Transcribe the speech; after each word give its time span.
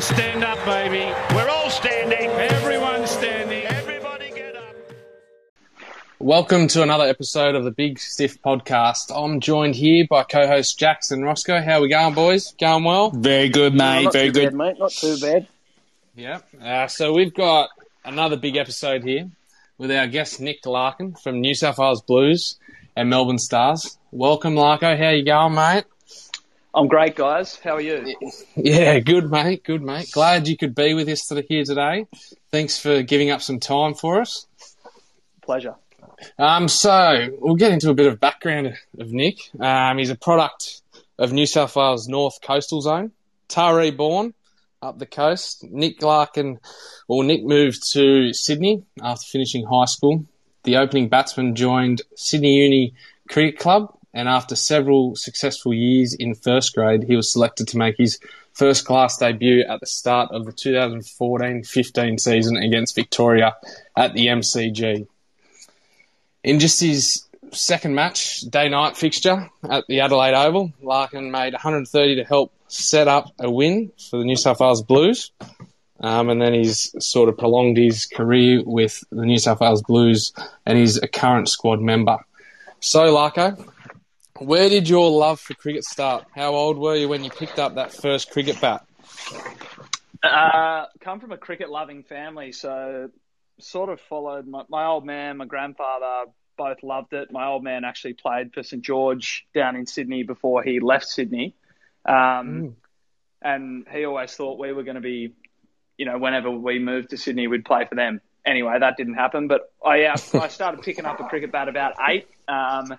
Stand 0.00 0.44
up, 0.44 0.62
baby. 0.66 1.10
We're 1.34 1.48
all 1.48 1.70
standing. 1.70 2.28
Everyone's 2.30 3.10
standing. 3.10 3.64
Everybody 3.64 4.30
get 4.30 4.54
up. 4.54 4.74
Welcome 6.18 6.68
to 6.68 6.82
another 6.82 7.04
episode 7.04 7.54
of 7.54 7.64
the 7.64 7.70
Big 7.70 7.98
Stiff 7.98 8.40
Podcast. 8.42 9.10
I'm 9.14 9.40
joined 9.40 9.74
here 9.74 10.06
by 10.08 10.24
co-host 10.24 10.78
Jackson 10.78 11.22
Roscoe. 11.22 11.62
How 11.62 11.80
we 11.80 11.88
going, 11.88 12.14
boys? 12.14 12.52
Going 12.60 12.84
well? 12.84 13.10
Very 13.10 13.48
good, 13.48 13.72
mate. 13.74 14.04
not 14.04 14.12
Very 14.12 14.30
good. 14.30 14.50
bad, 14.50 14.54
mate. 14.54 14.76
Not 14.78 14.92
too 14.92 15.16
bad. 15.18 15.46
Yeah. 16.14 16.40
Uh, 16.62 16.86
so 16.88 17.12
we've 17.14 17.34
got 17.34 17.70
another 18.04 18.36
big 18.36 18.56
episode 18.56 19.02
here 19.02 19.30
with 19.78 19.90
our 19.90 20.06
guest 20.06 20.40
Nick 20.40 20.66
Larkin 20.66 21.14
from 21.14 21.40
New 21.40 21.54
South 21.54 21.78
Wales 21.78 22.02
Blues 22.02 22.56
and 22.96 23.08
Melbourne 23.08 23.38
Stars. 23.38 23.98
Welcome, 24.10 24.54
Larko. 24.56 24.98
How 24.98 25.10
you 25.10 25.24
going, 25.24 25.54
mate? 25.54 25.84
I'm 26.76 26.88
great, 26.88 27.16
guys. 27.16 27.58
How 27.64 27.76
are 27.76 27.80
you? 27.80 28.14
Yeah, 28.54 28.98
good, 28.98 29.30
mate. 29.30 29.64
Good, 29.64 29.80
mate. 29.80 30.10
Glad 30.12 30.46
you 30.46 30.58
could 30.58 30.74
be 30.74 30.92
with 30.92 31.08
us 31.08 31.26
here 31.48 31.64
today. 31.64 32.06
Thanks 32.50 32.78
for 32.78 33.02
giving 33.02 33.30
up 33.30 33.40
some 33.40 33.60
time 33.60 33.94
for 33.94 34.20
us. 34.20 34.46
Pleasure. 35.40 35.76
Um, 36.38 36.68
so 36.68 37.30
we'll 37.40 37.54
get 37.54 37.72
into 37.72 37.88
a 37.88 37.94
bit 37.94 38.06
of 38.06 38.20
background 38.20 38.76
of 38.98 39.10
Nick. 39.10 39.38
Um, 39.58 39.96
he's 39.96 40.10
a 40.10 40.16
product 40.16 40.82
of 41.18 41.32
New 41.32 41.46
South 41.46 41.74
Wales 41.76 42.08
North 42.08 42.42
Coastal 42.42 42.82
Zone, 42.82 43.12
Taree 43.48 43.96
born 43.96 44.34
up 44.82 44.98
the 44.98 45.06
coast. 45.06 45.64
Nick 45.64 46.02
Larkin, 46.02 46.60
or 47.08 47.24
Nick 47.24 47.42
moved 47.42 47.90
to 47.92 48.34
Sydney 48.34 48.82
after 49.02 49.26
finishing 49.26 49.64
high 49.64 49.86
school. 49.86 50.26
The 50.64 50.76
opening 50.76 51.08
batsman 51.08 51.54
joined 51.54 52.02
Sydney 52.16 52.56
Uni 52.56 52.94
Cricket 53.30 53.58
Club, 53.58 53.95
and 54.16 54.30
after 54.30 54.56
several 54.56 55.14
successful 55.14 55.74
years 55.74 56.14
in 56.14 56.34
first 56.34 56.74
grade, 56.74 57.04
he 57.04 57.14
was 57.14 57.30
selected 57.30 57.68
to 57.68 57.76
make 57.76 57.96
his 57.98 58.18
first 58.54 58.86
class 58.86 59.18
debut 59.18 59.62
at 59.68 59.78
the 59.80 59.86
start 59.86 60.30
of 60.32 60.46
the 60.46 60.52
2014-15 60.52 62.18
season 62.18 62.56
against 62.56 62.94
Victoria 62.94 63.54
at 63.94 64.14
the 64.14 64.28
MCG. 64.28 65.06
In 66.42 66.60
just 66.60 66.80
his 66.80 67.26
second 67.52 67.94
match, 67.94 68.40
day 68.40 68.70
night 68.70 68.96
fixture 68.96 69.50
at 69.68 69.84
the 69.86 70.00
Adelaide 70.00 70.32
Oval, 70.32 70.72
Larkin 70.80 71.30
made 71.30 71.52
130 71.52 72.16
to 72.16 72.24
help 72.24 72.54
set 72.68 73.08
up 73.08 73.30
a 73.38 73.50
win 73.50 73.92
for 74.08 74.18
the 74.18 74.24
New 74.24 74.36
South 74.36 74.60
Wales 74.60 74.82
Blues. 74.82 75.30
Um, 76.00 76.30
and 76.30 76.40
then 76.40 76.54
he's 76.54 76.94
sort 77.06 77.28
of 77.28 77.36
prolonged 77.36 77.76
his 77.76 78.06
career 78.06 78.62
with 78.64 79.04
the 79.10 79.26
New 79.26 79.38
South 79.38 79.60
Wales 79.60 79.82
Blues 79.82 80.32
and 80.64 80.78
he's 80.78 80.96
a 80.96 81.06
current 81.06 81.50
squad 81.50 81.82
member. 81.82 82.16
So, 82.80 83.14
Larko, 83.14 83.62
where 84.38 84.68
did 84.68 84.88
your 84.88 85.10
love 85.10 85.40
for 85.40 85.54
cricket 85.54 85.84
start? 85.84 86.24
How 86.34 86.54
old 86.54 86.78
were 86.78 86.96
you 86.96 87.08
when 87.08 87.24
you 87.24 87.30
picked 87.30 87.58
up 87.58 87.74
that 87.76 87.92
first 87.92 88.30
cricket 88.30 88.60
bat? 88.60 88.86
Uh, 90.22 90.86
come 91.00 91.20
from 91.20 91.32
a 91.32 91.36
cricket-loving 91.36 92.02
family, 92.02 92.52
so 92.52 93.10
sort 93.58 93.90
of 93.90 94.00
followed 94.00 94.46
my, 94.46 94.62
my 94.68 94.86
old 94.86 95.04
man, 95.04 95.36
my 95.36 95.44
grandfather. 95.44 96.30
Both 96.58 96.82
loved 96.82 97.12
it. 97.12 97.30
My 97.30 97.46
old 97.48 97.62
man 97.62 97.84
actually 97.84 98.14
played 98.14 98.54
for 98.54 98.62
St 98.62 98.82
George 98.82 99.46
down 99.54 99.76
in 99.76 99.86
Sydney 99.86 100.22
before 100.22 100.62
he 100.62 100.80
left 100.80 101.06
Sydney, 101.06 101.54
um, 102.06 102.76
and 103.42 103.86
he 103.92 104.06
always 104.06 104.32
thought 104.34 104.58
we 104.58 104.72
were 104.72 104.82
going 104.82 104.94
to 104.94 105.02
be, 105.02 105.34
you 105.98 106.06
know, 106.06 106.16
whenever 106.16 106.50
we 106.50 106.78
moved 106.78 107.10
to 107.10 107.18
Sydney, 107.18 107.46
we'd 107.46 107.66
play 107.66 107.84
for 107.84 107.94
them. 107.94 108.22
Anyway, 108.46 108.74
that 108.78 108.96
didn't 108.96 109.14
happen. 109.14 109.48
But 109.48 109.70
I 109.84 110.04
uh, 110.04 110.16
I 110.34 110.48
started 110.48 110.80
picking 110.80 111.04
up 111.04 111.20
a 111.20 111.24
cricket 111.24 111.52
bat 111.52 111.68
about 111.68 111.94
eight. 112.08 112.26
Um, 112.48 112.98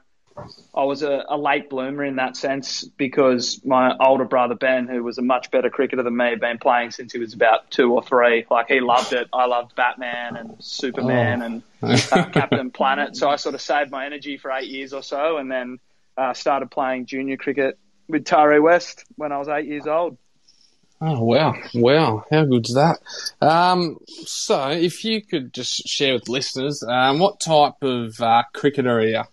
I 0.73 0.83
was 0.83 1.03
a, 1.03 1.23
a 1.29 1.37
late 1.37 1.69
bloomer 1.69 2.03
in 2.03 2.17
that 2.17 2.37
sense 2.37 2.83
because 2.83 3.61
my 3.65 3.95
older 3.99 4.25
brother 4.25 4.55
Ben, 4.55 4.87
who 4.87 5.03
was 5.03 5.17
a 5.17 5.21
much 5.21 5.51
better 5.51 5.69
cricketer 5.69 6.03
than 6.03 6.15
me, 6.15 6.29
had 6.29 6.39
been 6.39 6.57
playing 6.57 6.91
since 6.91 7.13
he 7.13 7.19
was 7.19 7.33
about 7.33 7.69
two 7.71 7.93
or 7.93 8.03
three. 8.03 8.45
Like 8.49 8.67
he 8.67 8.79
loved 8.79 9.13
it. 9.13 9.27
I 9.33 9.45
loved 9.45 9.75
Batman 9.75 10.35
and 10.35 10.55
Superman 10.59 11.41
and 11.41 11.63
uh, 11.81 12.25
Captain 12.31 12.71
Planet. 12.71 13.15
So 13.15 13.29
I 13.29 13.37
sort 13.37 13.55
of 13.55 13.61
saved 13.61 13.91
my 13.91 14.05
energy 14.05 14.37
for 14.37 14.51
eight 14.51 14.69
years 14.69 14.93
or 14.93 15.03
so, 15.03 15.37
and 15.37 15.51
then 15.51 15.79
uh, 16.17 16.33
started 16.33 16.71
playing 16.71 17.05
junior 17.05 17.37
cricket 17.37 17.77
with 18.07 18.23
Taree 18.23 18.61
West 18.61 19.05
when 19.15 19.31
I 19.31 19.37
was 19.37 19.47
eight 19.47 19.65
years 19.65 19.87
old. 19.87 20.17
Oh 20.99 21.23
wow, 21.23 21.53
wow! 21.75 22.25
How 22.31 22.45
good's 22.45 22.73
that? 22.73 22.97
Um, 23.39 23.99
so, 24.07 24.69
if 24.69 25.03
you 25.03 25.21
could 25.21 25.53
just 25.53 25.87
share 25.87 26.15
with 26.15 26.27
listeners, 26.27 26.81
um, 26.81 27.19
what 27.19 27.39
type 27.39 27.83
of 27.83 28.19
uh, 28.19 28.41
cricketer 28.51 28.97
are 28.97 29.05
you? 29.05 29.23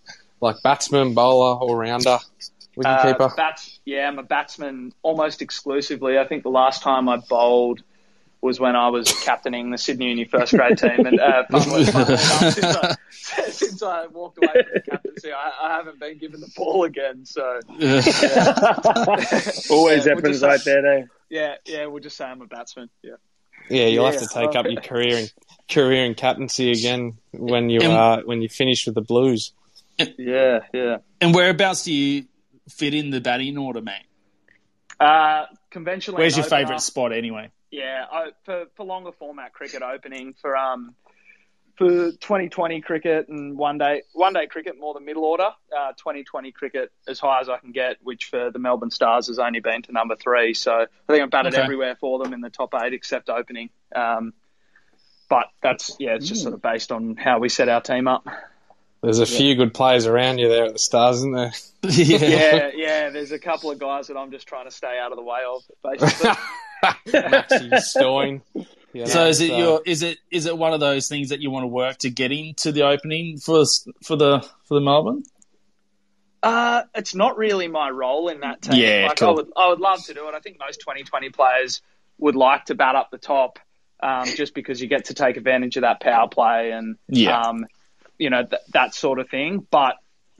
Like 0.41 0.57
batsman, 0.63 1.13
bowler, 1.13 1.57
all 1.57 1.75
rounder, 1.75 2.17
wicketkeeper? 2.77 3.31
Uh, 3.31 3.35
bats, 3.35 3.79
yeah, 3.85 4.07
I'm 4.07 4.19
a 4.19 4.23
batsman 4.23 4.93
almost 5.01 5.41
exclusively. 5.41 6.19
I 6.19 6.27
think 6.27 6.43
the 6.43 6.49
last 6.49 6.83
time 6.83 7.09
I 7.09 7.17
bowled 7.17 7.81
was 8.41 8.59
when 8.59 8.75
I 8.75 8.89
was 8.89 9.11
captaining 9.23 9.71
the 9.71 9.77
Sydney 9.77 10.09
Uni 10.09 10.25
first 10.25 10.53
grade 10.53 10.77
team. 10.77 11.05
And 11.07 11.19
uh, 11.19 11.45
funnily- 11.49 11.85
funnily 11.85 12.13
enough, 12.13 12.19
since, 12.51 12.75
I, 12.75 12.95
since 13.49 13.81
I 13.81 14.05
walked 14.07 14.37
away 14.37 14.49
from 14.53 14.63
the 14.73 14.81
captaincy, 14.91 15.31
I, 15.31 15.51
I 15.63 15.75
haven't 15.77 15.99
been 15.99 16.17
given 16.19 16.41
the 16.41 16.51
ball 16.55 16.83
again. 16.83 17.25
So 17.25 17.59
Always 17.79 18.05
Yeah, 19.67 19.71
we'll 19.71 19.87
happens 20.15 20.21
just 20.23 20.43
like 20.43 20.59
say- 20.61 20.73
that, 20.73 20.85
eh? 20.85 21.05
yeah, 21.29 21.55
yeah, 21.65 21.85
we'll 21.87 22.03
just 22.03 22.17
say 22.17 22.25
I'm 22.25 22.41
a 22.41 22.45
batsman. 22.45 22.89
Yeah. 23.01 23.13
yeah, 23.69 23.87
you'll 23.87 24.05
have 24.05 24.19
to 24.19 24.27
take 24.27 24.55
up 24.55 24.65
your 24.67 24.81
career 24.81 25.17
in 25.17 25.27
career 25.67 26.05
in 26.05 26.13
captaincy 26.13 26.71
again 26.71 27.17
when 27.31 27.69
you 27.69 27.79
And- 27.81 27.93
uh, 27.93 28.21
when 28.25 28.41
you 28.41 28.49
finish 28.49 28.85
with 28.85 28.95
the 28.95 29.01
Blues. 29.01 29.53
Yeah, 29.97 30.59
yeah. 30.73 30.97
And 31.21 31.33
whereabouts 31.33 31.83
do 31.83 31.93
you 31.93 32.25
fit 32.69 32.93
in 32.93 33.09
the 33.11 33.21
batting 33.21 33.57
order, 33.57 33.81
mate? 33.81 34.05
Uh, 34.99 35.45
conventionally, 35.69 36.21
Where's 36.21 36.37
your 36.37 36.45
favourite 36.45 36.81
spot 36.81 37.11
anyway? 37.13 37.51
Yeah, 37.71 38.05
I, 38.09 38.29
for 38.43 38.65
for 38.75 38.85
longer 38.85 39.11
format 39.11 39.53
cricket 39.53 39.81
opening 39.81 40.33
for 40.39 40.55
um 40.55 40.95
for 41.77 42.11
2020 42.11 42.79
cricket 42.79 43.27
and 43.27 43.57
one 43.57 43.77
day 43.77 44.03
one 44.13 44.31
day 44.31 44.47
cricket 44.47 44.79
more 44.79 44.93
than 44.93 45.03
middle 45.03 45.25
order. 45.25 45.49
Uh, 45.77 45.91
2020 45.97 46.53
cricket 46.53 46.91
as 47.07 47.19
high 47.19 47.41
as 47.41 47.49
I 47.49 47.57
can 47.57 47.73
get, 47.73 47.97
which 48.01 48.25
for 48.25 48.49
the 48.51 48.59
Melbourne 48.59 48.91
Stars 48.91 49.27
has 49.27 49.39
only 49.39 49.59
been 49.59 49.81
to 49.83 49.91
number 49.91 50.15
three. 50.15 50.53
So 50.53 50.71
I 50.71 51.11
think 51.11 51.23
I've 51.23 51.29
batted 51.29 51.53
Okay. 51.53 51.61
everywhere 51.61 51.97
for 51.99 52.23
them 52.23 52.31
in 52.33 52.39
the 52.39 52.49
top 52.49 52.73
eight 52.81 52.93
except 52.93 53.29
opening. 53.29 53.69
Um, 53.93 54.33
but 55.27 55.47
that's 55.61 55.97
yeah, 55.99 56.15
it's 56.15 56.29
just 56.29 56.43
sort 56.43 56.53
of 56.53 56.61
based 56.61 56.93
on 56.93 57.17
how 57.17 57.39
we 57.39 57.49
set 57.49 57.67
our 57.67 57.81
team 57.81 58.07
up. 58.07 58.25
There's 59.05 59.19
a 59.19 59.25
few 59.27 59.53
good 59.55 59.73
players 59.73 60.07
around 60.07 60.39
you 60.39 60.49
there 60.49 60.65
at 60.65 60.73
the 60.73 60.79
Stars, 60.79 61.17
isn't 61.17 61.31
there? 61.33 61.51
Yeah, 61.83 62.71
yeah. 62.73 63.09
There's 63.11 63.31
a 63.31 63.37
couple 63.39 63.69
of 63.69 63.77
guys 63.77 64.07
that 64.07 64.17
I'm 64.17 64.31
just 64.31 64.47
trying 64.47 64.65
to 64.65 64.71
stay 64.71 64.97
out 64.99 65.11
of 65.11 65.17
the 65.17 65.23
way 65.23 65.39
of, 65.47 65.61
basically. 65.83 66.31
Maxie 67.13 67.69
Stoyne. 67.69 68.41
you 68.55 68.65
know, 69.01 69.05
So 69.05 69.27
is 69.27 69.39
it 69.41 69.51
your 69.51 69.81
is 69.85 70.01
it 70.01 70.17
is 70.31 70.47
it 70.47 70.57
one 70.57 70.73
of 70.73 70.79
those 70.79 71.07
things 71.07 71.29
that 71.29 71.39
you 71.39 71.51
want 71.51 71.63
to 71.63 71.67
work 71.67 71.97
to 71.99 72.09
get 72.09 72.31
into 72.31 72.71
the 72.71 72.83
opening 72.87 73.37
for 73.37 73.63
for 74.03 74.15
the 74.15 74.39
for 74.63 74.73
the 74.73 74.81
Melbourne? 74.81 75.23
Uh, 76.41 76.83
it's 76.93 77.15
not 77.15 77.37
really 77.37 77.67
my 77.67 77.89
role 77.89 78.29
in 78.29 78.39
that 78.41 78.61
team. 78.61 78.75
Yeah, 78.75 79.05
like, 79.09 79.17
cool. 79.17 79.29
I 79.29 79.31
would, 79.31 79.47
I 79.55 79.69
would 79.69 79.79
love 79.79 80.03
to 80.05 80.13
do 80.13 80.27
it. 80.27 80.35
I 80.35 80.39
think 80.39 80.57
most 80.59 80.79
2020 80.79 81.29
players 81.29 81.81
would 82.19 82.35
like 82.35 82.65
to 82.65 82.75
bat 82.75 82.95
up 82.95 83.09
the 83.11 83.17
top, 83.17 83.57
um, 84.01 84.25
just 84.35 84.53
because 84.53 84.79
you 84.81 84.87
get 84.87 85.05
to 85.05 85.13
take 85.15 85.37
advantage 85.37 85.75
of 85.77 85.81
that 85.81 86.01
power 86.01 86.27
play 86.27 86.71
and, 86.71 86.97
Yeah. 87.09 87.39
um, 87.41 87.65
you 88.17 88.29
know, 88.29 88.43
th- 88.43 88.61
that 88.73 88.93
sort 88.93 89.19
of 89.19 89.29
thing. 89.29 89.65
But, 89.69 89.95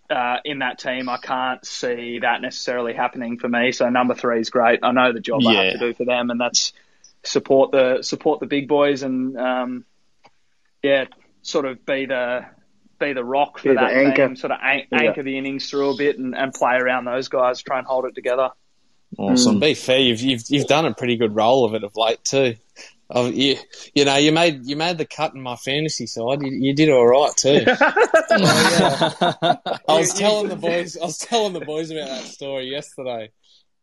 uh, 0.09 0.37
in 0.45 0.59
that 0.59 0.79
team, 0.79 1.09
I 1.09 1.17
can't 1.17 1.65
see 1.65 2.19
that 2.21 2.41
necessarily 2.41 2.93
happening 2.93 3.37
for 3.39 3.49
me. 3.49 3.71
So 3.71 3.89
number 3.89 4.13
three 4.13 4.39
is 4.39 4.49
great. 4.49 4.79
I 4.83 4.91
know 4.91 5.11
the 5.13 5.19
job 5.19 5.41
I 5.45 5.53
have 5.65 5.73
to 5.73 5.79
do 5.79 5.93
for 5.93 6.05
them 6.05 6.29
and 6.29 6.39
that's 6.39 6.73
support 7.23 7.71
the, 7.71 8.03
support 8.03 8.39
the 8.39 8.45
big 8.45 8.67
boys 8.67 9.01
and, 9.03 9.35
um, 9.37 9.85
yeah, 10.83 11.05
sort 11.41 11.65
of 11.65 11.83
be 11.85 12.05
the, 12.05 12.45
be 12.99 13.13
the 13.13 13.23
rock 13.23 13.57
for 13.57 13.69
Be 13.69 13.75
the 13.75 13.81
that 13.81 13.93
anchor. 13.93 14.27
team, 14.27 14.35
sort 14.35 14.51
of 14.51 14.59
an- 14.61 14.83
Yeah. 14.91 14.99
anchor 15.09 15.23
the 15.23 15.37
innings 15.37 15.69
through 15.69 15.89
a 15.95 15.97
bit 15.97 16.17
and, 16.19 16.35
and 16.35 16.53
play 16.53 16.75
around 16.75 17.05
those 17.05 17.27
guys, 17.27 17.61
try 17.61 17.79
and 17.79 17.87
hold 17.87 18.05
it 18.05 18.13
together. 18.15 18.51
Awesome. 19.17 19.55
To 19.55 19.59
be 19.65 19.73
fair, 19.75 19.99
you've, 19.99 20.19
you've 20.21 20.43
you've 20.49 20.67
done 20.67 20.85
a 20.85 20.93
pretty 20.93 21.15
good 21.15 21.35
role 21.35 21.63
of 21.65 21.73
it 21.73 21.83
of 21.83 21.93
late 21.95 22.23
too. 22.23 22.55
Oh, 23.09 23.27
you, 23.27 23.57
you 23.93 24.03
know, 24.03 24.15
you 24.15 24.31
made 24.31 24.65
you 24.65 24.75
made 24.75 24.97
the 24.97 25.05
cut 25.05 25.35
in 25.35 25.41
my 25.41 25.55
fantasy 25.55 26.07
side. 26.07 26.41
You, 26.41 26.49
you 26.51 26.73
did 26.73 26.89
all 26.89 27.05
right 27.05 27.31
too. 27.37 27.63
I 27.67 29.57
was 29.89 30.13
telling 30.13 30.49
the 30.49 30.55
boys. 30.55 30.97
I 30.97 31.05
was 31.05 31.17
telling 31.19 31.53
the 31.53 31.59
boys 31.61 31.91
about 31.91 32.07
that 32.09 32.23
story 32.23 32.71
yesterday. 32.71 33.31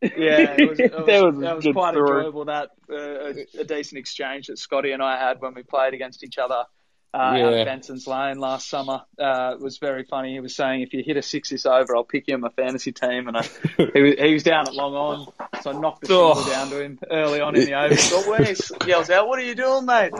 Yeah, 0.02 0.56
it 0.58 0.68
was, 0.68 0.80
it 0.80 0.92
was, 0.96 1.06
That 1.06 1.22
was 1.24 1.38
that 1.38 1.56
was 1.56 1.66
quite 1.72 1.94
story. 1.94 2.18
enjoyable. 2.18 2.44
That 2.46 2.70
uh, 2.90 2.96
a, 2.96 3.60
a 3.60 3.64
decent 3.64 3.98
exchange 4.00 4.48
that 4.48 4.58
Scotty 4.58 4.90
and 4.90 5.02
I 5.02 5.16
had 5.18 5.40
when 5.40 5.54
we 5.54 5.62
played 5.62 5.94
against 5.94 6.24
each 6.24 6.38
other 6.38 6.64
uh, 7.14 7.16
out 7.18 7.36
Yeah. 7.54 7.64
Benson's 7.64 8.06
Lane 8.06 8.38
last 8.38 8.68
summer. 8.68 9.02
Uh, 9.18 9.52
it 9.54 9.60
was 9.60 9.78
very 9.78 10.04
funny. 10.04 10.32
He 10.32 10.40
was 10.40 10.54
saying, 10.56 10.82
if 10.82 10.92
you 10.94 11.02
hit 11.04 11.16
a 11.16 11.22
six 11.22 11.50
this 11.50 11.66
over, 11.66 11.94
I'll 11.96 12.04
pick 12.04 12.28
you 12.28 12.34
in 12.34 12.40
my 12.40 12.48
fantasy 12.50 12.92
team. 12.92 13.28
And 13.28 13.36
I, 13.36 13.42
he, 13.76 14.00
was, 14.00 14.14
he 14.18 14.32
was 14.32 14.42
down 14.42 14.66
at 14.68 14.74
long 14.74 14.94
on, 14.94 15.32
so 15.62 15.70
I 15.72 15.78
knocked 15.78 16.02
the 16.02 16.06
single 16.08 16.44
down 16.44 16.70
to 16.70 16.80
him 16.82 16.98
early 17.10 17.40
on 17.40 17.54
in 17.56 17.66
the 17.66 17.74
over. 17.74 17.94
But 17.94 18.26
when 18.28 18.44
he 18.44 18.54
yells 18.88 19.10
out, 19.10 19.28
"What 19.28 19.38
are 19.38 19.42
you 19.42 19.54
doing, 19.54 19.84
mate?" 19.86 20.12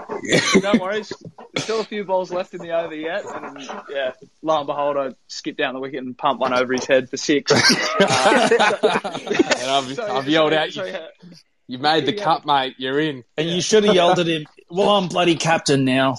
Don't 0.61 0.81
worry, 0.81 1.03
still 1.57 1.81
a 1.81 1.85
few 1.85 2.05
balls 2.05 2.31
left 2.31 2.55
in 2.55 2.61
the 2.61 2.73
over 2.73 2.95
yet, 2.95 3.25
and 3.27 3.59
yeah, 3.89 4.13
lo 4.43 4.59
and 4.59 4.67
behold, 4.67 4.97
I 4.97 5.11
skipped 5.29 5.59
down 5.59 5.75
the 5.75 5.81
wicket 5.81 6.03
and 6.03 6.17
pumped 6.17 6.41
one 6.41 6.53
over 6.53 6.73
his 6.73 6.87
head 6.87 7.09
for 7.11 7.17
six. 7.17 7.53
And 8.03 9.71
I've, 9.71 9.93
So, 9.95 10.07
I've 10.07 10.29
yelled 10.29 10.53
so- 10.53 10.59
out, 10.59 10.71
so, 10.73 10.85
you, 10.85 10.93
yeah. 10.93 11.07
you 11.67 11.79
made 11.79 12.07
the 12.07 12.13
cut, 12.13 12.45
mate. 12.47 12.75
You're 12.79 13.01
in. 13.01 13.25
And 13.37 13.49
you 13.49 13.61
should 13.61 13.85
have 13.85 13.95
yelled 13.95 14.19
at 14.19 14.27
him. 14.27 14.47
Well, 14.71 14.91
I'm 14.91 15.09
bloody 15.09 15.37
captain 15.37 15.85
now. 15.85 16.17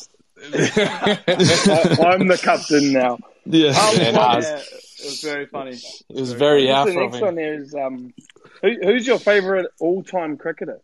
I, 0.54 1.98
I'm 2.14 2.28
the 2.28 2.40
captain 2.42 2.94
now. 2.94 3.20
Yeah. 3.46 3.70
Um, 3.70 3.98
Yeah, 3.98 4.12
well, 4.12 4.40
no, 4.40 4.48
Yeah, 4.48 4.58
it 4.58 5.06
was 5.06 5.22
very 5.22 5.46
funny. 5.48 5.72
It 6.10 6.20
was 6.20 6.34
very 6.34 6.72
I 6.72 6.86
guess 6.86 6.90
afro 6.90 6.94
the 6.94 7.00
next 7.00 7.22
one 7.22 7.40
is 7.40 7.76
um, 7.76 8.14
who, 8.62 8.76
who's 8.82 9.06
your 9.06 9.20
favourite 9.20 9.66
all-time 9.80 10.38
cricketer? 10.38 10.80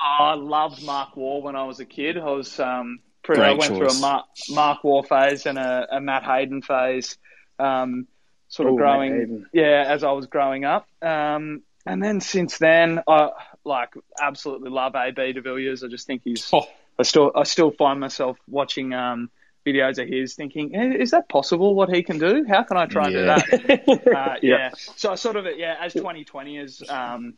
I 0.00 0.34
loved 0.34 0.84
Mark 0.84 1.16
Waugh 1.16 1.40
when 1.40 1.56
I 1.56 1.64
was 1.64 1.80
a 1.80 1.84
kid. 1.84 2.18
I 2.18 2.30
was 2.30 2.58
um, 2.58 3.00
pretty, 3.22 3.42
I 3.42 3.52
went 3.52 3.76
through 3.76 3.88
a 3.88 4.00
Mark, 4.00 4.26
Mark 4.50 4.84
Waugh 4.84 5.02
phase 5.02 5.46
and 5.46 5.58
a, 5.58 5.86
a 5.92 6.00
Matt 6.00 6.24
Hayden 6.24 6.62
phase. 6.62 7.18
Um, 7.58 8.08
sort 8.48 8.68
of 8.68 8.74
Ooh, 8.74 8.78
Matt 8.78 8.84
growing, 8.84 9.46
yeah, 9.52 9.84
as 9.86 10.04
I 10.04 10.12
was 10.12 10.26
growing 10.26 10.64
up. 10.64 10.86
Um, 11.00 11.62
and 11.86 12.02
then 12.02 12.20
since 12.20 12.58
then, 12.58 13.00
I 13.08 13.30
like 13.64 13.90
absolutely 14.20 14.70
love 14.70 14.94
AB 14.94 15.32
de 15.32 15.40
Villiers. 15.40 15.82
I 15.82 15.88
just 15.88 16.06
think 16.06 16.22
he's. 16.24 16.48
Oh. 16.52 16.66
I 16.98 17.02
still, 17.04 17.32
I 17.34 17.44
still 17.44 17.70
find 17.70 17.98
myself 18.00 18.38
watching 18.48 18.92
um, 18.92 19.30
videos 19.66 19.98
of 20.00 20.08
his, 20.08 20.34
thinking, 20.34 20.74
"Eh, 20.76 20.94
is 21.00 21.12
that 21.12 21.28
possible? 21.28 21.74
What 21.74 21.88
he 21.88 22.02
can 22.02 22.18
do? 22.18 22.44
How 22.48 22.62
can 22.64 22.76
I 22.76 22.86
try 22.86 23.06
and 23.06 23.14
Yeah. 23.14 23.38
do 23.46 23.58
that? 23.58 23.88
uh, 24.14 24.36
Yeah. 24.42 24.56
yeah. 24.56 24.70
So 24.96 25.12
I 25.12 25.14
sort 25.14 25.36
of, 25.36 25.46
yeah, 25.56 25.76
as 25.80 25.92
2020 25.94 26.56
has, 26.58 26.82
um, 26.88 27.34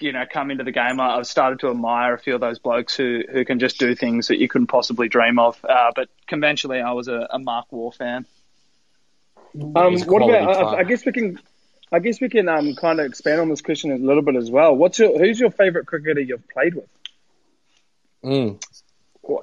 you 0.00 0.12
know, 0.12 0.24
come 0.30 0.50
into 0.50 0.64
the 0.64 0.72
game, 0.72 1.00
I- 1.00 1.16
I've 1.16 1.26
started 1.26 1.60
to 1.60 1.70
admire 1.70 2.14
a 2.14 2.18
few 2.18 2.34
of 2.34 2.40
those 2.40 2.58
blokes 2.58 2.96
who, 2.96 3.22
who 3.32 3.44
can 3.44 3.58
just 3.60 3.78
do 3.78 3.94
things 3.94 4.28
that 4.28 4.38
you 4.38 4.48
couldn't 4.48 4.66
possibly 4.66 5.08
dream 5.08 5.38
of. 5.38 5.58
Uh, 5.64 5.92
but 5.94 6.08
conventionally, 6.26 6.80
I 6.80 6.92
was 6.92 7.08
a, 7.08 7.28
a 7.30 7.38
Mark 7.38 7.66
Waugh 7.70 7.90
fan. 7.92 8.26
Um, 9.54 10.00
what 10.00 10.22
about? 10.22 10.74
I. 10.74 10.78
I 10.80 10.84
guess 10.84 11.06
we 11.06 11.12
can. 11.12 11.38
I 11.92 12.00
guess 12.00 12.20
we 12.20 12.28
can 12.28 12.48
um, 12.48 12.74
kind 12.74 12.98
of 12.98 13.06
expand 13.06 13.40
on 13.40 13.48
this 13.48 13.60
question 13.60 13.92
a 13.92 13.96
little 13.96 14.22
bit 14.22 14.34
as 14.34 14.50
well. 14.50 14.74
What's 14.74 14.98
your 14.98 15.16
who's 15.16 15.38
your 15.38 15.52
favourite 15.52 15.86
cricketer 15.86 16.20
you've 16.20 16.48
played 16.48 16.74
with? 16.74 16.88
Mm. 18.24 18.62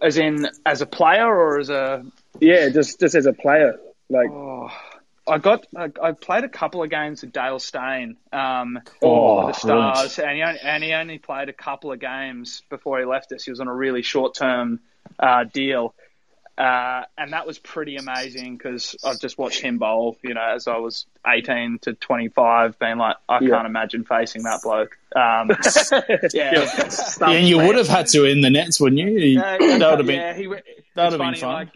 As 0.01 0.17
in, 0.17 0.47
as 0.65 0.81
a 0.81 0.85
player 0.85 1.27
or 1.27 1.59
as 1.59 1.69
a 1.69 2.03
Yeah, 2.39 2.69
just 2.69 2.99
just 2.99 3.15
as 3.15 3.25
a 3.25 3.33
player. 3.33 3.79
Like, 4.09 4.29
Oh, 4.29 4.69
I 5.27 5.37
got 5.37 5.65
I, 5.75 5.89
I 6.01 6.11
played 6.11 6.43
a 6.43 6.49
couple 6.49 6.83
of 6.83 6.89
games 6.89 7.21
with 7.21 7.31
Dale 7.31 7.59
Steyn 7.59 8.17
um, 8.33 8.79
Oh, 9.01 9.47
the 9.47 9.53
Stars, 9.53 10.19
and 10.19 10.35
he, 10.35 10.43
only, 10.43 10.59
and 10.59 10.83
he 10.83 10.93
only 10.93 11.17
played 11.19 11.49
a 11.49 11.53
couple 11.53 11.91
of 11.91 11.99
games 11.99 12.63
before 12.69 12.99
he 12.99 13.05
left 13.05 13.31
us. 13.31 13.43
He 13.43 13.51
was 13.51 13.59
on 13.59 13.67
a 13.67 13.73
really 13.73 14.01
short 14.01 14.35
term 14.35 14.79
uh, 15.19 15.43
deal, 15.45 15.93
uh, 16.57 17.03
and 17.17 17.33
that 17.33 17.47
was 17.47 17.57
pretty 17.59 17.95
amazing 17.95 18.57
because 18.57 18.95
I've 19.03 19.19
just 19.19 19.37
watched 19.37 19.61
him 19.61 19.77
bowl. 19.77 20.17
You 20.23 20.33
know, 20.33 20.41
as 20.55 20.67
I 20.67 20.77
was 20.77 21.05
eighteen 21.25 21.79
to 21.83 21.93
twenty 21.93 22.27
five, 22.29 22.77
being 22.79 22.97
like, 22.97 23.15
I 23.29 23.39
Yeah. 23.41 23.49
can't 23.49 23.65
imagine 23.67 24.03
facing 24.05 24.43
that 24.43 24.61
bloke. 24.63 24.97
Um, 25.15 25.49
yeah, 26.33 26.67
and 27.21 27.47
you 27.47 27.57
would 27.57 27.75
have 27.75 27.87
had 27.87 28.07
to 28.07 28.25
in 28.25 28.41
the 28.41 28.49
nets, 28.49 28.79
wouldn't 28.79 28.99
you? 28.99 29.09
You- 29.09 29.39
Uh, 29.41 29.57
that 29.57 29.89
would 29.89 29.99
have 29.99 30.05
been. 30.07 30.15
yeah, 30.19 30.33
he, 30.33 30.47
that 30.95 31.11
would've 31.11 31.19
been 31.19 31.35
fun. 31.35 31.53
Like, 31.53 31.69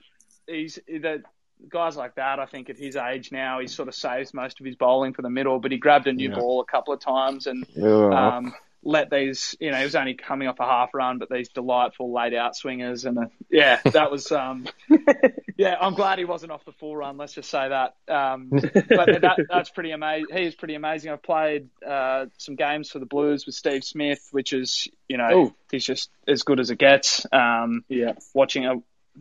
he's 0.48 0.80
the 0.88 1.24
guys 1.70 1.96
like 1.96 2.16
that. 2.16 2.40
I 2.40 2.46
think 2.46 2.70
at 2.70 2.78
his 2.78 2.96
age 2.96 3.32
now, 3.32 3.60
he 3.60 3.68
sort 3.68 3.88
of 3.88 3.96
saves 3.96 4.34
most 4.34 4.60
of 4.60 4.66
his 4.66 4.76
bowling 4.76 5.14
for 5.14 5.22
the 5.24 5.30
middle. 5.30 5.60
But 5.60 5.72
he 5.72 5.78
grabbed 5.78 6.06
a 6.08 6.14
new 6.14 6.30
Yeah. 6.30 6.36
ball 6.36 6.62
a 6.62 6.66
couple 6.66 6.94
of 6.94 7.00
times 7.00 7.48
and 7.48 7.66
um, 7.82 8.54
let 8.86 9.10
these. 9.10 9.56
You 9.60 9.72
know, 9.72 9.78
he 9.78 9.84
was 9.84 9.96
only 9.96 10.14
coming 10.14 10.48
off 10.48 10.60
a 10.60 10.66
half 10.66 10.94
run, 10.94 11.18
but 11.18 11.30
these 11.30 11.50
delightful 11.50 12.14
laid 12.14 12.34
out 12.34 12.56
swingers 12.56 13.04
and 13.06 13.18
yeah, 13.50 13.82
that 13.92 14.12
was. 14.12 14.32
Um, 14.32 14.68
yeah, 15.58 15.76
I'm 15.80 15.94
glad 15.94 16.20
he 16.20 16.26
wasn't 16.26 16.52
off 16.52 16.64
the 16.66 16.72
full 16.74 16.96
run. 16.96 17.18
Let's 17.18 17.34
just 17.34 17.50
say 17.50 17.68
that. 17.70 17.96
Um, 18.08 18.50
but 18.52 19.22
that, 19.22 19.38
that's 19.50 19.70
pretty 19.72 19.92
amazing. 19.92 20.36
He 20.36 20.44
is 20.46 20.56
pretty 20.56 20.76
amazing. 20.76 21.12
I've 21.12 21.24
played 21.24 21.70
uh, 21.86 22.28
some 22.38 22.56
games 22.56 22.92
for 22.92 23.00
the 23.00 23.06
Blues 23.06 23.46
with 23.46 23.56
Steve 23.56 23.84
Smith, 23.84 24.28
which 24.32 24.54
is 24.54 24.88
you 25.10 25.18
know 25.18 25.30
Ooh. 25.32 25.56
he's 25.72 25.86
just 25.86 26.10
as 26.28 26.44
good 26.44 26.60
as 26.60 26.70
it 26.70 26.78
gets. 26.78 27.26
Um, 27.32 27.84
yeah, 27.90 28.14
watching 28.34 28.66
a 28.66 28.76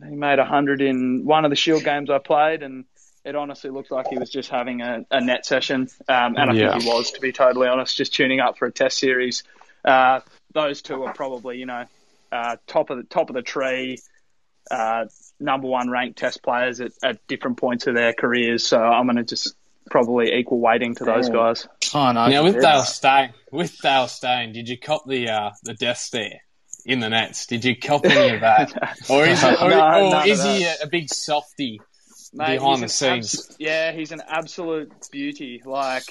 he 0.07 0.15
made 0.15 0.39
a 0.39 0.45
hundred 0.45 0.81
in 0.81 1.23
one 1.25 1.45
of 1.45 1.49
the 1.49 1.55
Shield 1.55 1.83
games 1.83 2.09
I 2.09 2.17
played, 2.17 2.63
and 2.63 2.83
it 3.23 3.35
honestly 3.35 3.69
looked 3.71 3.89
like 3.91 4.07
he 4.09 4.17
was 4.19 4.29
just 4.29 4.49
having 4.49 4.81
a, 4.81 5.05
a 5.09 5.21
net 5.21 5.45
session. 5.45 5.87
Um, 6.07 6.35
and 6.37 6.51
I 6.51 6.53
Yeah. 6.53 6.71
think 6.73 6.83
he 6.83 6.89
was, 6.89 7.11
to 7.11 7.21
be 7.21 7.31
totally 7.31 7.67
honest, 7.67 7.95
just 7.97 8.13
tuning 8.13 8.39
up 8.39 8.57
for 8.57 8.67
a 8.67 8.71
Test 8.71 8.99
series. 8.99 9.43
Uh, 9.85 10.19
those 10.53 10.81
two 10.81 11.03
are 11.03 11.13
probably 11.13 11.57
you 11.57 11.65
know 11.65 11.85
uh, 12.31 12.55
top 12.67 12.89
of 12.89 12.97
the 12.97 13.03
top 13.03 13.29
of 13.29 13.35
the 13.35 13.41
tree. 13.41 13.99
Uh, 14.71 15.05
number 15.39 15.67
one 15.67 15.89
ranked 15.91 16.17
test 16.17 16.41
players 16.41 16.81
at, 16.81 16.91
at 17.03 17.27
different 17.27 17.57
points 17.57 17.85
of 17.87 17.93
their 17.93 18.13
careers, 18.13 18.65
so 18.65 18.79
I'm 18.79 19.05
going 19.05 19.17
to 19.17 19.23
just 19.23 19.53
probably 19.91 20.33
equal 20.33 20.59
weighting 20.59 20.95
to 20.95 21.03
those 21.05 21.27
Damn. 21.27 21.35
guys. 21.35 21.67
Oh, 21.93 22.11
no. 22.11 22.27
Now 22.27 22.43
with 22.43 22.55
Yeah. 22.55 22.61
Dale 22.61 22.83
Steyn, 22.83 23.33
with 23.51 23.77
Dale 23.79 24.07
Steyn, 24.07 24.53
did 24.53 24.67
you 24.67 24.79
cop 24.79 25.05
the 25.05 25.29
uh, 25.29 25.51
the 25.63 25.75
death 25.75 25.99
stare 25.99 26.41
in 26.83 26.99
the 26.99 27.09
nets? 27.09 27.45
Did 27.45 27.63
you 27.63 27.75
cop 27.77 28.05
any 28.07 28.33
of 28.35 28.41
that, 28.41 28.73
or 29.09 29.23
is 29.25 29.43
it, 29.43 29.61
or, 29.61 29.69
No, 29.69 30.13
or 30.21 30.25
is 30.27 30.43
he 30.43 30.63
a, 30.63 30.75
a 30.83 30.87
big 30.87 31.09
softy? 31.09 31.79
Mate, 32.33 32.57
behind 32.57 32.81
the 32.81 32.89
scenes. 32.89 33.35
abs- 33.35 33.55
yeah, 33.59 33.91
he's 33.91 34.11
an 34.11 34.21
absolute 34.27 34.91
beauty. 35.11 35.61
Like 35.63 36.03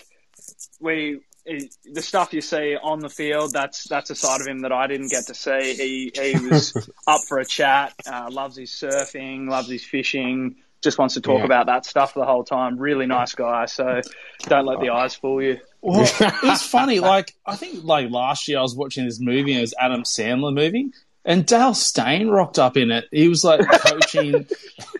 we, 0.81 1.21
he, 1.47 1.71
the 1.93 2.03
stuff 2.03 2.33
you 2.33 2.41
see 2.41 2.77
on 2.77 3.01
the 3.01 3.09
field, 3.09 3.53
that's 3.53 3.85
that's 3.89 4.11
a 4.11 4.15
side 4.15 4.41
of 4.41 4.47
him 4.47 4.61
that 4.61 4.73
I 4.73 4.87
didn't 4.87 5.11
get 5.11 5.27
to 5.27 5.35
see. 5.35 5.75
He 5.75 6.13
he 6.15 6.49
was 6.49 6.75
up 7.07 7.21
for 7.29 7.39
a 7.39 7.45
chat. 7.45 7.93
Uh, 8.11 8.29
loves 8.31 8.57
his 8.57 8.71
surfing, 8.71 9.49
loves 9.49 9.69
his 9.69 9.85
fishing. 9.85 10.57
Just 10.83 10.99
wants 10.99 11.15
to 11.15 11.23
talk 11.23 11.39
Yeah. 11.39 11.45
about 11.47 11.67
that 11.67 11.87
stuff 11.87 12.13
the 12.13 12.27
whole 12.27 12.45
time. 12.45 12.77
Really 12.79 13.07
nice 13.07 13.35
guy. 13.35 13.65
So 13.67 14.03
don't 14.43 14.67
let 14.67 14.81
the 14.81 14.91
eyes 14.91 15.15
fool 15.15 15.41
you. 15.43 15.59
Well, 15.81 16.03
it's 16.21 16.67
funny. 16.67 17.01
Like 17.01 17.35
I 17.47 17.57
think, 17.57 17.85
like 17.85 18.11
last 18.11 18.49
year, 18.49 18.59
I 18.59 18.63
was 18.63 18.75
watching 18.77 19.05
this 19.07 19.19
movie. 19.21 19.53
and 19.53 19.59
It 19.59 19.63
was 19.63 19.75
Adam 19.81 20.03
Sandler 20.03 20.53
movie, 20.55 20.91
and 21.25 21.47
Dale 21.47 21.75
Steyn 21.75 22.29
rocked 22.29 22.59
up 22.59 22.77
in 22.77 22.91
it. 22.91 23.07
He 23.11 23.29
was 23.29 23.45
like 23.45 23.61
coaching. 23.81 24.47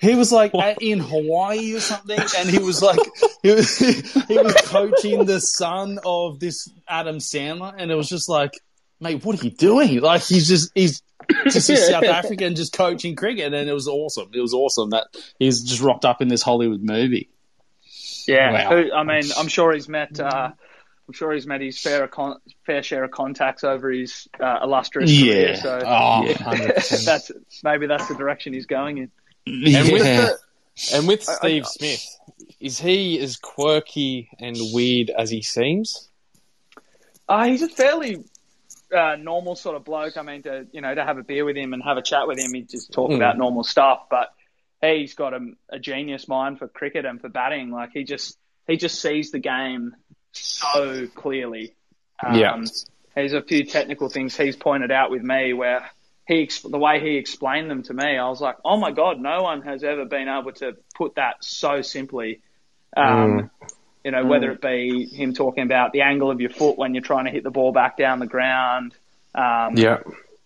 he 0.01 0.15
was 0.15 0.33
like 0.33 0.55
at, 0.55 0.81
in 0.83 0.99
Hawaii 1.01 1.75
or 1.75 1.81
something, 1.81 2.19
and 2.39 2.49
he 2.49 2.59
was 2.59 2.83
like 2.83 2.99
he 3.43 3.51
was 3.51 3.79
he 4.29 4.39
was 4.39 4.55
coaching 4.65 5.25
the 5.27 5.41
son 5.41 5.99
of 6.05 6.41
this 6.41 6.71
Adam 6.89 7.19
Sandler, 7.19 7.75
and 7.77 7.91
it 7.91 7.95
was 7.95 8.09
just 8.09 8.29
like, 8.29 8.53
mate, 9.01 9.25
what 9.25 9.41
are 9.41 9.45
you 9.45 9.51
doing? 9.53 10.01
Like 10.01 10.23
he's 10.23 10.49
just 10.49 10.71
he's 10.75 11.03
just 11.45 11.71
in 11.71 11.77
South 11.77 12.05
Africa 12.19 12.45
and 12.45 12.57
just 12.57 12.73
coaching 12.73 13.17
cricket, 13.17 13.53
and 13.53 13.69
it 13.69 13.73
was 13.73 13.89
awesome. 13.89 14.31
It 14.35 14.41
was 14.41 14.55
awesome 14.55 14.91
that 14.91 15.07
he's 15.39 15.63
just 15.63 15.81
rocked 15.83 16.05
up 16.05 16.23
in 16.23 16.29
this 16.29 16.43
Hollywood 16.43 16.83
movie. 16.83 17.31
Yeah, 18.27 18.53
Wow. 18.53 18.83
who, 18.83 18.93
I 18.93 19.03
mean, 19.03 19.31
I'm 19.37 19.49
sure 19.49 19.73
he's 19.73 19.89
met. 19.89 20.19
Uh, 20.19 20.53
I'm 21.07 21.13
sure 21.15 21.33
he's 21.33 21.47
made 21.47 21.61
his 21.61 21.79
fair 21.81 22.07
con- 22.09 22.41
fair 22.67 22.83
share 22.83 23.05
of 23.05 23.11
contacts 23.11 23.63
over 23.65 23.91
his 23.91 24.27
uh, 24.41 24.61
illustrious 24.63 25.11
career. 25.11 25.57
So 25.57 25.81
Oh, 25.85 26.25
Yeah. 26.27 26.73
that's 27.05 27.31
maybe 27.63 27.87
that's 27.87 28.09
the 28.09 28.15
direction 28.15 28.53
he's 28.55 28.67
going 28.67 28.99
in. 28.99 29.11
And 29.47 29.93
with 29.93 30.03
the, 30.03 30.39
and 30.95 31.07
with 31.07 31.23
Steve 31.23 31.67
Smith, 31.67 32.03
is 32.61 32.79
he 32.79 33.19
as 33.21 33.37
quirky 33.37 34.31
and 34.41 34.57
weird 34.73 35.11
as 35.11 35.29
he 35.31 35.43
seems? 35.43 36.09
Uh, 37.29 37.45
he's 37.45 37.63
a 37.63 37.69
fairly 37.69 38.25
uh, 38.95 39.17
normal 39.17 39.57
sort 39.57 39.77
of 39.77 39.85
bloke. 39.85 40.17
I 40.17 40.23
mean, 40.23 40.43
to 40.45 40.67
you 40.73 40.81
know, 40.81 40.95
to 40.95 41.05
have 41.05 41.19
a 41.19 41.23
beer 41.23 41.45
with 41.45 41.57
him 41.57 41.75
and 41.75 41.83
have 41.83 41.97
a 41.99 42.03
chat 42.03 42.27
with 42.27 42.39
him, 42.39 42.55
he 42.55 42.63
just 42.63 42.93
talk 42.93 43.11
Mm. 43.11 43.17
about 43.17 43.37
normal 43.39 43.65
stuff. 43.65 44.07
But 44.11 44.29
he's 44.81 45.15
got 45.15 45.35
a, 45.35 45.41
a 45.71 45.79
genius 45.79 46.27
mind 46.29 46.59
for 46.59 46.69
cricket 46.69 47.05
and 47.05 47.21
for 47.21 47.29
batting. 47.29 47.71
Like 47.71 47.91
he 47.93 48.05
just 48.05 48.39
he 48.67 48.77
just 48.79 49.01
sees 49.01 49.31
the 49.31 49.39
game 49.39 49.95
so 50.35 51.07
clearly. 51.15 51.75
Um, 52.25 52.35
Yeah. 52.39 52.65
There's 53.15 53.33
a 53.33 53.43
few 53.43 53.65
technical 53.65 54.09
things 54.09 54.37
he's 54.37 54.57
pointed 54.57 54.91
out 54.91 55.11
with 55.11 55.23
me 55.23 55.53
where 55.53 55.89
he 56.27 56.49
the 56.65 56.79
way 56.79 57.01
he 57.01 57.17
explained 57.17 57.71
them 57.71 57.83
to 57.85 57.95
me, 57.95 58.17
I 58.17 58.29
was 58.29 58.41
like, 58.41 58.57
oh 58.65 58.77
my 58.77 58.91
god, 58.91 59.21
no 59.21 59.43
one 59.43 59.63
has 59.63 59.85
ever 59.85 60.05
been 60.05 60.29
able 60.29 60.53
to 60.53 60.77
put 60.97 61.15
that 61.17 61.45
so 61.45 61.83
simply. 61.83 62.41
Um, 62.97 63.51
You 64.05 64.11
know, 64.11 64.27
whether 64.27 64.51
it 64.51 64.61
be 64.61 65.07
him 65.07 65.33
talking 65.33 65.63
about 65.63 65.93
the 65.93 66.03
angle 66.03 66.31
of 66.31 66.39
your 66.39 66.51
foot 66.51 66.77
when 66.77 66.95
you're 66.95 67.03
trying 67.03 67.25
to 67.25 67.31
hit 67.31 67.43
the 67.43 67.51
ball 67.51 67.73
back 67.73 67.97
down 67.97 68.19
the 68.19 68.27
ground. 68.27 68.95
Um, 69.35 69.77
Yeah. 69.79 70.01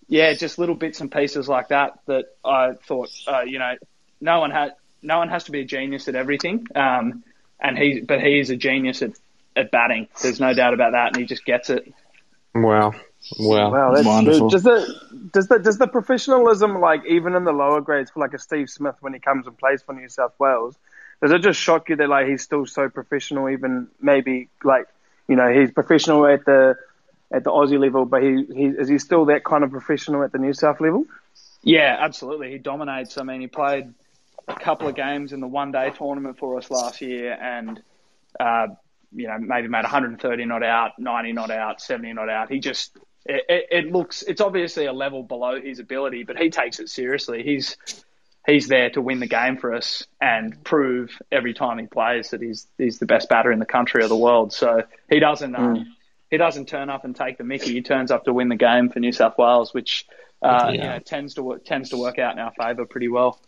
yeah, 0.07 0.33
just 0.35 0.59
little 0.59 0.77
bits 0.77 1.01
and 1.01 1.11
pieces 1.11 1.49
like 1.49 1.69
that 1.69 1.99
that 2.07 2.27
I 2.45 2.75
thought, 2.75 3.11
uh, 3.27 3.41
you 3.41 3.59
know, 3.59 3.75
no 4.21 4.39
one 4.39 4.53
had, 4.53 4.75
no 5.03 5.19
one 5.19 5.29
has 5.29 5.45
to 5.45 5.51
be 5.53 5.61
a 5.61 5.65
genius 5.65 6.07
at 6.07 6.15
everything. 6.15 6.67
Um, 6.75 7.25
and 7.61 7.77
he, 7.77 8.01
but 8.01 8.21
he 8.21 8.39
is 8.39 8.51
a 8.51 8.57
genius 8.57 9.03
at, 9.03 9.13
at 9.59 9.71
batting. 9.71 10.09
There's 10.23 10.41
no 10.41 10.55
doubt 10.55 10.75
about 10.75 10.93
that, 10.93 11.09
and 11.09 11.17
he 11.17 11.25
just 11.25 11.45
gets 11.45 11.71
it. 11.71 11.93
Wow. 12.55 12.95
Wow. 13.39 13.73
Wow, 13.73 13.95
that's 13.95 14.07
Wonderful. 14.07 14.49
Does 14.49 14.63
the 14.63 15.29
does 15.33 15.49
the 15.49 15.59
does 15.59 15.79
the 15.79 15.89
professionalism 15.89 16.81
like 16.81 17.05
even 17.07 17.35
in 17.35 17.45
the 17.45 17.53
lower 17.53 17.81
grades 17.81 18.11
for 18.11 18.21
like 18.21 18.33
a 18.33 18.39
Steve 18.39 18.71
Smith 18.71 18.97
when 19.01 19.13
he 19.13 19.19
comes 19.19 19.47
and 19.47 19.59
plays 19.59 19.83
for 19.83 19.95
New 19.95 20.09
South 20.09 20.33
Wales, 20.39 20.77
does 21.21 21.33
it 21.33 21.43
just 21.43 21.61
shock 21.61 21.89
you 21.89 21.97
that 21.97 22.09
like 22.09 22.27
he's 22.27 22.43
still 22.43 22.65
so 22.65 22.89
professional? 22.89 23.51
Even 23.51 23.89
maybe 24.01 24.49
like 24.65 24.87
you 25.27 25.37
know 25.37 25.53
he's 25.53 25.71
professional 25.73 26.27
at 26.27 26.45
the 26.45 26.77
at 27.31 27.45
the 27.45 27.51
Aussie 27.51 27.79
level, 27.79 28.07
but 28.07 28.23
he, 28.23 28.47
he 28.55 28.65
is 28.67 28.89
he 28.89 28.99
still 28.99 29.27
that 29.27 29.45
kind 29.45 29.65
of 29.65 29.71
professional 29.71 30.23
at 30.23 30.33
the 30.33 30.39
New 30.39 30.55
South 30.55 30.81
level? 30.81 31.05
Yeah, 31.63 31.97
absolutely. 31.99 32.53
He 32.53 32.59
dominates. 32.59 33.19
I 33.19 33.25
mean, 33.25 33.41
he 33.41 33.47
played 33.47 33.93
a 34.47 34.55
couple 34.55 34.89
of 34.89 34.95
games 34.95 35.33
in 35.33 35.41
the 35.41 35.47
one 35.47 35.73
day 35.73 35.93
tournament 35.97 36.39
for 36.39 36.57
us 36.57 36.71
last 36.71 37.01
year 37.03 37.33
and, 37.33 37.83
uh, 38.41 38.69
you 39.15 39.27
know, 39.27 39.39
maybe 39.39 39.69
made 39.69 39.83
130 39.83 40.45
not 40.45 40.63
out, 40.63 40.93
90 40.99 41.33
not 41.33 41.51
out, 41.51 41.81
70 41.81 42.13
not 42.13 42.29
out. 42.29 42.51
He 42.51 42.59
just, 42.61 42.97
it, 43.25 43.43
it, 43.49 43.67
it 43.71 43.93
looks, 43.93 44.23
it's 44.23 44.41
obviously 44.41 44.87
a 44.87 44.93
level 44.93 45.23
below 45.23 45.61
his 45.61 45.79
ability, 45.79 46.25
but 46.25 46.37
he 46.37 46.51
takes 46.51 46.79
it 46.79 46.89
seriously. 46.89 47.43
He's, 47.43 47.77
he's 48.47 48.69
there 48.69 48.91
to 48.91 49.01
win 49.01 49.21
the 49.21 49.27
game 49.27 49.57
for 49.57 49.75
us 49.75 50.07
and 50.21 50.63
prove 50.65 51.11
every 51.31 51.55
time 51.55 51.79
he 51.79 51.87
plays 51.87 52.31
that 52.31 52.41
he's, 52.41 52.67
he's 52.79 52.99
the 52.99 53.07
best 53.07 53.29
batter 53.29 53.53
in 53.53 53.59
the 53.59 53.67
country 53.67 54.03
or 54.05 54.09
the 54.09 54.17
world. 54.17 54.53
So 54.53 54.83
he 55.11 55.21
doesn't, 55.21 55.55
um, 55.55 55.95
he 56.31 56.37
doesn't 56.37 56.67
turn 56.69 56.91
up 56.91 57.05
and 57.05 57.17
take 57.17 57.39
the 57.39 57.45
mickey. 57.45 57.73
He 57.73 57.83
turns 57.83 58.11
up 58.11 58.25
to 58.25 58.33
win 58.33 58.49
the 58.49 58.57
game 58.57 58.91
for 58.91 59.01
New 59.01 59.13
South 59.13 59.39
Wales, 59.39 59.73
which, 59.73 60.07
uh, 60.43 60.71
you 60.73 60.79
know, 60.79 60.99
tends 60.99 61.35
to 61.35 61.43
work, 61.43 61.65
tends 61.65 61.91
to 61.91 61.97
work 61.97 62.19
out 62.19 62.35
in 62.35 62.39
our 62.39 62.53
favour 62.53 62.85
pretty 62.85 63.09
well. 63.09 63.41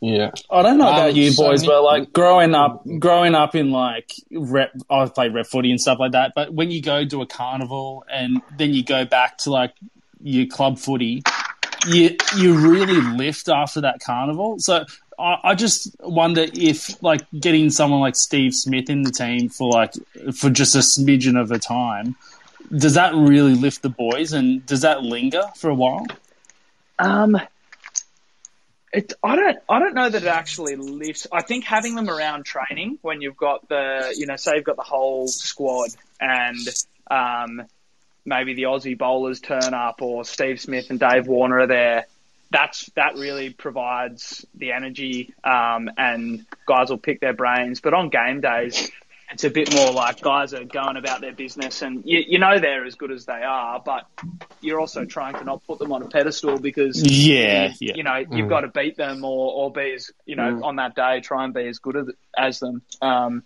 Yeah. 0.00 0.30
I 0.50 0.62
don't 0.62 0.78
know 0.78 0.88
Um, 0.88 0.94
about 0.94 1.14
you 1.14 1.30
so 1.30 1.44
boys, 1.44 1.62
Nick- 1.62 1.68
but 1.68 1.82
like 1.82 2.12
growing 2.12 2.54
up, 2.54 2.82
growing 2.98 3.34
up 3.34 3.54
in 3.54 3.70
like 3.70 4.10
rep, 4.32 4.72
I've 4.90 5.14
played 5.14 5.34
rep 5.34 5.46
footy 5.46 5.70
and 5.70 5.80
stuff 5.80 5.98
like 6.00 6.12
that. 6.12 6.32
But 6.34 6.52
when 6.54 6.70
you 6.70 6.80
go 6.82 7.04
to 7.04 7.22
a 7.22 7.26
carnival 7.26 8.04
and 8.10 8.40
then 8.56 8.72
you 8.72 8.82
go 8.82 9.04
back 9.04 9.38
to 9.38 9.50
like 9.50 9.74
your 10.22 10.46
club 10.46 10.78
footy, 10.78 11.22
you 11.86 12.16
you 12.36 12.54
really 12.56 13.00
lift 13.00 13.48
after 13.48 13.80
that 13.82 14.00
carnival. 14.00 14.58
So 14.58 14.84
I, 15.18 15.36
I 15.44 15.54
just 15.54 15.94
wonder 16.00 16.46
if 16.54 17.00
like 17.02 17.20
getting 17.38 17.70
someone 17.70 18.00
like 18.00 18.16
Steve 18.16 18.54
Smith 18.54 18.88
in 18.88 19.02
the 19.02 19.10
team 19.12 19.48
for 19.50 19.70
like 19.70 19.92
for 20.34 20.48
just 20.50 20.74
a 20.74 20.78
smidgen 20.78 21.38
of 21.40 21.50
a 21.52 21.58
time, 21.58 22.16
does 22.76 22.94
that 22.94 23.14
really 23.14 23.54
lift 23.54 23.82
the 23.82 23.90
boys 23.90 24.32
and 24.32 24.64
does 24.66 24.80
that 24.80 25.02
linger 25.02 25.42
for 25.56 25.70
a 25.70 25.74
while? 25.74 26.06
Um, 26.98 27.36
it, 28.92 29.12
I 29.22 29.36
don't, 29.36 29.58
I 29.68 29.78
don't 29.78 29.94
know 29.94 30.08
that 30.08 30.22
it 30.22 30.28
actually 30.28 30.76
lifts. 30.76 31.26
I 31.32 31.42
think 31.42 31.64
having 31.64 31.94
them 31.94 32.10
around 32.10 32.44
training 32.44 32.98
when 33.02 33.20
you've 33.22 33.36
got 33.36 33.68
the, 33.68 34.14
you 34.16 34.26
know, 34.26 34.36
say 34.36 34.52
you've 34.56 34.64
got 34.64 34.76
the 34.76 34.82
whole 34.82 35.28
squad 35.28 35.90
and, 36.20 36.58
um, 37.10 37.62
maybe 38.24 38.54
the 38.54 38.64
Aussie 38.64 38.96
bowlers 38.96 39.40
turn 39.40 39.74
up 39.74 40.00
or 40.00 40.24
Steve 40.24 40.60
Smith 40.60 40.90
and 40.90 41.00
Dave 41.00 41.26
Warner 41.26 41.60
are 41.60 41.66
there. 41.66 42.06
That's, 42.50 42.86
that 42.96 43.14
really 43.14 43.50
provides 43.50 44.46
the 44.54 44.72
energy, 44.72 45.32
um, 45.42 45.90
and 45.96 46.44
guys 46.66 46.90
will 46.90 46.98
pick 46.98 47.18
their 47.18 47.32
brains. 47.32 47.80
But 47.80 47.94
on 47.94 48.10
game 48.10 48.42
days, 48.42 48.90
it's 49.32 49.44
a 49.44 49.50
bit 49.50 49.74
more 49.74 49.90
like 49.90 50.20
guys 50.20 50.52
are 50.52 50.64
going 50.64 50.96
about 50.96 51.20
their 51.20 51.32
business 51.32 51.82
and 51.82 52.02
you, 52.04 52.22
you 52.26 52.38
know 52.38 52.58
they're 52.58 52.84
as 52.84 52.94
good 52.96 53.10
as 53.10 53.24
they 53.24 53.42
are, 53.42 53.80
but 53.84 54.06
you're 54.60 54.78
also 54.78 55.04
trying 55.04 55.34
to 55.34 55.44
not 55.44 55.64
put 55.66 55.78
them 55.78 55.92
on 55.92 56.02
a 56.02 56.08
pedestal 56.08 56.58
because 56.58 57.02
Yeah, 57.02 57.72
you, 57.80 57.88
yeah. 57.88 57.92
you 57.96 58.02
know 58.02 58.16
you've 58.30 58.48
got 58.48 58.60
to 58.60 58.68
beat 58.68 58.96
them 58.96 59.24
or, 59.24 59.52
or 59.52 59.72
be 59.72 59.92
as 59.94 60.10
you 60.26 60.36
know 60.36 60.62
on 60.62 60.76
that 60.76 60.94
day 60.94 61.20
try 61.20 61.44
and 61.44 61.54
be 61.54 61.66
as 61.66 61.78
good 61.78 61.96
as, 61.96 62.06
as 62.36 62.60
them. 62.60 62.82
Um, 63.00 63.42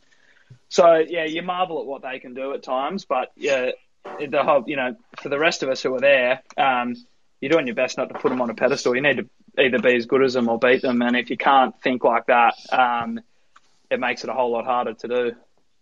so 0.69 0.97
yeah, 0.97 1.25
you 1.25 1.43
marvel 1.43 1.81
at 1.81 1.87
what 1.87 2.03
they 2.03 2.19
can 2.19 2.35
do 2.35 2.53
at 2.53 2.63
times, 2.63 3.05
but 3.05 3.31
yeah, 3.37 3.71
the 4.05 4.43
whole 4.43 4.65
you 4.67 4.77
know 4.77 4.97
for 5.21 5.29
the 5.29 5.39
rest 5.39 5.63
of 5.63 5.69
us 5.69 5.83
who 5.83 5.95
are 5.95 6.01
there, 6.01 6.43
um, 6.57 6.95
you're 7.41 7.51
doing 7.51 7.67
your 7.67 7.77
best 7.77 7.97
not 7.97 8.09
to 8.09 8.19
put 8.19 8.31
them 8.31 8.41
on 8.41 8.51
a 8.51 8.55
pedestal. 8.55 8.97
You 8.97 9.03
need 9.03 9.19
to 9.19 9.29
either 9.59 9.79
be 9.79 9.95
as 9.97 10.07
good 10.07 10.23
as 10.23 10.35
them 10.35 10.49
or 10.49 10.59
beat 10.59 10.83
them, 10.83 11.01
and 11.03 11.17
if 11.17 11.31
you 11.31 11.37
can't 11.37 11.81
think 11.81 12.03
like 12.03 12.27
that, 12.27 12.55
um, 12.73 13.21
it 13.91 14.01
makes 14.01 14.25
it 14.25 14.31
a 14.31 14.33
whole 14.33 14.51
lot 14.51 14.65
harder 14.65 14.95
to 14.95 15.09
do. 15.09 15.33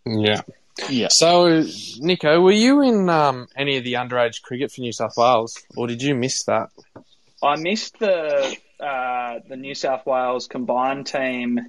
Yeah. 0.05 0.41
Yeah. 0.89 1.07
So, 1.09 1.63
Nico, 1.99 2.41
were 2.41 2.51
you 2.51 2.81
in 2.81 3.09
um, 3.09 3.47
any 3.55 3.77
of 3.77 3.83
the 3.83 3.93
underage 3.93 4.41
cricket 4.41 4.71
for 4.71 4.81
New 4.81 4.91
South 4.91 5.15
Wales, 5.17 5.57
or 5.75 5.87
did 5.87 6.01
you 6.01 6.15
miss 6.15 6.43
that? 6.43 6.69
I 7.41 7.55
missed 7.57 7.97
the 7.99 8.57
uh, 8.79 9.39
the 9.47 9.55
New 9.55 9.75
South 9.75 10.05
Wales 10.05 10.47
combined 10.47 11.07
team. 11.07 11.59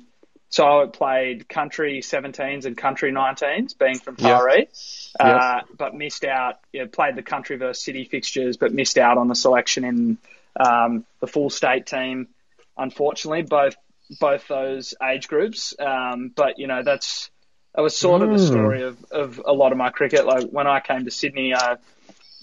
So 0.48 0.82
I 0.82 0.86
played 0.86 1.48
country 1.48 2.00
17s 2.00 2.66
and 2.66 2.76
country 2.76 3.12
19s, 3.12 3.76
being 3.76 3.98
from 3.98 4.16
Yeah. 4.18 4.38
Taree, 4.38 5.12
uh, 5.18 5.62
but 5.76 5.94
missed 5.94 6.24
out. 6.24 6.60
Yeah, 6.72 6.84
played 6.90 7.16
the 7.16 7.22
country 7.22 7.56
versus 7.56 7.84
city 7.84 8.04
fixtures, 8.04 8.56
but 8.56 8.72
missed 8.72 8.96
out 8.96 9.18
on 9.18 9.28
the 9.28 9.34
selection 9.34 9.84
in 9.84 10.18
um, 10.58 11.04
the 11.20 11.26
full 11.26 11.50
state 11.50 11.86
team. 11.86 12.28
Unfortunately, 12.76 13.42
both 13.42 13.76
both 14.20 14.46
those 14.48 14.94
age 15.02 15.26
groups. 15.28 15.74
Um, 15.78 16.32
but 16.34 16.58
you 16.58 16.68
know 16.68 16.82
that's 16.82 17.30
that 17.76 17.82
was 17.82 17.96
sort 17.96 18.22
of 18.22 18.30
the 18.30 18.38
story 18.38 18.82
of, 18.82 18.96
of 19.10 19.40
a 19.44 19.52
lot 19.52 19.70
of 19.72 19.78
my 19.78 19.90
cricket. 19.90 20.26
Like 20.26 20.48
when 20.48 20.66
I 20.66 20.80
came 20.80 21.04
to 21.04 21.10
Sydney, 21.10 21.54
I 21.54 21.76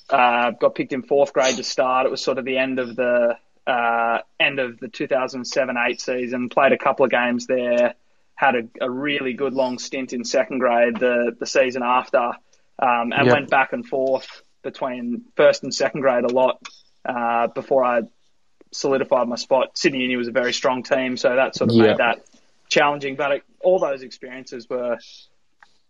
uh, 0.10 0.52
got 0.52 0.76
picked 0.76 0.94
in 0.94 1.02
fourth 1.02 1.34
grade 1.34 1.58
to 1.58 1.64
start. 1.64 2.06
It 2.06 2.10
was 2.12 2.22
sort 2.24 2.38
of 2.38 2.46
the 2.46 2.58
end 2.58 2.78
of 2.80 2.96
the 2.96 3.36
uh, 3.66 4.20
end 4.40 4.60
of 4.60 4.80
the 4.80 4.88
2007-8 4.88 6.00
season. 6.00 6.50
Played 6.50 6.72
a 6.74 6.78
couple 6.78 7.04
of 7.06 7.12
games 7.12 7.48
there. 7.48 7.96
Had 8.36 8.56
a, 8.56 8.62
a 8.82 8.90
really 8.90 9.34
good 9.34 9.54
long 9.54 9.80
stint 9.80 10.14
in 10.14 10.24
second 10.24 10.60
grade 10.60 10.98
the 10.98 11.36
the 11.40 11.46
season 11.48 11.82
after, 11.84 12.20
um, 12.80 13.12
and 13.14 13.26
Yep. 13.26 13.34
went 13.34 13.50
back 13.50 13.74
and 13.74 13.88
forth 13.88 14.44
between 14.64 15.24
first 15.36 15.64
and 15.64 15.74
second 15.74 16.02
grade 16.02 16.26
a 16.26 16.34
lot 16.34 16.62
uh, 17.06 17.48
before 17.48 17.84
I 17.84 18.02
solidified 18.72 19.28
my 19.28 19.36
spot. 19.36 19.78
Sydney 19.78 20.00
Uni 20.00 20.16
was 20.16 20.28
a 20.28 20.32
very 20.32 20.54
strong 20.54 20.84
team, 20.84 21.18
so 21.18 21.36
that 21.36 21.56
sort 21.56 21.70
of 21.70 21.76
Yeah. 21.76 21.88
made 21.88 21.98
that 21.98 22.26
challenging. 22.70 23.16
But 23.16 23.32
it, 23.32 23.44
all 23.64 23.80
those 23.80 24.04
experiences 24.04 24.70
were 24.70 24.98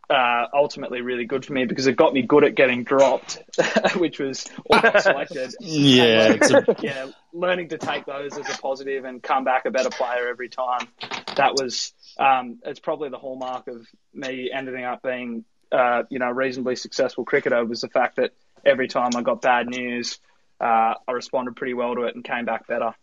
uh, 0.09 0.47
ultimately 0.53 1.01
really 1.01 1.25
good 1.25 1.45
for 1.45 1.53
me 1.53 1.65
because 1.65 1.87
it 1.87 1.95
got 1.95 2.13
me 2.13 2.21
good 2.21 2.43
at 2.43 2.55
getting 2.55 2.83
dropped, 2.83 3.41
which 3.95 4.19
was 4.19 4.45
or 4.65 4.81
not 4.81 5.01
selected. 5.01 5.55
Yeah, 5.59 6.33
it's 6.33 6.51
a, 6.51 6.65
yeah, 6.81 7.07
learning 7.33 7.69
to 7.69 7.77
take 7.77 8.05
those 8.05 8.37
as 8.37 8.49
a 8.49 8.61
positive 8.61 9.05
and 9.05 9.23
come 9.23 9.43
back 9.43 9.65
a 9.65 9.71
better 9.71 9.89
player 9.89 10.27
every 10.27 10.49
time. 10.49 10.87
That 11.35 11.55
was 11.55 11.93
um, 12.19 12.59
it's 12.65 12.79
probably 12.79 13.09
the 13.09 13.17
hallmark 13.17 13.67
of 13.67 13.87
me 14.13 14.51
ending 14.53 14.83
up 14.83 15.01
being 15.01 15.45
uh, 15.71 16.03
you 16.09 16.19
know 16.19 16.27
a 16.27 16.33
reasonably 16.33 16.75
successful 16.75 17.25
cricketer 17.25 17.65
was 17.65 17.81
the 17.81 17.89
fact 17.89 18.17
that 18.17 18.31
every 18.65 18.87
time 18.87 19.11
I 19.15 19.21
got 19.21 19.41
bad 19.41 19.67
news, 19.67 20.19
uh, 20.59 20.93
I 21.07 21.11
responded 21.11 21.55
pretty 21.55 21.73
well 21.73 21.95
to 21.95 22.03
it 22.03 22.15
and 22.15 22.23
came 22.23 22.45
back 22.45 22.67
better. 22.67 22.93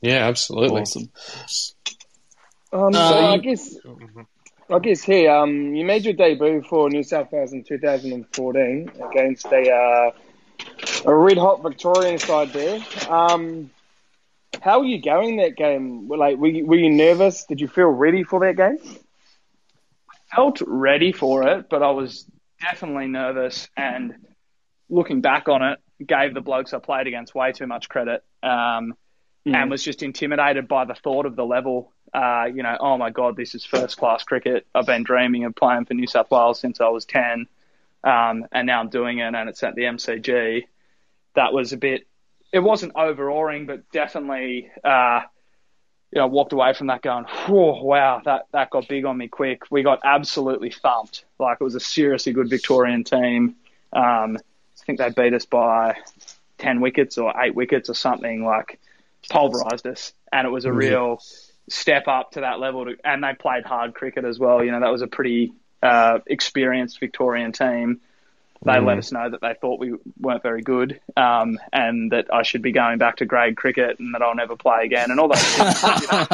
Yeah, 0.00 0.26
absolutely. 0.26 0.82
awesome. 0.82 1.10
Um, 2.72 2.92
so 2.92 2.98
Uh, 2.98 3.32
I 3.32 3.34
you- 3.36 3.42
guess, 3.42 3.76
I 4.70 4.78
guess 4.80 5.02
here, 5.02 5.30
um, 5.30 5.74
you 5.74 5.84
made 5.84 6.04
your 6.04 6.14
debut 6.14 6.62
for 6.62 6.90
New 6.90 7.02
South 7.02 7.30
Wales 7.32 7.52
in 7.52 7.62
2014 7.64 8.90
against 9.10 9.46
a 9.46 9.70
uh, 9.72 10.10
a 11.04 11.14
red 11.14 11.38
hot 11.38 11.62
Victorian 11.62 12.18
side 12.18 12.48
there. 12.52 12.80
Um, 13.08 13.70
how 14.60 14.80
were 14.80 14.86
you 14.86 15.00
going 15.00 15.36
that 15.36 15.56
game? 15.56 16.08
Were, 16.08 16.16
Like, 16.16 16.38
were 16.38 16.48
you, 16.48 16.66
were 16.66 16.76
you 16.76 16.90
nervous? 16.90 17.44
Did 17.44 17.60
you 17.60 17.68
feel 17.68 17.86
ready 17.86 18.24
for 18.24 18.40
that 18.40 18.56
game? 18.56 18.78
I 20.10 20.34
felt 20.34 20.60
ready 20.66 21.12
for 21.12 21.46
it, 21.46 21.68
but 21.68 21.82
I 21.82 21.90
was 21.90 22.26
definitely 22.60 23.06
nervous. 23.06 23.68
And 23.76 24.14
looking 24.88 25.20
back 25.20 25.48
on 25.48 25.62
it, 25.62 25.78
gave 26.04 26.34
the 26.34 26.40
blokes 26.40 26.72
I 26.74 26.78
played 26.78 27.06
against 27.06 27.34
way 27.34 27.52
too 27.52 27.66
much 27.66 27.88
credit, 27.88 28.24
um, 28.42 28.94
and 29.54 29.70
was 29.70 29.82
just 29.84 30.02
intimidated 30.02 30.66
by 30.66 30.84
the 30.84 30.94
thought 30.94 31.26
of 31.26 31.36
the 31.36 31.44
level. 31.44 31.92
Uh, 32.12 32.46
you 32.52 32.62
know, 32.62 32.76
oh 32.80 32.96
my 32.96 33.10
god, 33.10 33.36
this 33.36 33.54
is 33.54 33.64
first 33.64 33.98
class 33.98 34.22
cricket. 34.22 34.66
I've 34.74 34.86
been 34.86 35.02
dreaming 35.02 35.44
of 35.44 35.54
playing 35.54 35.84
for 35.84 35.94
New 35.94 36.06
South 36.06 36.30
Wales 36.30 36.60
since 36.60 36.80
I 36.80 36.88
was 36.88 37.04
ten, 37.04 37.46
um, 38.04 38.46
and 38.52 38.66
now 38.66 38.80
I'm 38.80 38.88
doing 38.88 39.18
it, 39.18 39.34
and 39.34 39.48
it's 39.48 39.62
at 39.62 39.74
the 39.74 39.82
MCG. 39.82 40.66
That 41.34 41.52
was 41.52 41.72
a 41.72 41.76
bit. 41.76 42.06
It 42.52 42.60
wasn't 42.60 42.92
overawing, 42.94 43.66
but 43.66 43.90
definitely. 43.90 44.70
Uh, 44.82 45.22
you 46.12 46.20
know, 46.20 46.28
walked 46.28 46.52
away 46.52 46.72
from 46.72 46.86
that 46.86 47.02
going, 47.02 47.26
wow, 47.48 48.22
that, 48.24 48.46
that 48.52 48.70
got 48.70 48.88
big 48.88 49.04
on 49.04 49.18
me 49.18 49.28
quick. 49.28 49.62
We 49.70 49.82
got 49.82 50.00
absolutely 50.04 50.70
thumped. 50.70 51.24
Like 51.38 51.58
it 51.60 51.64
was 51.64 51.74
a 51.74 51.80
seriously 51.80 52.32
good 52.32 52.48
Victorian 52.48 53.04
team. 53.04 53.56
Um, 53.92 54.38
I 54.38 54.84
think 54.86 54.98
they 54.98 55.10
beat 55.10 55.34
us 55.34 55.44
by 55.44 55.96
10 56.58 56.80
wickets 56.80 57.18
or 57.18 57.34
eight 57.40 57.54
wickets 57.54 57.90
or 57.90 57.94
something, 57.94 58.44
like 58.44 58.78
pulverized 59.28 59.86
us. 59.86 60.12
And 60.32 60.46
it 60.46 60.50
was 60.50 60.64
a 60.64 60.72
real 60.72 61.20
step 61.68 62.08
up 62.08 62.32
to 62.32 62.40
that 62.40 62.60
level. 62.60 62.84
To, 62.86 62.96
and 63.04 63.22
they 63.22 63.34
played 63.34 63.64
hard 63.64 63.94
cricket 63.94 64.24
as 64.24 64.38
well. 64.38 64.62
You 64.64 64.72
know, 64.72 64.80
that 64.80 64.92
was 64.92 65.02
a 65.02 65.06
pretty 65.06 65.52
uh, 65.82 66.18
experienced 66.26 67.00
Victorian 67.00 67.52
team. 67.52 68.00
They 68.64 68.80
let 68.80 68.96
us 68.98 69.12
know 69.12 69.28
that 69.30 69.42
they 69.42 69.54
thought 69.60 69.78
we 69.78 69.94
weren't 70.18 70.42
very 70.42 70.62
good, 70.62 70.98
um, 71.16 71.58
and 71.72 72.10
that 72.12 72.32
I 72.32 72.42
should 72.42 72.62
be 72.62 72.72
going 72.72 72.96
back 72.98 73.16
to 73.16 73.26
grade 73.26 73.54
cricket, 73.56 73.98
and 74.00 74.14
that 74.14 74.22
I'll 74.22 74.34
never 74.34 74.56
play 74.56 74.84
again, 74.84 75.10
and 75.10 75.20
all 75.20 75.28
those 75.28 75.42
things. 75.44 75.82
you 75.82 75.88
know. 76.10 76.26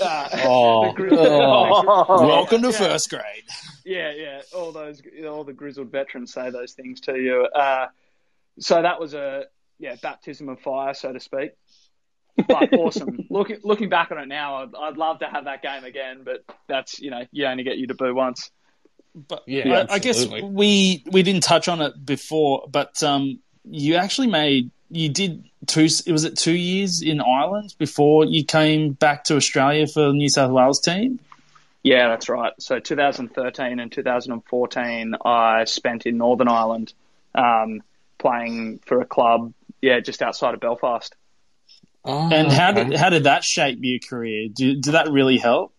Uh, 0.00 0.28
Oh, 0.46 0.86
the 0.86 0.92
gri- 0.94 1.10
welcome 1.10 2.62
to 2.62 2.68
Yeah. 2.70 2.78
first 2.78 3.10
grade. 3.10 3.42
yeah, 3.84 4.12
yeah. 4.14 4.42
All 4.54 4.70
those, 4.72 5.02
all 5.28 5.42
the 5.44 5.52
grizzled 5.52 5.90
veterans 5.90 6.32
say 6.32 6.48
those 6.50 6.72
things 6.72 7.00
to 7.02 7.16
you. 7.18 7.44
Uh, 7.44 7.88
so 8.60 8.80
that 8.80 9.00
was 9.00 9.12
a 9.14 9.44
yeah 9.78 9.96
baptism 10.00 10.48
of 10.48 10.60
fire, 10.60 10.94
so 10.94 11.12
to 11.12 11.18
speak. 11.20 11.50
But 12.36 12.72
awesome. 12.72 13.26
looking 13.30 13.58
looking 13.62 13.88
back 13.88 14.10
on 14.10 14.18
it 14.18 14.26
now, 14.26 14.62
I'd, 14.62 14.74
I'd 14.74 14.96
love 14.96 15.20
to 15.20 15.26
have 15.26 15.44
that 15.44 15.62
game 15.62 15.84
again, 15.84 16.22
but 16.24 16.44
that's 16.66 17.00
you 17.00 17.10
know 17.10 17.24
you 17.30 17.46
only 17.46 17.62
get 17.62 17.78
you 17.78 17.86
to 17.88 17.94
boo 17.94 18.14
once. 18.14 18.50
But 19.14 19.44
Yeah, 19.46 19.86
I, 19.88 19.94
I 19.94 19.98
guess 20.00 20.26
we 20.26 21.04
we 21.06 21.22
didn't 21.22 21.44
touch 21.44 21.68
on 21.68 21.80
it 21.80 22.04
before, 22.04 22.66
but 22.68 23.02
um, 23.02 23.38
you 23.64 23.94
actually 23.94 24.26
made 24.26 24.70
you 24.90 25.08
did 25.08 25.44
two. 25.66 25.82
Was 25.82 26.24
it 26.24 26.36
two 26.36 26.56
years 26.56 27.02
in 27.02 27.20
Ireland 27.20 27.74
before 27.78 28.24
you 28.24 28.44
came 28.44 28.92
back 28.92 29.24
to 29.24 29.36
Australia 29.36 29.86
for 29.86 30.08
the 30.08 30.12
New 30.12 30.28
South 30.28 30.50
Wales 30.50 30.80
team? 30.80 31.20
Yeah, 31.84 32.08
that's 32.08 32.28
right. 32.30 32.52
So 32.58 32.80
2013 32.80 33.78
and 33.78 33.92
2014, 33.92 35.16
I 35.22 35.64
spent 35.64 36.06
in 36.06 36.16
Northern 36.16 36.48
Ireland, 36.48 36.94
um, 37.34 37.82
playing 38.16 38.80
for 38.86 39.02
a 39.02 39.04
club, 39.04 39.52
yeah, 39.82 40.00
just 40.00 40.22
outside 40.22 40.54
of 40.54 40.60
Belfast. 40.60 41.14
Oh, 42.04 42.30
And 42.30 42.52
how 42.52 42.70
okay. 42.70 42.84
did 42.84 42.98
how 42.98 43.10
did 43.10 43.24
that 43.24 43.44
shape 43.44 43.78
your 43.80 43.98
career? 43.98 44.48
Did, 44.52 44.82
did 44.82 44.92
that 44.92 45.10
really 45.10 45.38
help? 45.38 45.74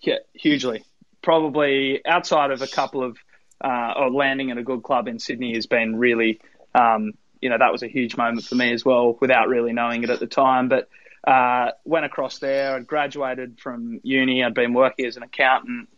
Yeah, 0.00 0.16
hugely. 0.34 0.84
Probably 1.22 2.00
outside 2.04 2.50
of 2.50 2.62
a 2.62 2.66
couple 2.66 3.04
of, 3.04 3.18
uh, 3.62 3.92
or 3.96 4.10
landing 4.10 4.50
at 4.50 4.58
a 4.58 4.62
good 4.62 4.82
club 4.82 5.06
in 5.06 5.18
Sydney 5.18 5.54
has 5.54 5.66
been 5.66 5.96
really, 5.96 6.40
um, 6.74 7.12
you 7.40 7.50
know, 7.50 7.58
that 7.58 7.70
was 7.70 7.82
a 7.82 7.88
huge 7.88 8.16
moment 8.16 8.46
for 8.46 8.54
me 8.54 8.72
as 8.72 8.84
well, 8.84 9.16
without 9.20 9.48
really 9.48 9.72
knowing 9.72 10.02
it 10.02 10.10
at 10.10 10.18
the 10.18 10.26
time. 10.26 10.68
But 10.68 10.88
uh, 11.26 11.72
went 11.84 12.06
across 12.06 12.38
there. 12.38 12.74
I'd 12.74 12.86
graduated 12.86 13.60
from 13.60 14.00
uni. 14.02 14.42
I'd 14.42 14.54
been 14.54 14.72
working 14.72 15.04
as 15.04 15.16
an 15.16 15.22
accountant 15.22 15.90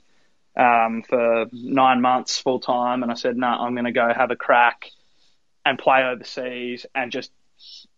um, 0.57 1.05
for 1.09 1.47
nine 1.53 2.01
months 2.01 2.39
full 2.39 2.59
time, 2.59 3.03
and 3.03 3.11
I 3.11 3.15
said, 3.15 3.37
"No, 3.37 3.47
I'm 3.47 3.75
going 3.75 3.85
to 3.85 3.93
go 3.93 4.12
have 4.12 4.33
a 4.33 4.37
crack 4.37 4.91
and 5.65 5.79
play 5.79 6.03
overseas 6.03 6.87
and 6.95 7.12
just 7.12 7.31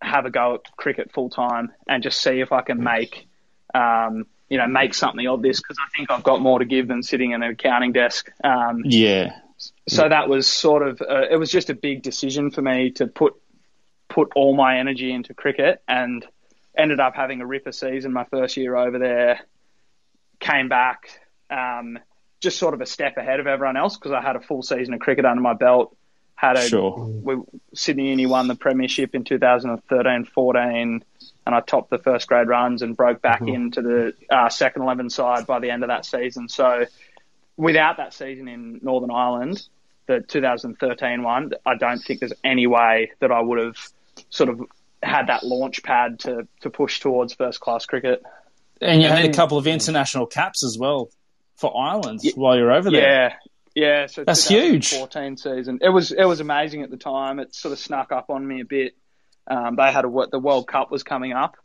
have 0.00 0.26
a 0.26 0.30
go 0.30 0.54
at 0.54 0.76
cricket 0.76 1.12
full 1.12 1.30
time 1.30 1.72
and 1.88 2.02
just 2.02 2.20
see 2.20 2.40
if 2.40 2.52
I 2.52 2.62
can 2.62 2.82
make." 2.82 3.26
Um, 3.74 4.26
you 4.48 4.58
know, 4.58 4.66
make 4.68 4.94
something 4.94 5.26
of 5.26 5.42
this 5.42 5.58
because 5.58 5.78
I 5.80 5.88
think 5.96 6.10
I've 6.10 6.22
got 6.22 6.40
more 6.40 6.58
to 6.60 6.64
give 6.64 6.86
than 6.86 7.02
sitting 7.02 7.32
in 7.32 7.42
an 7.42 7.50
accounting 7.50 7.92
desk. 7.92 8.30
Um, 8.44 8.82
Yeah, 8.84 9.32
so 9.88 10.08
that 10.08 10.28
was 10.28 10.46
sort 10.46 10.86
of 10.86 11.00
uh, 11.00 11.28
it 11.30 11.36
was 11.36 11.50
just 11.50 11.70
a 11.70 11.74
big 11.74 12.02
decision 12.02 12.50
for 12.50 12.62
me 12.62 12.90
to 12.92 13.06
put 13.06 13.34
put 14.08 14.30
all 14.34 14.54
my 14.54 14.78
energy 14.78 15.12
into 15.12 15.34
cricket 15.34 15.82
and 15.88 16.26
ended 16.76 17.00
up 17.00 17.14
having 17.14 17.40
a 17.40 17.46
ripper 17.46 17.72
season 17.72 18.12
my 18.12 18.24
first 18.24 18.56
year 18.56 18.76
over 18.76 18.98
there 18.98 19.40
came 20.40 20.68
back 20.68 21.20
um, 21.50 21.98
just 22.40 22.58
sort 22.58 22.74
of 22.74 22.80
a 22.80 22.86
step 22.86 23.16
ahead 23.16 23.40
of 23.40 23.46
everyone 23.46 23.76
else 23.76 23.96
because 23.96 24.12
I 24.12 24.20
had 24.20 24.36
a 24.36 24.40
full 24.40 24.62
season 24.62 24.94
of 24.94 25.00
cricket 25.00 25.24
under 25.24 25.40
my 25.40 25.54
belt 25.54 25.96
had 26.34 26.56
a 26.56 26.62
sure. 26.62 26.96
we, 26.96 27.36
Sydney 27.74 28.08
Uni 28.10 28.26
won 28.26 28.48
the 28.48 28.54
premiership 28.54 29.14
in 29.14 29.24
2013-14 29.24 31.02
and 31.46 31.54
I 31.54 31.60
topped 31.60 31.90
the 31.90 31.98
first 31.98 32.26
grade 32.26 32.48
runs 32.48 32.82
and 32.82 32.96
broke 32.96 33.22
back 33.22 33.42
into 33.42 33.82
the 33.82 34.14
uh, 34.30 34.48
second 34.48 34.82
11 34.82 35.10
side 35.10 35.46
by 35.46 35.60
the 35.60 35.70
end 35.70 35.84
of 35.84 35.88
that 35.88 36.04
season 36.04 36.48
so 36.48 36.86
without 37.56 37.98
that 37.98 38.14
season 38.14 38.48
in 38.48 38.80
Northern 38.82 39.10
Ireland, 39.10 39.66
the 40.06 40.20
2013 40.20 41.22
one, 41.22 41.52
I 41.64 41.76
don't 41.76 41.98
think 41.98 42.20
there's 42.20 42.32
any 42.42 42.66
way 42.66 43.12
that 43.20 43.30
I 43.30 43.40
would 43.40 43.58
have 43.58 43.76
sort 44.30 44.50
of 44.50 44.62
had 45.02 45.28
that 45.28 45.44
launch 45.44 45.82
pad 45.82 46.20
to, 46.20 46.46
to 46.60 46.70
push 46.70 47.00
towards 47.00 47.34
first 47.34 47.60
class 47.60 47.86
cricket. 47.86 48.22
And 48.80 49.02
you 49.02 49.08
had 49.08 49.24
a 49.24 49.32
couple 49.32 49.58
of 49.58 49.66
international 49.66 50.26
caps 50.26 50.64
as 50.64 50.76
well 50.78 51.10
for 51.56 51.76
Ireland 51.76 52.20
while 52.34 52.56
you're 52.56 52.72
over 52.72 52.90
there. 52.90 53.00
Yeah. 53.00 53.34
Yeah, 53.74 54.06
so 54.06 54.22
That's 54.24 54.46
huge. 54.46 54.90
2014 54.90 55.36
season. 55.36 55.78
It 55.82 55.88
was 55.88 56.12
it 56.12 56.24
was 56.24 56.40
amazing 56.40 56.82
at 56.82 56.90
the 56.90 56.96
time. 56.96 57.40
It 57.40 57.54
sort 57.54 57.72
of 57.72 57.78
snuck 57.78 58.12
up 58.12 58.30
on 58.30 58.46
me 58.46 58.60
a 58.60 58.64
bit. 58.64 58.94
Um, 59.48 59.76
they 59.76 59.90
had 59.90 60.04
a 60.04 60.26
the 60.30 60.38
World 60.38 60.68
Cup 60.68 60.90
was 60.90 61.02
coming 61.02 61.32
up, 61.32 61.56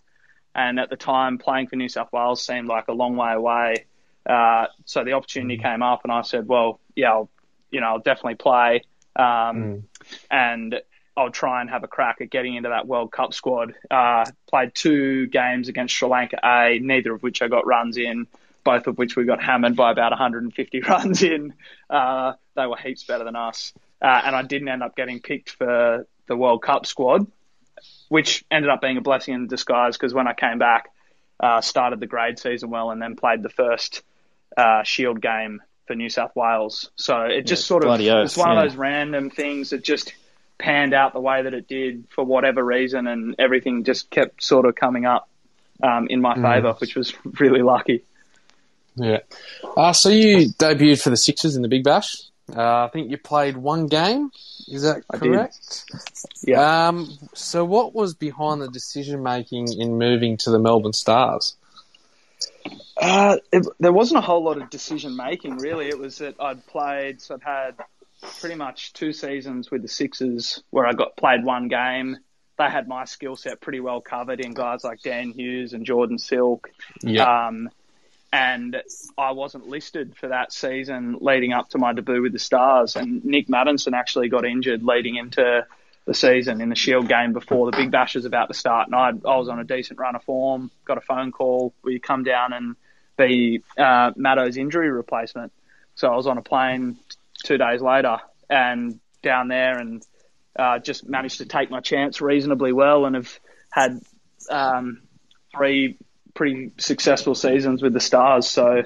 and 0.55 0.79
at 0.79 0.89
the 0.89 0.97
time 0.97 1.37
playing 1.37 1.67
for 1.67 1.75
New 1.75 1.87
South 1.87 2.11
Wales 2.11 2.43
seemed 2.43 2.67
like 2.67 2.87
a 2.87 2.93
long 2.93 3.15
way 3.15 3.33
away. 3.33 3.85
Uh, 4.27 4.65
so 4.85 5.03
the 5.03 5.13
opportunity 5.13 5.57
came 5.57 5.83
up, 5.83 6.01
and 6.03 6.11
I 6.11 6.23
said, 6.23 6.47
"Well, 6.47 6.79
yeah, 6.95 7.11
I'll, 7.11 7.29
you 7.71 7.79
know, 7.79 7.87
I'll 7.87 7.99
definitely 7.99 8.35
play, 8.35 8.81
um, 9.15 9.83
and 10.31 10.81
I'll 11.15 11.31
try 11.31 11.61
and 11.61 11.69
have 11.69 11.83
a 11.83 11.87
crack 11.87 12.21
at 12.21 12.29
getting 12.29 12.55
into 12.55 12.69
that 12.69 12.87
World 12.87 13.11
Cup 13.11 13.35
squad." 13.35 13.75
Uh, 13.89 14.25
played 14.47 14.73
two 14.73 15.27
games 15.27 15.69
against 15.69 15.93
Sri 15.93 16.09
Lanka 16.09 16.39
A, 16.43 16.79
neither 16.79 17.13
of 17.13 17.21
which 17.21 17.43
I 17.43 17.47
got 17.47 17.67
runs 17.67 17.97
in. 17.97 18.25
Both 18.69 18.85
of 18.85 18.99
which 18.99 19.15
we 19.15 19.25
got 19.25 19.41
hammered 19.41 19.75
by 19.75 19.91
about 19.91 20.11
150 20.11 20.81
runs 20.87 21.23
in. 21.23 21.55
Uh, 21.89 22.33
they 22.55 22.67
were 22.67 22.77
heaps 22.77 23.03
better 23.03 23.23
than 23.23 23.35
us, 23.35 23.73
uh, 23.99 24.21
and 24.25 24.35
I 24.35 24.43
didn't 24.43 24.67
end 24.67 24.83
up 24.83 24.95
getting 24.95 25.21
picked 25.21 25.49
for 25.49 26.05
the 26.27 26.37
World 26.37 26.61
Cup 26.61 26.85
squad, 26.85 27.25
which 28.09 28.45
ended 28.51 28.69
up 28.69 28.79
being 28.79 28.97
a 28.97 29.01
blessing 29.01 29.33
in 29.33 29.47
disguise 29.47 29.97
because 29.97 30.13
when 30.13 30.27
I 30.27 30.33
came 30.33 30.59
back, 30.59 30.91
uh, 31.39 31.61
started 31.61 31.99
the 31.99 32.05
grade 32.05 32.37
season 32.37 32.69
well, 32.69 32.91
and 32.91 33.01
then 33.01 33.15
played 33.15 33.41
the 33.41 33.49
first 33.49 34.03
uh, 34.55 34.83
Shield 34.83 35.19
game 35.19 35.63
for 35.87 35.95
New 35.95 36.09
South 36.09 36.35
Wales. 36.35 36.91
So 36.95 37.21
it 37.21 37.47
just 37.47 37.65
sort 37.65 37.83
of 37.83 37.99
it's 37.99 38.37
one 38.37 38.49
yeah. 38.49 38.61
of 38.61 38.69
those 38.69 38.77
random 38.77 39.31
things 39.31 39.71
that 39.71 39.83
just 39.83 40.13
panned 40.59 40.93
out 40.93 41.13
the 41.13 41.19
way 41.19 41.41
that 41.41 41.55
it 41.55 41.67
did 41.67 42.05
for 42.11 42.23
whatever 42.23 42.63
reason, 42.63 43.07
and 43.07 43.35
everything 43.39 43.83
just 43.83 44.11
kept 44.11 44.43
sort 44.43 44.67
of 44.67 44.75
coming 44.75 45.07
up 45.07 45.27
um, 45.81 46.05
in 46.07 46.21
my 46.21 46.35
favour, 46.35 46.73
which 46.73 46.95
was 46.95 47.15
really 47.39 47.63
lucky. 47.63 48.03
Yeah. 48.99 49.19
Uh, 49.77 49.93
so 49.93 50.09
you 50.09 50.49
debuted 50.49 51.01
for 51.01 51.09
the 51.09 51.17
Sixers 51.17 51.55
in 51.55 51.61
the 51.61 51.67
Big 51.67 51.83
Bash. 51.83 52.17
Uh, 52.55 52.85
I 52.85 52.89
think 52.91 53.11
you 53.11 53.17
played 53.17 53.57
one 53.57 53.87
game. 53.87 54.31
Is 54.67 54.83
that 54.83 55.03
correct? 55.07 55.85
Yeah. 56.43 56.87
Um, 56.87 57.17
so 57.33 57.65
what 57.65 57.93
was 57.93 58.13
behind 58.13 58.61
the 58.61 58.67
decision 58.67 59.23
making 59.23 59.67
in 59.79 59.97
moving 59.97 60.37
to 60.37 60.51
the 60.51 60.59
Melbourne 60.59 60.93
Stars? 60.93 61.55
Uh, 62.97 63.37
it, 63.51 63.65
there 63.79 63.93
wasn't 63.93 64.17
a 64.17 64.21
whole 64.21 64.43
lot 64.43 64.61
of 64.61 64.69
decision 64.69 65.15
making, 65.15 65.57
really. 65.57 65.87
It 65.87 65.97
was 65.97 66.17
that 66.17 66.35
I'd 66.39 66.65
played, 66.67 67.21
so 67.21 67.35
I'd 67.35 67.43
had 67.43 67.75
pretty 68.39 68.55
much 68.55 68.93
two 68.93 69.13
seasons 69.13 69.71
with 69.71 69.81
the 69.81 69.87
Sixers 69.87 70.61
where 70.69 70.85
I 70.85 70.93
got 70.93 71.15
played 71.15 71.43
one 71.43 71.67
game. 71.67 72.17
They 72.57 72.69
had 72.69 72.87
my 72.89 73.05
skill 73.05 73.37
set 73.37 73.61
pretty 73.61 73.79
well 73.79 74.01
covered 74.01 74.41
in 74.41 74.53
guys 74.53 74.83
like 74.83 75.01
Dan 75.01 75.31
Hughes 75.31 75.71
and 75.71 75.85
Jordan 75.85 76.17
Silk. 76.17 76.69
Yeah. 77.01 77.47
Um, 77.47 77.69
and 78.31 78.81
I 79.17 79.31
wasn't 79.31 79.67
listed 79.67 80.15
for 80.15 80.27
that 80.29 80.53
season 80.53 81.17
leading 81.19 81.51
up 81.51 81.69
to 81.69 81.77
my 81.77 81.93
debut 81.93 82.21
with 82.21 82.33
the 82.33 82.39
Stars. 82.39 82.95
And 82.95 83.25
Nick 83.25 83.47
Maddinson 83.47 83.93
actually 83.93 84.29
got 84.29 84.45
injured 84.45 84.83
leading 84.83 85.15
into 85.15 85.65
the 86.05 86.13
season 86.13 86.61
in 86.61 86.69
the 86.69 86.75
Shield 86.75 87.07
game 87.07 87.33
before 87.33 87.69
the 87.69 87.77
Big 87.77 87.91
Bash 87.91 88.15
was 88.15 88.25
about 88.25 88.47
to 88.49 88.53
start. 88.53 88.87
And 88.87 88.95
I, 88.95 89.09
I 89.09 89.37
was 89.37 89.49
on 89.49 89.59
a 89.59 89.63
decent 89.63 89.99
run 89.99 90.15
of 90.15 90.23
form, 90.23 90.69
got 90.85 90.97
a 90.97 91.01
phone 91.01 91.31
call 91.31 91.73
you 91.85 91.99
come 91.99 92.23
down 92.23 92.53
and 92.53 92.75
be 93.17 93.63
uh, 93.77 94.11
Maddo's 94.15 94.57
injury 94.57 94.89
replacement. 94.89 95.51
So 95.95 96.07
I 96.07 96.15
was 96.15 96.27
on 96.27 96.37
a 96.37 96.41
plane 96.43 96.97
two 97.43 97.57
days 97.57 97.81
later 97.81 98.17
and 98.49 98.99
down 99.21 99.47
there 99.47 99.77
and 99.77 100.03
uh, 100.57 100.79
just 100.79 101.07
managed 101.07 101.39
to 101.39 101.45
take 101.45 101.69
my 101.71 101.79
chance 101.79 102.21
reasonably 102.21 102.73
well 102.73 103.05
and 103.05 103.15
have 103.15 103.39
had 103.71 104.01
um, 104.49 105.01
three 105.55 105.97
pretty 106.33 106.71
successful 106.77 107.35
seasons 107.35 107.81
with 107.81 107.93
the 107.93 107.99
Stars. 107.99 108.47
So 108.47 108.83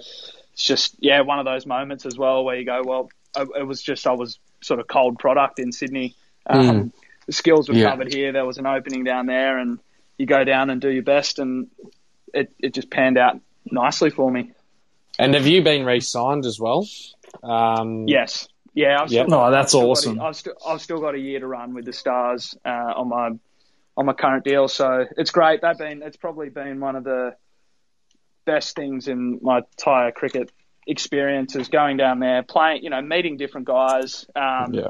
it's 0.53 0.63
just, 0.63 0.95
yeah, 0.99 1.21
one 1.21 1.39
of 1.39 1.45
those 1.45 1.65
moments 1.65 2.05
as 2.05 2.17
well 2.17 2.43
where 2.43 2.55
you 2.55 2.65
go, 2.65 2.81
well, 2.85 3.09
it 3.35 3.65
was 3.65 3.81
just, 3.81 4.05
I 4.07 4.11
was 4.13 4.39
sort 4.61 4.79
of 4.79 4.87
cold 4.87 5.19
product 5.19 5.59
in 5.59 5.71
Sydney. 5.71 6.15
Um, 6.47 6.91
The 7.25 7.31
skills 7.33 7.69
were 7.69 7.75
Yeah. 7.75 7.89
covered 7.89 8.13
here. 8.13 8.31
There 8.33 8.45
was 8.45 8.57
an 8.57 8.65
opening 8.67 9.03
down 9.05 9.27
there 9.27 9.57
and 9.57 9.79
you 10.17 10.25
go 10.25 10.43
down 10.43 10.69
and 10.69 10.81
do 10.81 10.89
your 10.89 11.03
best 11.03 11.39
and 11.39 11.67
it, 12.33 12.51
it 12.59 12.73
just 12.73 12.89
panned 12.89 13.17
out 13.17 13.39
nicely 13.71 14.09
for 14.09 14.29
me. 14.29 14.51
And 15.17 15.33
have 15.33 15.47
you 15.47 15.61
been 15.63 15.85
re-signed 15.85 16.45
as 16.45 16.59
well? 16.59 16.85
Um, 17.41 18.07
Yes. 18.07 18.47
Yeah. 18.73 19.01
I've 19.01 19.11
Yep. 19.11 19.27
still, 19.27 19.39
Oh, 19.39 19.51
that's 19.51 19.65
I've 19.65 19.69
still 19.69 19.81
got 19.81 19.85
a- 19.85 19.89
awesome. 19.91 20.21
I've, 20.21 20.35
still, 20.35 20.53
I've 20.67 20.81
still 20.81 20.99
got 20.99 21.15
a 21.15 21.19
year 21.19 21.39
to 21.39 21.47
run 21.47 21.73
with 21.73 21.85
the 21.85 21.93
Stars 21.93 22.55
uh, 22.65 22.69
on 22.95 23.07
my 23.09 23.29
on 23.95 24.05
my 24.05 24.13
current 24.13 24.43
deal, 24.43 24.67
so 24.67 25.05
it's 25.17 25.31
great. 25.31 25.61
They've 25.61 25.77
been 25.77 26.01
it's 26.03 26.17
probably 26.17 26.49
been 26.49 26.79
one 26.79 26.95
of 26.95 27.03
the 27.03 27.35
best 28.45 28.75
things 28.75 29.07
in 29.07 29.39
my 29.41 29.59
entire 29.59 30.11
cricket 30.11 30.51
experience 30.85 31.55
is 31.55 31.69
going 31.69 31.97
down 31.97 32.19
there, 32.19 32.43
playing, 32.43 32.83
you 32.83 32.89
know, 32.89 33.01
meeting 33.01 33.37
different 33.37 33.67
guys. 33.67 34.25
Um, 34.35 34.73
Yeah. 34.73 34.89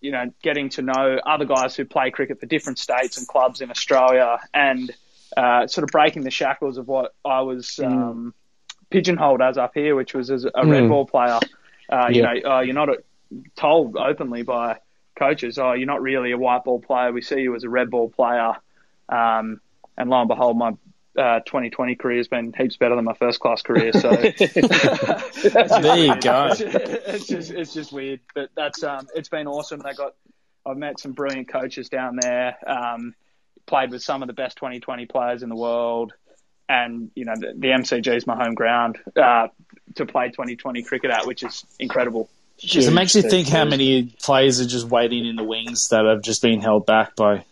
you 0.00 0.12
know, 0.12 0.32
getting 0.42 0.68
to 0.68 0.82
know 0.82 1.18
other 1.26 1.44
guys 1.44 1.74
who 1.74 1.84
play 1.84 2.10
cricket 2.10 2.38
for 2.38 2.46
different 2.46 2.78
states 2.78 3.18
and 3.18 3.26
clubs 3.26 3.60
in 3.60 3.70
Australia 3.70 4.38
and 4.54 4.94
uh, 5.36 5.66
sort 5.66 5.82
of 5.82 5.90
breaking 5.90 6.22
the 6.22 6.30
shackles 6.30 6.78
of 6.78 6.86
what 6.86 7.14
I 7.24 7.40
was 7.40 7.80
um, 7.80 8.32
pigeonholed 8.90 9.42
as 9.42 9.58
up 9.58 9.72
here, 9.74 9.96
which 9.96 10.14
was 10.14 10.30
as 10.30 10.44
a 10.44 10.66
red 10.66 10.84
Mm. 10.84 10.88
ball 10.88 11.06
player. 11.06 11.38
Uh, 11.90 12.08
You 12.10 12.22
know, 12.22 12.34
uh, 12.50 12.60
you're 12.60 12.74
not 12.74 12.90
told 13.56 13.96
openly 13.96 14.42
by 14.42 14.78
coaches, 15.18 15.58
oh, 15.58 15.72
you're 15.72 15.86
not 15.86 16.02
really 16.02 16.32
a 16.32 16.38
white 16.38 16.64
ball 16.64 16.80
player. 16.80 17.12
We 17.12 17.22
see 17.22 17.40
you 17.40 17.54
as 17.54 17.64
a 17.64 17.68
red 17.68 17.90
ball 17.90 18.08
player. 18.08 18.52
Um, 19.08 19.60
and 19.96 20.10
lo 20.10 20.20
and 20.20 20.28
behold, 20.28 20.56
my 20.56 20.74
uh, 21.18 21.40
2020 21.40 21.96
career 21.96 22.18
has 22.18 22.28
been 22.28 22.52
heaps 22.56 22.76
better 22.76 22.94
than 22.94 23.04
my 23.04 23.14
first 23.14 23.40
class 23.40 23.62
career. 23.62 23.92
So 23.92 24.10
There 24.10 25.96
you 25.96 26.20
go. 26.20 26.50
it's 26.58 27.26
just 27.26 27.50
it's 27.50 27.74
just 27.74 27.92
weird, 27.92 28.20
but 28.34 28.50
that's 28.54 28.84
um, 28.84 29.08
it's 29.14 29.28
been 29.28 29.48
awesome. 29.48 29.80
They 29.80 29.94
got 29.94 30.14
I've 30.64 30.76
met 30.76 31.00
some 31.00 31.12
brilliant 31.12 31.48
coaches 31.48 31.88
down 31.88 32.16
there. 32.20 32.56
Um, 32.66 33.14
played 33.66 33.90
with 33.90 34.02
some 34.02 34.22
of 34.22 34.28
the 34.28 34.34
best 34.34 34.56
2020 34.58 35.06
players 35.06 35.42
in 35.42 35.48
the 35.48 35.56
world, 35.56 36.12
and 36.68 37.10
you 37.14 37.24
know 37.24 37.34
the, 37.36 37.54
the 37.56 37.68
MCG 37.68 38.16
is 38.16 38.26
my 38.26 38.36
home 38.36 38.54
ground 38.54 38.98
uh, 39.16 39.48
to 39.96 40.06
play 40.06 40.28
2020 40.28 40.82
cricket 40.82 41.10
at, 41.10 41.26
which 41.26 41.42
is 41.42 41.64
incredible. 41.80 42.30
It 42.60 42.92
makes 42.92 43.14
you 43.14 43.22
Huge. 43.22 43.30
think 43.30 43.48
how 43.48 43.64
many 43.64 44.04
players 44.22 44.60
are 44.60 44.66
just 44.66 44.86
waiting 44.86 45.24
in 45.26 45.36
the 45.36 45.44
wings 45.44 45.88
that 45.90 46.04
have 46.04 46.22
just 46.22 46.42
been 46.42 46.60
held 46.60 46.86
back 46.86 47.14
by 47.14 47.44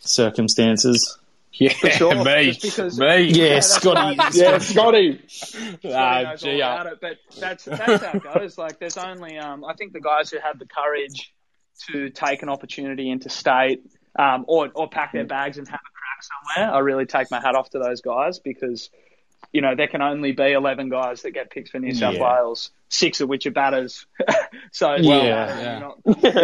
circumstances. 0.00 1.18
Yeah, 1.52 1.70
sure, 1.72 2.14
me, 2.24 2.52
just 2.52 2.62
because- 2.62 2.98
me. 2.98 3.24
Yeah, 3.24 3.54
that's 3.54 3.68
Scotty. 3.68 4.16
right. 4.18 4.34
Yeah, 4.34 4.58
Scotty. 4.58 5.20
Scotty 5.26 5.78
Ah, 5.94 6.22
knows 6.22 6.44
all 6.44 6.50
gee, 6.52 6.62
uh, 6.62 6.74
about 6.74 6.86
it, 6.86 6.98
but 7.00 7.16
that's 7.38 7.64
that's 7.64 8.04
how 8.04 8.12
it 8.12 8.22
goes. 8.22 8.58
Like, 8.58 8.78
there's 8.78 8.96
only 8.98 9.38
um, 9.38 9.64
I 9.64 9.74
think 9.74 9.92
the 9.92 10.00
guys 10.00 10.30
who 10.30 10.38
have 10.38 10.58
the 10.58 10.66
courage 10.66 11.32
to 11.88 12.10
take 12.10 12.42
an 12.42 12.48
opportunity 12.50 13.10
into 13.10 13.28
state, 13.30 13.82
um, 14.18 14.44
or 14.48 14.70
or 14.74 14.88
pack 14.88 15.12
their 15.12 15.24
bags 15.24 15.56
and 15.58 15.66
have 15.68 15.80
a 15.80 15.92
crack 15.92 16.22
somewhere. 16.56 16.74
I 16.74 16.78
really 16.80 17.06
take 17.06 17.30
my 17.30 17.40
hat 17.40 17.54
off 17.54 17.70
to 17.70 17.78
those 17.78 18.00
guys 18.02 18.38
because 18.38 18.90
you 19.56 19.62
know 19.62 19.74
there 19.74 19.88
can 19.88 20.02
only 20.02 20.32
be 20.32 20.52
11 20.52 20.90
guys 20.90 21.22
that 21.22 21.30
get 21.32 21.50
picked 21.50 21.70
for 21.70 21.78
New 21.78 21.94
South 21.94 22.14
Yeah. 22.16 22.22
Wales, 22.40 22.70
six 22.90 23.20
of 23.22 23.28
which 23.28 23.46
are 23.46 23.50
batters. 23.50 24.06
so 24.72 24.88
Well, 25.02 25.24
yeah. 25.24 25.78
not- 25.78 25.98
you 26.04 26.30
know, 26.32 26.40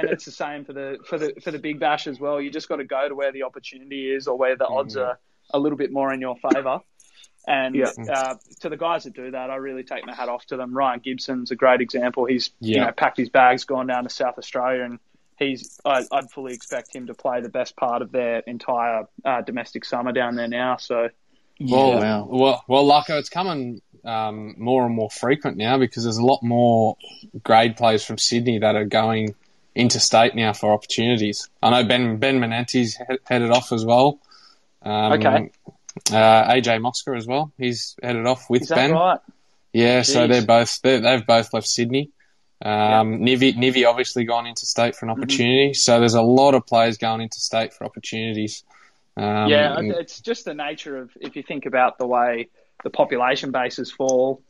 and 0.00 0.10
it's 0.10 0.24
the 0.24 0.32
same 0.32 0.64
for 0.64 0.72
the 0.72 0.98
for 1.08 1.16
the 1.18 1.34
for 1.42 1.50
the 1.52 1.58
big 1.58 1.78
bash 1.80 2.06
as 2.06 2.18
well. 2.18 2.40
You 2.40 2.50
just 2.50 2.68
got 2.68 2.76
to 2.76 2.84
go 2.84 3.08
to 3.08 3.14
where 3.14 3.32
the 3.32 3.44
opportunity 3.44 4.10
is 4.12 4.26
or 4.26 4.36
where 4.36 4.56
the 4.56 4.66
odds 4.66 4.96
are 4.96 5.18
a 5.54 5.58
little 5.58 5.78
bit 5.78 5.92
more 5.92 6.12
in 6.12 6.20
your 6.20 6.36
favour. 6.36 6.80
And 7.48 7.76
Yeah. 7.76 7.92
uh, 8.12 8.34
to 8.62 8.68
the 8.68 8.76
guys 8.76 9.04
that 9.04 9.14
do 9.14 9.30
that, 9.30 9.50
I 9.50 9.56
really 9.56 9.84
take 9.84 10.04
my 10.04 10.14
hat 10.14 10.28
off 10.28 10.44
to 10.46 10.56
them. 10.56 10.76
Ryan 10.76 10.98
Gibson's 11.04 11.52
a 11.52 11.56
great 11.56 11.80
example. 11.80 12.24
He's 12.26 12.50
you 12.60 12.80
know 12.80 12.90
packed 12.90 13.16
his 13.18 13.28
bags, 13.30 13.64
gone 13.64 13.86
down 13.86 14.02
to 14.02 14.10
South 14.10 14.36
Australia, 14.38 14.82
and 14.82 14.98
he's 15.38 15.78
I, 15.84 16.02
I'd 16.10 16.30
fully 16.32 16.54
expect 16.54 16.94
him 16.96 17.06
to 17.06 17.14
play 17.14 17.40
the 17.42 17.48
best 17.48 17.76
part 17.76 18.02
of 18.02 18.10
their 18.10 18.40
entire 18.40 19.04
uh, 19.24 19.42
domestic 19.42 19.84
summer 19.84 20.10
down 20.10 20.34
there 20.34 20.48
now. 20.48 20.78
So 20.78 21.08
Well, 21.60 21.88
Yeah, 21.90 22.00
wow. 22.20 22.28
well, 22.30 22.64
well, 22.68 22.84
Larko, 22.84 23.18
it's 23.18 23.28
coming 23.30 23.80
um, 24.04 24.54
more 24.58 24.84
and 24.86 24.94
more 24.94 25.10
frequent 25.10 25.56
now 25.56 25.78
because 25.78 26.04
there's 26.04 26.18
a 26.18 26.24
lot 26.24 26.42
more 26.42 26.96
grade 27.42 27.76
players 27.76 28.04
from 28.04 28.18
Sydney 28.18 28.58
that 28.58 28.76
are 28.76 28.84
going 28.84 29.34
interstate 29.74 30.34
now 30.34 30.52
for 30.52 30.72
opportunities. 30.72 31.48
I 31.62 31.70
know 31.70 31.86
Ben 31.88 32.16
Ben 32.18 32.38
Menante's 32.40 32.96
he- 32.96 33.18
headed 33.24 33.50
off 33.50 33.72
as 33.72 33.84
well. 33.84 34.18
Um, 34.82 35.12
Okay. 35.12 35.50
Uh, 36.12 36.52
AJ 36.52 36.80
Mosca 36.82 37.12
as 37.16 37.26
well. 37.26 37.52
He's 37.56 37.96
headed 38.02 38.26
off 38.26 38.50
with 38.50 38.68
Ben. 38.68 38.92
right? 38.92 39.18
Yeah, 39.72 40.02
so 40.02 40.26
they're 40.26 40.44
both 40.44 40.80
they're, 40.82 41.00
they've 41.00 41.26
both 41.26 41.52
left 41.54 41.66
Sydney. 41.66 42.10
Um, 42.64 43.20
Nivi 43.20 43.54
Nivi 43.56 43.86
obviously 43.86 44.24
gone 44.24 44.46
interstate 44.46 44.94
for 44.94 45.06
an 45.06 45.12
Mm-hmm. 45.12 45.22
opportunity. 45.22 45.74
So 45.74 45.98
there's 45.98 46.14
a 46.14 46.22
lot 46.22 46.54
of 46.54 46.66
players 46.66 46.96
going 46.98 47.20
interstate 47.22 47.72
for 47.74 47.84
opportunities. 47.84 48.62
Um, 49.16 49.48
yeah, 49.48 49.78
it's 49.80 50.20
just 50.20 50.44
the 50.44 50.54
nature 50.54 50.98
of 50.98 51.10
if 51.20 51.36
you 51.36 51.42
think 51.42 51.66
about 51.66 51.98
the 51.98 52.06
way 52.06 52.48
the 52.84 52.90
population 52.90 53.50
bases 53.50 53.90
fall. 53.90 54.42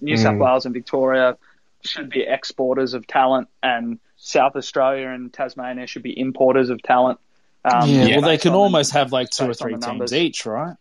New 0.00 0.16
South 0.16 0.34
mm. 0.34 0.44
Wales 0.44 0.64
and 0.66 0.74
Victoria 0.74 1.38
should 1.84 2.10
be 2.10 2.22
exporters 2.22 2.94
of 2.94 3.06
talent, 3.06 3.48
and 3.62 3.98
South 4.16 4.56
Australia 4.56 5.08
and 5.08 5.32
Tasmania 5.32 5.86
should 5.86 6.02
be 6.02 6.18
importers 6.18 6.70
of 6.70 6.82
talent. 6.82 7.18
Um, 7.64 7.88
yeah, 7.88 8.18
well, 8.18 8.22
they 8.22 8.38
can 8.38 8.54
almost 8.54 8.92
the, 8.92 8.98
have 8.98 9.12
like 9.12 9.30
two 9.30 9.48
or 9.48 9.54
three 9.54 9.76
teams 9.76 10.12
each, 10.12 10.46
right? 10.46 10.76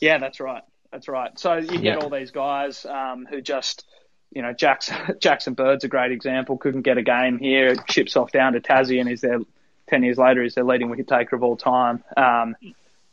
Yeah, 0.00 0.18
that's 0.18 0.40
right. 0.40 0.62
That's 0.90 1.08
right. 1.08 1.38
So 1.38 1.56
you 1.56 1.72
yeah. 1.72 1.94
get 1.94 2.02
all 2.02 2.10
these 2.10 2.30
guys 2.30 2.84
um, 2.86 3.26
who 3.28 3.40
just, 3.40 3.84
you 4.32 4.42
know, 4.42 4.52
Jackson, 4.52 4.96
Jackson 5.20 5.54
Bird's 5.54 5.84
a 5.84 5.88
great 5.88 6.12
example. 6.12 6.56
Couldn't 6.58 6.82
get 6.82 6.98
a 6.98 7.02
game 7.02 7.38
here, 7.38 7.76
chips 7.88 8.16
off 8.16 8.32
down 8.32 8.54
to 8.54 8.60
Tassie, 8.60 9.00
and 9.00 9.10
is 9.10 9.20
their 9.20 9.40
10 9.88 10.02
years 10.02 10.18
later 10.18 10.42
is 10.42 10.54
their 10.54 10.64
leading 10.64 10.88
wicket 10.88 11.08
taker 11.08 11.36
of 11.36 11.42
all 11.42 11.56
time. 11.56 12.02
Um, 12.16 12.56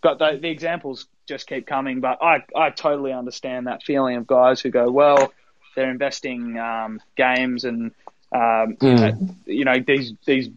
but 0.01 0.19
the, 0.19 0.37
the, 0.41 0.49
examples 0.49 1.07
just 1.27 1.47
keep 1.47 1.65
coming. 1.65 2.01
But 2.01 2.21
I, 2.21 2.43
I 2.55 2.69
totally 2.71 3.13
understand 3.13 3.67
that 3.67 3.83
feeling 3.83 4.17
of 4.17 4.27
guys 4.27 4.59
who 4.59 4.69
go, 4.69 4.91
well, 4.91 5.31
they're 5.75 5.89
investing 5.89 6.57
um, 6.57 6.99
games 7.15 7.63
and, 7.63 7.91
um, 8.31 8.75
mm. 8.81 9.35
you 9.45 9.65
know, 9.65 9.75
these, 9.85 10.13
these 10.25 10.49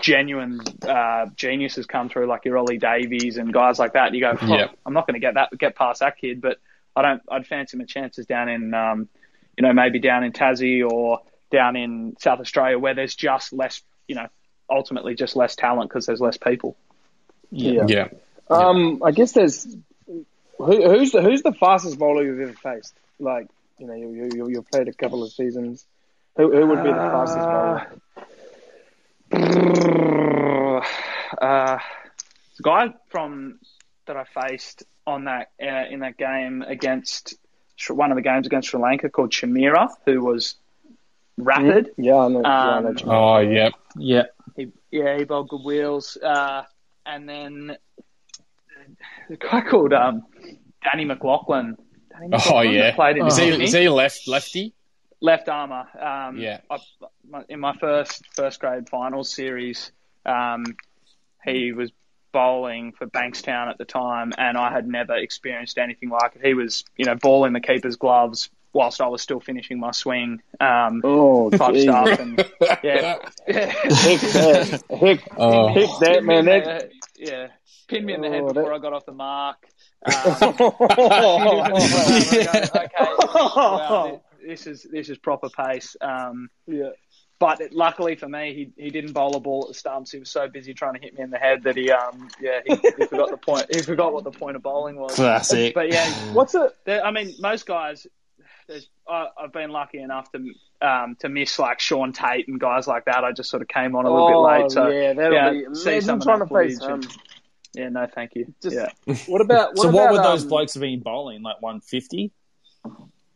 genuine 0.00 0.60
uh, 0.82 1.26
geniuses 1.36 1.86
come 1.86 2.08
through, 2.08 2.26
like 2.26 2.44
your 2.44 2.56
Ollie 2.56 2.78
Davies 2.78 3.36
and 3.36 3.52
guys 3.52 3.78
like 3.78 3.92
that. 3.92 4.14
You 4.14 4.20
go, 4.20 4.38
oh, 4.40 4.46
yep. 4.46 4.78
I'm 4.86 4.94
not 4.94 5.06
going 5.06 5.14
to 5.14 5.20
get 5.20 5.34
that, 5.34 5.50
get 5.58 5.76
past 5.76 6.00
that 6.00 6.16
kid, 6.16 6.40
but 6.40 6.58
I 6.96 7.02
don't, 7.02 7.22
I'd 7.30 7.46
fancy 7.46 7.76
my 7.76 7.84
chances 7.84 8.26
down 8.26 8.48
in, 8.48 8.72
um, 8.74 9.08
you 9.56 9.62
know, 9.62 9.72
maybe 9.72 9.98
down 9.98 10.24
in 10.24 10.32
Tassie 10.32 10.88
or 10.88 11.20
down 11.50 11.76
in 11.76 12.16
South 12.18 12.40
Australia 12.40 12.78
where 12.78 12.94
there's 12.94 13.14
just 13.14 13.52
less, 13.52 13.82
you 14.06 14.14
know, 14.14 14.28
ultimately 14.70 15.14
just 15.14 15.36
less 15.36 15.56
talent 15.56 15.90
because 15.90 16.06
there's 16.06 16.20
less 16.20 16.36
people. 16.36 16.76
Yeah. 17.50 17.86
yeah. 17.88 18.08
Um, 18.50 19.02
I 19.04 19.10
guess 19.12 19.32
there's 19.32 19.66
who, 20.58 20.90
who's 20.90 21.12
the 21.12 21.22
who's 21.22 21.42
the 21.42 21.52
fastest 21.52 21.98
bowler 21.98 22.24
you've 22.24 22.40
ever 22.40 22.52
faced? 22.52 22.94
Like, 23.18 23.48
you 23.78 23.86
know, 23.86 23.94
you 23.94 24.10
you, 24.10 24.28
you 24.34 24.48
you've 24.48 24.70
played 24.70 24.88
a 24.88 24.92
couple 24.92 25.22
of 25.22 25.32
seasons. 25.32 25.84
Who 26.36 26.52
who 26.52 26.66
would 26.66 26.82
be 26.82 26.90
the 26.90 26.94
fastest 26.94 27.46
bowler? 27.46 27.86
Uh, 31.42 31.78
the 32.56 32.62
guy 32.62 32.94
from 33.08 33.58
that 34.06 34.16
I 34.16 34.24
faced 34.24 34.84
on 35.06 35.24
that 35.24 35.50
uh, 35.62 35.84
in 35.90 36.00
that 36.00 36.16
game 36.16 36.62
against 36.62 37.34
one 37.88 38.10
of 38.10 38.16
the 38.16 38.22
games 38.22 38.46
against 38.46 38.70
Sri 38.70 38.80
Lanka 38.80 39.08
called 39.08 39.30
Chameera, 39.30 39.88
who 40.06 40.24
was 40.24 40.56
rapid. 41.36 41.90
Yeah, 41.96 42.16
I 42.16 42.28
know. 42.28 42.40
yeah, 42.42 42.48
I 42.48 42.80
know. 42.80 42.88
Um, 42.88 42.96
Oh, 43.04 43.38
yep. 43.38 43.72
Yeah. 43.96 44.24
Yeah, 44.90 45.16
he 45.18 45.24
bowled 45.24 45.48
good 45.48 45.64
wheels. 45.64 46.16
Uh, 46.16 46.62
and 47.04 47.28
then 47.28 47.76
the 49.28 49.36
guy 49.36 49.60
called 49.62 49.92
um, 49.92 50.24
Danny 50.82 51.04
McLaughlin. 51.04 51.76
Danny 52.10 52.28
Oh, 52.50 52.60
yeah. 52.60 52.94
Played 52.94 53.18
in 53.18 53.26
Is 53.26 53.36
he, 53.36 53.48
is 53.64 53.72
he 53.72 53.88
left 53.88 54.26
lefty? 54.26 54.74
left 55.20 55.48
armour. 55.48 55.84
Um, 56.00 56.38
Yeah. 56.38 56.60
I, 56.70 56.78
in 57.48 57.60
my 57.60 57.76
first 57.78 58.22
first 58.34 58.60
grade 58.60 58.88
finals 58.88 59.34
series, 59.34 59.92
um, 60.24 60.64
he 61.44 61.72
was 61.72 61.90
bowling 62.32 62.92
for 62.92 63.06
Bankstown 63.06 63.68
at 63.68 63.78
the 63.78 63.84
time, 63.84 64.32
and 64.38 64.56
I 64.56 64.70
had 64.70 64.86
never 64.86 65.14
experienced 65.16 65.78
anything 65.78 66.10
like 66.10 66.36
it. 66.36 66.44
He 66.44 66.54
was, 66.54 66.84
you 66.96 67.04
know, 67.06 67.14
balling 67.14 67.52
the 67.52 67.60
keeper's 67.60 67.96
gloves 67.96 68.50
whilst 68.72 69.00
I 69.00 69.08
was 69.08 69.22
still 69.22 69.40
finishing 69.40 69.78
my 69.80 69.90
swing. 69.92 70.42
Um, 70.60 71.00
Oh, 71.04 71.50
type 71.50 71.74
geez. 71.74 71.82
stuff, 71.84 72.18
and 72.20 72.38
yeah, 72.82 73.18
Heck 73.46 74.20
that. 74.20 74.82
Heck, 74.90 75.28
Oh. 75.36 75.68
heck 75.68 75.90
that, 76.00 76.24
man. 76.24 76.44
Pinned 76.44 76.46
me 76.46 76.56
in 76.58 76.64
That, 76.64 76.90
the- 76.90 76.90
yeah, 77.26 77.46
pinned 77.88 78.06
me 78.06 78.14
in 78.14 78.20
the 78.20 78.28
head 78.30 78.42
Oh, 78.42 78.48
before 78.48 78.64
that- 78.70 78.74
I 78.74 78.78
got 78.78 78.92
off 78.92 79.06
the 79.06 79.12
mark. 79.12 79.66
Um, 80.10 81.72
okay, 81.72 82.96
wow, 83.44 84.20
this 84.46 84.66
is 84.66 84.84
this 84.90 85.08
is 85.08 85.18
proper 85.18 85.48
pace. 85.48 85.96
Um, 86.00 86.50
yeah. 86.66 86.90
but 87.38 87.60
luckily 87.72 88.14
for 88.16 88.28
me, 88.28 88.54
he 88.76 88.82
he 88.84 88.90
didn't 88.90 89.12
bowl 89.12 89.34
a 89.36 89.40
ball 89.40 89.62
at 89.64 89.68
the 89.68 89.74
stumps. 89.74 90.12
He 90.12 90.18
was 90.18 90.30
so 90.30 90.48
busy 90.48 90.74
trying 90.74 90.94
to 90.94 91.00
hit 91.00 91.14
me 91.16 91.22
in 91.22 91.30
the 91.30 91.38
head 91.38 91.62
that 91.64 91.76
he 91.76 91.90
um 91.90 92.28
yeah 92.40 92.60
he, 92.66 92.74
he 92.76 93.06
forgot 93.06 93.30
the 93.30 93.36
point. 93.36 93.66
He 93.74 93.82
forgot 93.82 94.12
what 94.12 94.24
the 94.24 94.30
point 94.30 94.56
of 94.56 94.62
bowling 94.62 94.96
was. 94.96 95.14
Classic. 95.14 95.74
But 95.74 95.92
yeah, 95.92 96.08
What's 96.32 96.54
it? 96.54 96.72
I 96.86 97.10
mean, 97.10 97.34
most 97.40 97.66
guys. 97.66 98.06
There's, 98.68 98.86
I, 99.08 99.28
I've 99.40 99.52
been 99.52 99.70
lucky 99.70 99.98
enough 99.98 100.30
to 100.32 100.52
um, 100.86 101.16
to 101.20 101.28
miss 101.28 101.58
like 101.58 101.80
Shaun 101.80 102.12
Tait 102.12 102.46
and 102.48 102.60
guys 102.60 102.86
like 102.86 103.06
that. 103.06 103.24
I 103.24 103.32
just 103.32 103.50
sort 103.50 103.62
of 103.62 103.68
came 103.68 103.96
on 103.96 104.04
a 104.04 104.10
little 104.10 104.28
oh, 104.28 104.58
bit 104.58 104.62
late, 104.62 104.70
so 104.70 104.88
yeah, 104.88 105.12
that'll 105.14 105.32
yeah, 105.32 105.68
be. 105.70 105.74
see 105.74 106.00
some 106.02 106.18
of 106.18 106.24
trying 106.24 106.40
that 106.40 106.48
to 106.48 106.54
face 106.54 106.78
footage 106.78 106.88
him. 106.88 107.00
and- 107.02 107.16
yeah, 107.74 107.88
no, 107.90 108.06
thank 108.06 108.34
you. 108.34 108.52
Just- 108.62 108.76
yeah, 108.76 109.14
What 109.26 109.40
about? 109.40 109.70
What 109.70 109.82
so 109.82 109.88
about, 109.88 109.94
what 109.94 110.12
would 110.12 110.24
those 110.24 110.42
um, 110.42 110.48
blokes 110.48 110.74
have 110.74 110.80
been 110.82 111.00
bowling? 111.00 111.42
Like 111.42 111.60
150? 111.62 112.30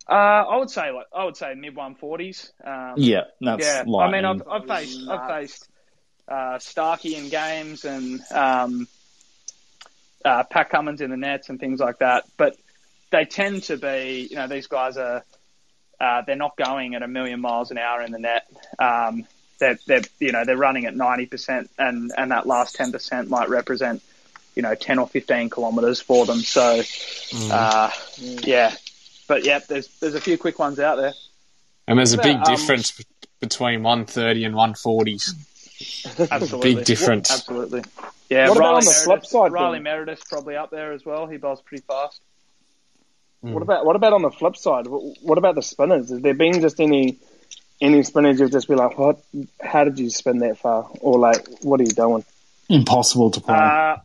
uh, 0.09 0.12
I 0.12 0.57
would 0.57 0.71
say 0.71 0.90
like 0.90 1.07
I 1.14 1.25
would 1.25 1.37
say 1.37 1.55
mid 1.55 1.75
one 1.75 1.95
forties. 1.95 2.53
Um, 2.62 2.95
Yeah, 2.97 3.23
that's 3.40 3.64
Yeah, 3.64 3.85
I 3.99 4.11
mean, 4.11 4.25
I've, 4.25 4.42
I've 4.47 4.66
faced 4.66 5.09
I've 5.09 5.29
faced 5.29 5.68
uh, 6.29 6.59
Starcy 6.59 7.14
in 7.14 7.31
games 7.31 7.85
and 7.85 8.21
um, 8.33 8.88
uh, 10.25 10.45
Pat 10.45 10.71
Cummins 10.71 11.01
in 11.01 11.11
the 11.11 11.16
nets 11.16 11.49
and 11.49 11.59
things 11.59 11.81
like 11.81 11.99
that, 11.99 12.25
but 12.37 12.57
they 13.12 13.25
tend 13.25 13.62
to 13.64 13.77
be, 13.77 14.27
you 14.31 14.37
know, 14.37 14.48
these 14.48 14.66
guys 14.66 14.96
are 14.96 15.25
uh, 16.01 16.22
they're 16.27 16.35
not 16.35 16.57
going 16.57 16.96
at 16.96 17.03
a 17.03 17.09
million 17.09 17.40
miles 17.40 17.70
an 17.70 17.79
hour 17.79 18.03
in 18.03 18.11
the 18.11 18.18
net. 18.18 18.48
Um, 18.79 19.25
they're, 19.61 19.79
they're 19.87 20.03
you 20.18 20.33
know 20.33 20.44
they're 20.44 20.57
running 20.57 20.87
at 20.87 20.96
ninety 20.96 21.27
percent, 21.27 21.70
and 21.79 22.11
and 22.16 22.33
that 22.33 22.46
last 22.46 22.75
ten 22.75 22.90
percent 22.90 23.31
might 23.31 23.48
represent 23.48 24.03
you 24.57 24.62
know 24.62 24.75
ten 24.75 24.98
or 24.98 25.07
fifteen 25.07 25.48
kilometres 25.48 26.01
for 26.01 26.27
them. 26.27 26.40
So 26.40 26.83
uh, 27.53 27.90
yeah, 28.18 28.75
but 29.29 29.44
yeah, 29.44 29.61
there's 29.68 29.87
there's 30.01 30.16
a 30.16 30.20
few 30.20 30.37
quick 30.37 30.59
ones 30.59 30.81
out 30.81 30.96
there. 30.96 31.12
And 31.87 31.98
there's 31.98 32.12
a 32.12 32.18
big 32.18 32.37
about, 32.37 32.48
um, 32.48 32.57
difference 32.57 33.05
between 33.40 33.83
130 33.83 34.44
and 34.44 34.55
140s. 34.55 35.35
Absolutely. 36.31 36.75
Big 36.77 36.85
difference. 36.85 37.31
Absolutely. 37.31 37.83
Yeah, 38.31 38.48
What 38.48 38.57
about 38.57 38.64
Riley 38.64 38.77
on 38.77 38.85
the 38.85 38.85
Meredith, 38.85 39.05
flip 39.05 39.27
side, 39.27 39.53
Riley 39.53 39.77
then? 39.79 39.83
Meredith's 39.83 40.25
probably 40.25 40.57
up 40.57 40.70
there 40.70 40.92
as 40.92 41.05
well. 41.05 41.27
He 41.27 41.38
bowls 41.38 41.61
pretty 41.61 41.83
fast. 41.83 42.20
What 43.42 43.62
about 43.62 43.85
what 43.85 43.96
about 43.96 44.12
on 44.12 44.22
the 44.22 44.31
flip 44.31 44.57
side? 44.57 44.87
What, 44.87 45.02
what 45.22 45.37
about 45.38 45.55
the 45.57 45.62
spinners? 45.62 46.11
Has 46.11 46.20
there 46.20 46.35
been 46.35 46.61
just 46.61 46.81
any 46.81 47.18
any 47.81 48.02
spinners 48.05 48.38
you've 48.38 48.52
just 48.52 48.68
been 48.68 48.78
like, 48.78 48.96
what? 48.96 49.20
How 49.61 49.83
did 49.85 49.98
you 49.98 50.11
spin 50.11 50.38
that 50.38 50.59
far? 50.59 50.88
Or 51.00 51.18
like, 51.18 51.46
what 51.62 51.81
are 51.81 51.83
you 51.85 51.90
doing? 51.90 52.24
Impossible 52.68 53.33
to 53.33 53.40
play. 53.40 53.55
Uh, 53.57 53.96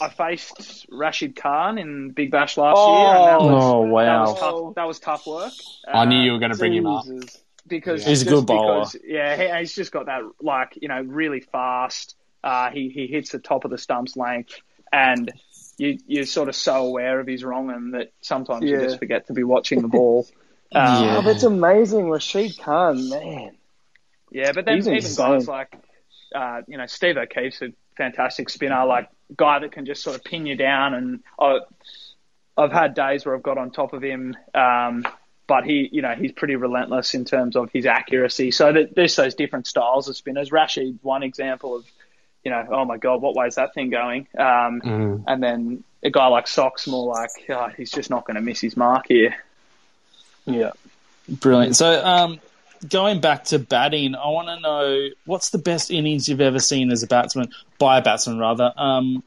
I 0.00 0.08
faced 0.10 0.86
Rashid 0.90 1.34
Khan 1.34 1.78
in 1.78 2.10
Big 2.10 2.30
Bash 2.30 2.56
last 2.58 2.76
Oh. 2.78 2.92
year, 2.92 3.16
and 3.16 3.24
that 3.26 3.40
was, 3.40 3.64
oh, 3.64 3.82
that 3.86 3.90
wow. 3.90 4.20
was 4.20 4.38
tough. 4.38 4.74
That 4.74 4.86
was 4.86 5.00
tough 5.00 5.26
work. 5.26 5.52
I 5.88 6.04
knew 6.04 6.18
Uh, 6.18 6.22
you 6.24 6.32
were 6.32 6.38
going 6.38 6.52
to 6.52 6.58
bring 6.58 6.74
him 6.74 6.86
up. 6.86 7.04
Jesus. 7.06 7.38
because 7.66 8.04
He's 8.04 8.22
a 8.22 8.26
good 8.26 8.46
bowler. 8.46 8.80
Because, 8.80 8.96
yeah, 9.04 9.36
he, 9.54 9.58
he's 9.60 9.74
just 9.74 9.90
got 9.92 10.06
that 10.06 10.22
like 10.42 10.78
you 10.80 10.88
know 10.88 11.00
really 11.00 11.40
fast, 11.40 12.14
Uh, 12.44 12.70
he 12.70 12.90
he 12.90 13.06
hits 13.06 13.30
the 13.32 13.38
top 13.38 13.64
of 13.64 13.70
the 13.70 13.78
stumps 13.78 14.16
length, 14.16 14.60
and 14.92 15.32
you 15.78 15.98
you're 16.06 16.26
sort 16.26 16.48
of 16.48 16.56
so 16.56 16.86
aware 16.86 17.20
of 17.20 17.26
his 17.26 17.42
wrong'un 17.44 17.92
that 17.92 18.12
sometimes 18.20 18.64
you 18.64 18.78
just 18.78 18.98
forget 18.98 19.26
to 19.28 19.32
be 19.32 19.42
watching 19.44 19.82
the 19.82 19.88
ball. 19.88 20.26
Um, 20.74 21.04
Yeah. 21.04 21.16
Oh, 21.18 21.22
that's 21.22 21.42
amazing. 21.42 22.08
Rashid 22.08 22.58
Khan, 22.58 23.10
man. 23.10 23.58
Yeah, 24.30 24.52
but 24.52 24.64
then 24.64 24.76
He's 24.76 24.86
even 24.86 24.96
insane. 24.96 25.26
guys 25.32 25.46
like, 25.46 25.76
uh, 26.34 26.62
you 26.66 26.78
know, 26.78 26.86
Steve 26.86 27.18
O'Keefe's 27.18 27.60
a 27.60 27.74
fantastic 27.94 28.48
spinner, 28.48 28.86
like 28.86 29.10
guy 29.36 29.58
that 29.58 29.72
can 29.72 29.84
just 29.84 30.02
sort 30.02 30.16
of 30.16 30.24
pin 30.24 30.46
you 30.46 30.56
down. 30.56 30.94
And 30.94 31.20
I, 31.38 31.58
I've 32.56 32.72
had 32.72 32.94
days 32.94 33.26
where 33.26 33.34
I've 33.34 33.42
got 33.42 33.58
on 33.58 33.70
top 33.70 33.92
of 33.92 34.02
him, 34.02 34.34
um, 34.54 35.04
but 35.46 35.64
he, 35.64 35.90
you 35.92 36.00
know, 36.00 36.14
he's 36.14 36.32
pretty 36.32 36.56
relentless 36.56 37.12
in 37.12 37.26
terms 37.26 37.54
of 37.54 37.70
his 37.70 37.84
accuracy. 37.84 38.50
So 38.50 38.72
that 38.72 38.94
there's 38.94 39.14
those 39.14 39.34
different 39.34 39.66
styles 39.66 40.08
of 40.08 40.16
spinners. 40.16 40.50
Rashid's 40.50 41.02
one 41.02 41.22
example 41.22 41.76
of, 41.76 41.84
you 42.44 42.50
know, 42.50 42.66
oh 42.70 42.84
my 42.84 42.96
god, 42.96 43.22
what 43.22 43.34
way's 43.34 43.54
that 43.56 43.74
thing 43.74 43.90
going? 43.90 44.26
Um, 44.36 44.80
Mm. 44.82 45.24
And 45.26 45.42
then 45.42 45.84
a 46.02 46.10
guy 46.10 46.26
like 46.26 46.48
Sok's 46.48 46.86
more 46.86 47.06
like, 47.06 47.30
oh, 47.50 47.68
he's 47.76 47.90
just 47.90 48.10
not 48.10 48.26
going 48.26 48.34
to 48.36 48.40
miss 48.40 48.60
his 48.60 48.76
mark 48.76 49.06
here. 49.08 49.36
Yeah. 50.44 50.72
Brilliant. 51.28 51.76
So, 51.76 52.04
um, 52.04 52.40
going 52.88 53.20
back 53.20 53.44
to 53.44 53.58
batting, 53.58 54.14
I 54.16 54.28
want 54.28 54.48
to 54.48 54.60
know 54.60 55.08
what's 55.24 55.50
the 55.50 55.58
best 55.58 55.90
innings 55.90 56.28
you've 56.28 56.40
ever 56.40 56.58
seen 56.58 56.90
as 56.90 57.02
a 57.02 57.06
batsman, 57.06 57.50
by 57.78 57.98
a 57.98 58.02
batsman 58.02 58.38
rather. 58.38 58.72
Um, 58.76 59.22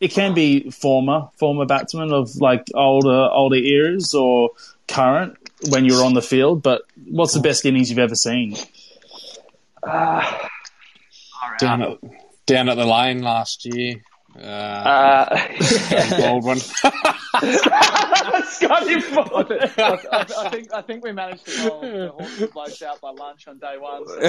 it 0.00 0.10
can 0.10 0.34
be 0.34 0.70
former 0.70 1.28
former 1.36 1.64
batsman 1.64 2.12
of 2.12 2.34
like 2.36 2.66
older 2.74 3.28
older 3.30 3.56
eras 3.56 4.14
or 4.14 4.50
current 4.88 5.38
when 5.70 5.84
you're 5.84 6.04
on 6.04 6.14
the 6.14 6.20
field. 6.22 6.62
But 6.62 6.82
what's 7.06 7.34
the 7.34 7.40
best 7.40 7.64
innings 7.64 7.88
you've 7.88 8.00
ever 8.00 8.16
seen? 8.16 8.56
Down 11.58 11.82
at, 11.82 11.98
down 12.46 12.68
at 12.68 12.76
the 12.76 12.84
lane 12.86 13.22
last 13.22 13.64
year. 13.64 13.96
Uh, 14.34 14.38
Uh, 14.40 16.16
Baldwin. 16.18 16.58
Scotty 18.44 19.00
Ford. 19.00 19.46
I, 19.50 19.98
I, 20.10 20.26
I 20.38 20.48
think 20.50 20.72
I 20.72 20.80
think 20.82 21.04
we 21.04 21.12
managed 21.12 21.44
to 21.46 21.68
roll 21.68 21.80
the 21.82 22.08
horses 22.16 22.50
blokes 22.50 22.80
out 22.82 23.00
by 23.02 23.10
lunch 23.10 23.46
on 23.48 23.58
day 23.58 23.76
one. 23.78 24.06
So 24.06 24.20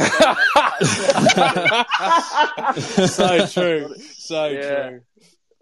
so 3.07 3.45
true. 3.47 3.95
So 4.17 4.47
Yeah. 4.47 4.89
true. 4.89 5.01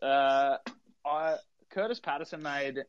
uh, 0.08 0.58
I 1.06 1.36
Kurtis 1.74 2.02
Patterson 2.02 2.42
made. 2.42 2.80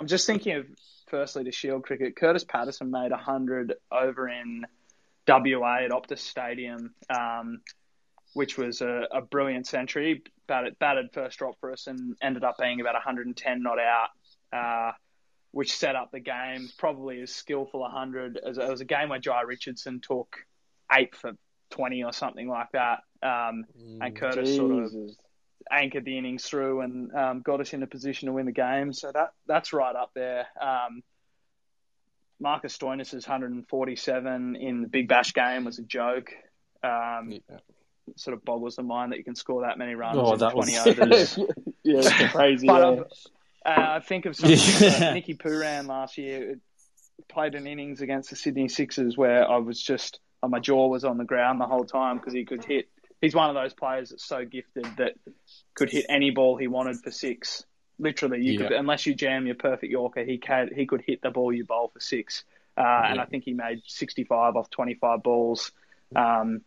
I'm 0.00 0.06
just 0.06 0.26
thinking 0.26 0.56
of 0.56 0.66
firstly 1.08 1.44
to 1.44 1.52
Shield 1.52 1.84
cricket. 1.84 2.16
Kurtis 2.16 2.46
Patterson 2.46 2.90
made 2.90 3.12
hundred 3.12 3.74
over 3.92 4.28
in 4.28 4.64
WA 5.28 5.78
at 5.84 5.90
Optus 5.90 6.18
Stadium, 6.18 6.94
um, 7.10 7.60
which 8.36 8.58
was 8.58 8.82
a, 8.82 9.08
a 9.10 9.22
brilliant 9.22 9.66
century. 9.66 10.22
Batted, 10.46 10.78
batted 10.78 11.06
first 11.14 11.38
drop 11.38 11.58
for 11.58 11.72
us 11.72 11.86
and 11.86 12.14
ended 12.22 12.44
up 12.44 12.58
being 12.58 12.82
about 12.82 12.92
110 12.92 13.62
not 13.62 13.78
out. 13.80 14.08
Uh, 14.52 14.92
which 15.52 15.74
set 15.74 15.96
up 15.96 16.10
the 16.12 16.20
game. 16.20 16.68
Probably 16.76 17.22
as 17.22 17.32
skillful 17.32 17.82
a 17.82 17.88
hundred 17.88 18.38
as 18.46 18.58
it 18.58 18.68
was 18.68 18.82
a 18.82 18.84
game 18.84 19.08
where 19.08 19.18
Jhye 19.18 19.46
Richardson 19.46 20.00
took 20.00 20.36
eight 20.92 21.16
for 21.16 21.32
twenty 21.70 22.04
or 22.04 22.12
something 22.12 22.46
like 22.46 22.70
that. 22.72 22.98
Um, 23.22 23.64
and 24.02 24.14
Kurtis 24.14 24.54
sort 24.54 24.84
of 24.84 24.92
anchored 25.72 26.04
the 26.04 26.18
innings 26.18 26.44
through 26.44 26.82
and 26.82 27.14
um, 27.14 27.40
got 27.40 27.62
us 27.62 27.72
in 27.72 27.82
a 27.82 27.86
position 27.86 28.26
to 28.26 28.34
win 28.34 28.44
the 28.44 28.52
game. 28.52 28.92
So 28.92 29.10
that 29.12 29.30
that's 29.46 29.72
right 29.72 29.96
up 29.96 30.10
there. 30.14 30.46
Um, 30.60 31.02
Marcus 32.38 32.76
Stoinis' 32.76 33.26
147 33.26 34.56
in 34.56 34.82
the 34.82 34.88
Big 34.88 35.08
Bash 35.08 35.32
game 35.32 35.64
was 35.64 35.78
a 35.78 35.82
joke. 35.84 36.32
Um, 36.82 37.30
Yeah. 37.30 37.56
Sort 38.16 38.36
of 38.36 38.44
boggles 38.44 38.76
the 38.76 38.82
mind 38.82 39.12
that 39.12 39.18
you 39.18 39.24
can 39.24 39.34
score 39.34 39.62
that 39.62 39.78
many 39.78 39.94
runs 39.94 40.16
Oh, 40.18 40.32
in 40.34 40.38
that 40.38 40.52
20 40.52 40.72
was- 40.78 40.86
overs. 40.86 41.38
yeah, 41.82 41.98
it's 41.98 42.32
crazy. 42.32 42.66
But 42.66 42.80
yeah. 42.80 42.86
um, 42.88 43.04
uh, 43.66 43.96
I 43.96 44.00
think 44.00 44.26
of 44.26 44.36
something 44.36 44.58
Yeah. 44.80 45.08
uh, 45.10 45.14
Nicky 45.14 45.34
Pooran 45.34 45.86
last 45.86 46.18
year 46.18 46.58
played 47.28 47.54
an 47.54 47.66
innings 47.66 48.00
against 48.00 48.30
the 48.30 48.36
Sydney 48.36 48.68
Sixers 48.68 49.16
where 49.16 49.48
I 49.48 49.56
was 49.56 49.82
just 49.82 50.20
uh, 50.42 50.48
my 50.48 50.60
jaw 50.60 50.86
was 50.88 51.04
on 51.04 51.18
the 51.18 51.24
ground 51.24 51.60
the 51.60 51.66
whole 51.66 51.84
time 51.84 52.18
because 52.18 52.32
he 52.32 52.44
could 52.44 52.64
hit. 52.64 52.88
He's 53.20 53.34
one 53.34 53.48
of 53.48 53.54
those 53.54 53.72
players 53.72 54.10
that's 54.10 54.24
so 54.24 54.44
gifted 54.44 54.86
that 54.98 55.14
could 55.74 55.90
hit 55.90 56.04
any 56.08 56.30
ball 56.30 56.56
he 56.56 56.68
wanted 56.68 56.98
for 56.98 57.10
six. 57.10 57.64
Literally, 57.98 58.42
you 58.42 58.58
could 58.58 58.72
unless 58.72 59.06
you 59.06 59.14
jam 59.14 59.46
your 59.46 59.54
perfect 59.54 59.90
Yorker, 59.90 60.22
he 60.24 60.36
can 60.36 60.68
he 60.76 60.84
could 60.86 61.00
hit 61.06 61.22
the 61.22 61.30
ball 61.30 61.50
you 61.52 61.64
bowl 61.64 61.88
for 61.92 61.98
six. 62.00 62.44
Uh, 62.76 62.82
And 62.82 63.18
I 63.18 63.24
think 63.24 63.44
he 63.44 63.54
made 63.54 63.80
65 63.86 64.54
off 64.54 64.68
25 64.68 65.22
balls. 65.22 65.72
Um, 66.14 66.60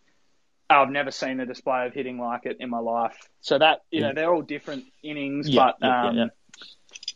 I've 0.70 0.90
never 0.90 1.12
seen 1.12 1.40
a 1.40 1.46
display 1.46 1.88
of 1.88 1.94
hitting 1.94 2.20
like 2.20 2.46
it 2.46 2.58
in 2.60 2.70
my 2.70 2.80
life. 2.80 3.18
So 3.42 3.58
that 3.58 3.82
you 3.92 4.02
know 4.02 4.14
they're 4.14 4.34
all 4.34 4.42
different 4.42 4.86
innings, 5.02 5.50
Yeah, 5.50 5.66
but 5.66 5.76
yeah, 5.82 5.88
yeah, 5.88 6.10
um, 6.10 6.18
yeah. 6.18 6.26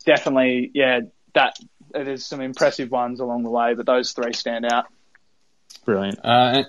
definitely, 0.05 0.71
yeah, 0.73 1.01
that 1.35 1.55
there's 1.91 2.25
some 2.25 2.41
impressive 2.41 2.89
ones 2.89 3.19
along 3.19 3.43
the 3.43 3.49
way, 3.51 3.75
but 3.75 3.85
those 3.85 4.11
three 4.13 4.33
stand 4.33 4.65
out. 4.65 4.85
Brilliant. 5.85 6.19
Uh, 6.23 6.63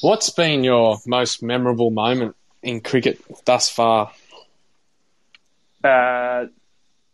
what's 0.00 0.30
been 0.30 0.64
your 0.64 0.98
most 1.06 1.42
memorable 1.42 1.90
moment 1.90 2.36
in 2.62 2.80
cricket 2.80 3.20
thus 3.44 3.68
far? 3.68 4.12
Uh, 5.82 6.46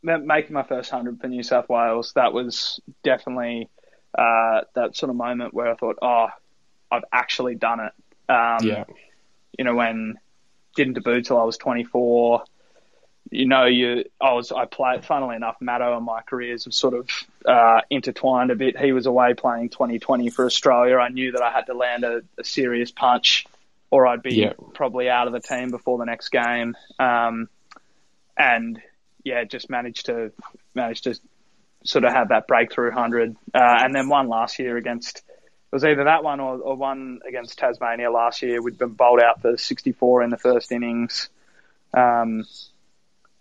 making 0.03 0.53
my 0.53 0.63
first 0.65 0.91
hundred 0.91 1.21
for 1.21 1.29
New 1.29 1.43
South 1.43 1.69
Wales, 1.69 2.13
that 2.15 2.33
was 2.33 2.81
definitely 3.03 3.69
uh, 4.17 4.63
that 4.75 4.97
sort 4.97 5.11
of 5.11 5.17
moment 5.17 5.55
where 5.55 5.71
I 5.71 5.75
thought, 5.75 5.99
oh, 6.03 6.29
I've 6.91 7.05
actually 7.13 7.55
done 7.55 7.81
it. 7.81 7.93
Um, 8.29 8.67
yeah. 8.67 8.85
You 9.59 9.65
know, 9.65 9.75
when 9.75 10.19
didn't 10.77 10.95
debut 10.95 11.23
till 11.23 11.39
I 11.39 11.45
was 11.45 11.57
24. 11.57 12.45
You 13.31 13.47
know, 13.47 13.65
you 13.65 14.05
I 14.21 14.35
was 14.35 14.53
I 14.53 14.67
played. 14.67 15.05
Funnily 15.05 15.35
enough, 15.35 15.57
Maddo 15.61 15.97
and 15.97 16.07
my 16.07 16.23
careers 16.23 16.65
have 16.65 16.75
sort 16.75 16.95
of 16.95 17.09
uh, 17.45 17.81
intertwined 17.91 18.53
a 18.53 18.55
bit. 18.55 18.79
He 18.79 18.93
was 18.93 19.07
away 19.07 19.35
playing 19.35 19.71
2020 19.71 20.31
for 20.31 20.47
Australia. 20.47 20.99
I 20.99 21.09
knew 21.09 21.33
that 21.33 21.43
I 21.43 21.51
had 21.51 21.67
to 21.67 21.75
land 21.75 22.05
a, 22.05 22.23
a 22.39 22.45
serious 22.45 22.93
punch, 22.93 23.47
or 23.91 24.07
I'd 24.07 24.23
be 24.23 24.37
Yeah. 24.37 24.53
probably 24.75 25.11
out 25.11 25.27
of 25.27 25.33
the 25.33 25.41
team 25.41 25.71
before 25.71 25.99
the 25.99 26.05
next 26.05 26.29
game. 26.29 26.77
Um, 27.01 27.49
and 28.37 28.81
yeah, 29.25 29.43
just 29.43 29.69
managed 29.71 30.07
to 30.07 30.31
managed 30.75 31.05
to 31.05 31.19
sort 31.85 32.05
of 32.05 32.13
have 32.13 32.29
that 32.29 32.47
breakthrough 32.47 32.93
hundred, 32.93 33.35
uh, 33.53 33.59
and 33.83 33.93
then 33.93 34.09
one 34.09 34.29
last 34.29 34.61
year 34.61 34.77
against. 34.77 35.23
It 35.77 35.85
was 35.85 35.85
either 35.85 36.05
that 36.05 36.25
one 36.25 36.41
or, 36.41 36.57
or 36.57 36.75
one 36.75 37.21
against 37.29 37.59
Tasmania 37.59 38.11
last 38.11 38.41
year. 38.41 38.63
We'd 38.63 38.79
been 38.79 38.95
bowled 38.95 39.21
out 39.21 39.43
for 39.43 39.59
64 39.59 40.23
in 40.23 40.31
the 40.31 40.39
first 40.39 40.73
innings, 40.73 41.29
um, 41.93 42.47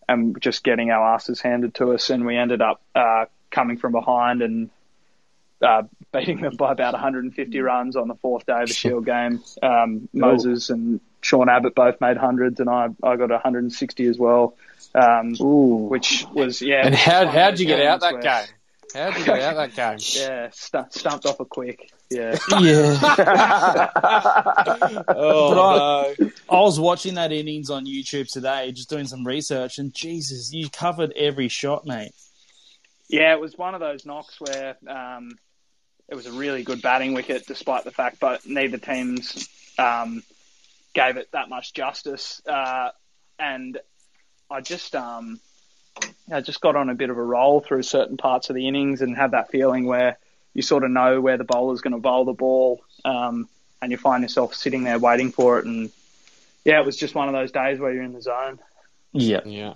and 0.10 0.42
just 0.42 0.62
getting 0.62 0.92
our 0.92 1.14
asses 1.16 1.40
handed 1.40 1.76
to 1.76 1.94
us, 1.94 2.10
and 2.10 2.26
we 2.26 2.36
ended 2.36 2.62
up 2.62 2.82
uh, 2.94 3.28
coming 3.52 3.78
from 3.78 3.94
behind 3.94 4.42
and 4.42 4.70
uh, 5.62 5.84
beating 6.12 6.42
them 6.42 6.58
by 6.58 6.74
about 6.74 6.92
150 6.92 7.58
runs 7.62 7.96
on 7.96 8.10
the 8.10 8.16
fourth 8.16 8.46
day 8.46 8.64
of 8.64 8.68
the 8.68 8.74
Shield 8.74 9.06
game. 9.16 9.42
Um, 9.64 10.10
Moses 10.12 10.70
and 10.70 11.00
Sean 11.22 11.48
Abbott 11.48 11.74
both 11.74 12.02
made 12.02 12.18
hundreds, 12.18 12.60
and 12.60 12.70
I 12.70 12.90
I 13.02 13.16
got 13.16 13.30
160 13.30 14.08
as 14.08 14.18
well, 14.18 14.56
um, 14.94 15.36
Ooh. 15.40 15.88
which 15.88 16.26
was 16.34 16.62
yeah. 16.62 16.86
And 16.86 16.96
how 16.96 17.28
how'd 17.28 17.62
you 17.62 17.66
get 17.66 17.80
out 17.80 18.02
that 18.02 18.12
where- 18.12 18.22
game? 18.22 18.48
How'd 18.94 19.18
you 19.18 19.26
get 19.26 19.42
out 19.42 19.56
that 19.56 19.76
game? 19.76 19.98
Yeah, 20.16 20.50
stu- 20.54 20.86
stumped 20.90 21.26
off 21.26 21.40
a 21.40 21.46
quick. 21.46 21.92
Yeah. 22.10 22.38
Yeah. 22.60 23.90
Oh 25.08 26.14
no! 26.20 26.30
I 26.50 26.60
was 26.60 26.80
watching 26.80 27.16
that 27.16 27.32
innings 27.32 27.70
on 27.70 27.86
YouTube 27.86 28.32
today, 28.32 28.72
just 28.72 28.90
doing 28.90 29.08
some 29.08 29.26
research, 29.26 29.78
and 29.80 29.94
Jesus, 29.94 30.54
you 30.54 30.70
covered 30.70 31.12
every 31.16 31.48
shot, 31.48 31.86
mate. 31.86 32.12
Yeah, 33.08 33.34
it 33.34 33.40
was 33.40 33.58
one 33.58 33.74
of 33.74 33.80
those 33.82 34.06
knocks 34.06 34.40
where 34.40 34.78
um, 34.88 35.32
it 36.08 36.16
was 36.16 36.26
a 36.26 36.32
really 36.32 36.64
good 36.64 36.82
batting 36.82 37.14
wicket, 37.14 37.46
despite 37.46 37.84
the 37.84 37.92
fact 37.92 38.22
that 38.22 38.46
neither 38.46 38.78
teams 38.78 39.48
um, 39.78 40.24
gave 40.94 41.18
it 41.18 41.30
that 41.32 41.50
much 41.50 41.74
justice. 41.74 42.42
Uh, 42.48 42.90
and 43.38 43.80
I 44.50 44.62
just, 44.62 44.96
um, 44.96 45.40
I 46.32 46.42
just 46.42 46.62
got 46.62 46.76
on 46.76 46.90
a 46.90 46.96
bit 46.96 47.10
of 47.10 47.18
a 47.18 47.24
roll 47.24 47.62
through 47.62 47.84
certain 47.84 48.18
parts 48.18 48.50
of 48.50 48.56
the 48.56 48.68
innings 48.68 49.02
and 49.02 49.16
had 49.16 49.32
that 49.32 49.52
feeling 49.52 49.86
where 49.86 50.18
you 50.54 50.62
sort 50.62 50.84
of 50.84 50.92
know 50.92 51.22
where 51.22 51.38
the 51.38 51.44
bowler's 51.44 51.82
going 51.82 51.94
to 51.94 52.00
bowl 52.00 52.26
the 52.26 52.34
ball, 52.34 52.82
um, 53.04 53.48
and 53.82 53.92
you 53.92 53.98
find 53.98 54.24
yourself 54.24 54.56
sitting 54.56 54.84
there 54.84 54.98
waiting 54.98 55.32
for 55.32 55.60
it. 55.60 55.66
And 55.66 55.92
yeah, 56.64 56.80
it 56.80 56.86
was 56.86 56.98
just 56.98 57.14
one 57.14 57.28
of 57.28 57.34
those 57.34 57.52
days 57.52 57.80
where 57.80 57.94
you're 57.94 58.04
in 58.04 58.14
the 58.14 58.22
zone. 58.22 58.60
Yeah. 59.12 59.42
Yeah. 59.46 59.74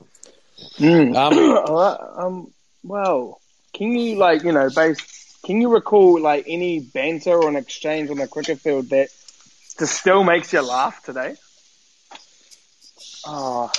Mm. 0.77 1.15
Um, 1.15 1.33
All 1.67 1.75
right, 1.75 2.25
um, 2.25 2.53
well, 2.83 3.39
can 3.73 3.95
you 3.95 4.15
like 4.15 4.43
you 4.43 4.51
know, 4.51 4.69
base? 4.69 5.37
Can 5.45 5.61
you 5.61 5.71
recall 5.71 6.19
like 6.19 6.45
any 6.47 6.79
banter 6.79 7.31
or 7.31 7.47
an 7.47 7.55
exchange 7.55 8.09
on 8.09 8.17
the 8.17 8.27
cricket 8.27 8.59
field 8.59 8.89
that 8.89 9.09
just 9.77 9.95
still 9.95 10.23
makes 10.23 10.51
you 10.51 10.61
laugh 10.61 11.03
today? 11.03 11.35
Oh, 13.25 13.71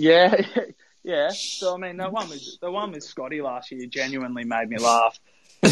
yeah, 0.00 0.46
yeah. 1.02 1.28
So 1.30 1.74
I 1.74 1.78
mean, 1.78 1.96
the 1.96 2.08
one 2.08 2.28
with 2.28 2.60
the 2.60 2.70
one 2.70 2.92
with 2.92 3.04
Scotty 3.04 3.42
last 3.42 3.70
year 3.70 3.86
genuinely 3.86 4.44
made 4.44 4.68
me 4.68 4.78
laugh. 4.78 5.18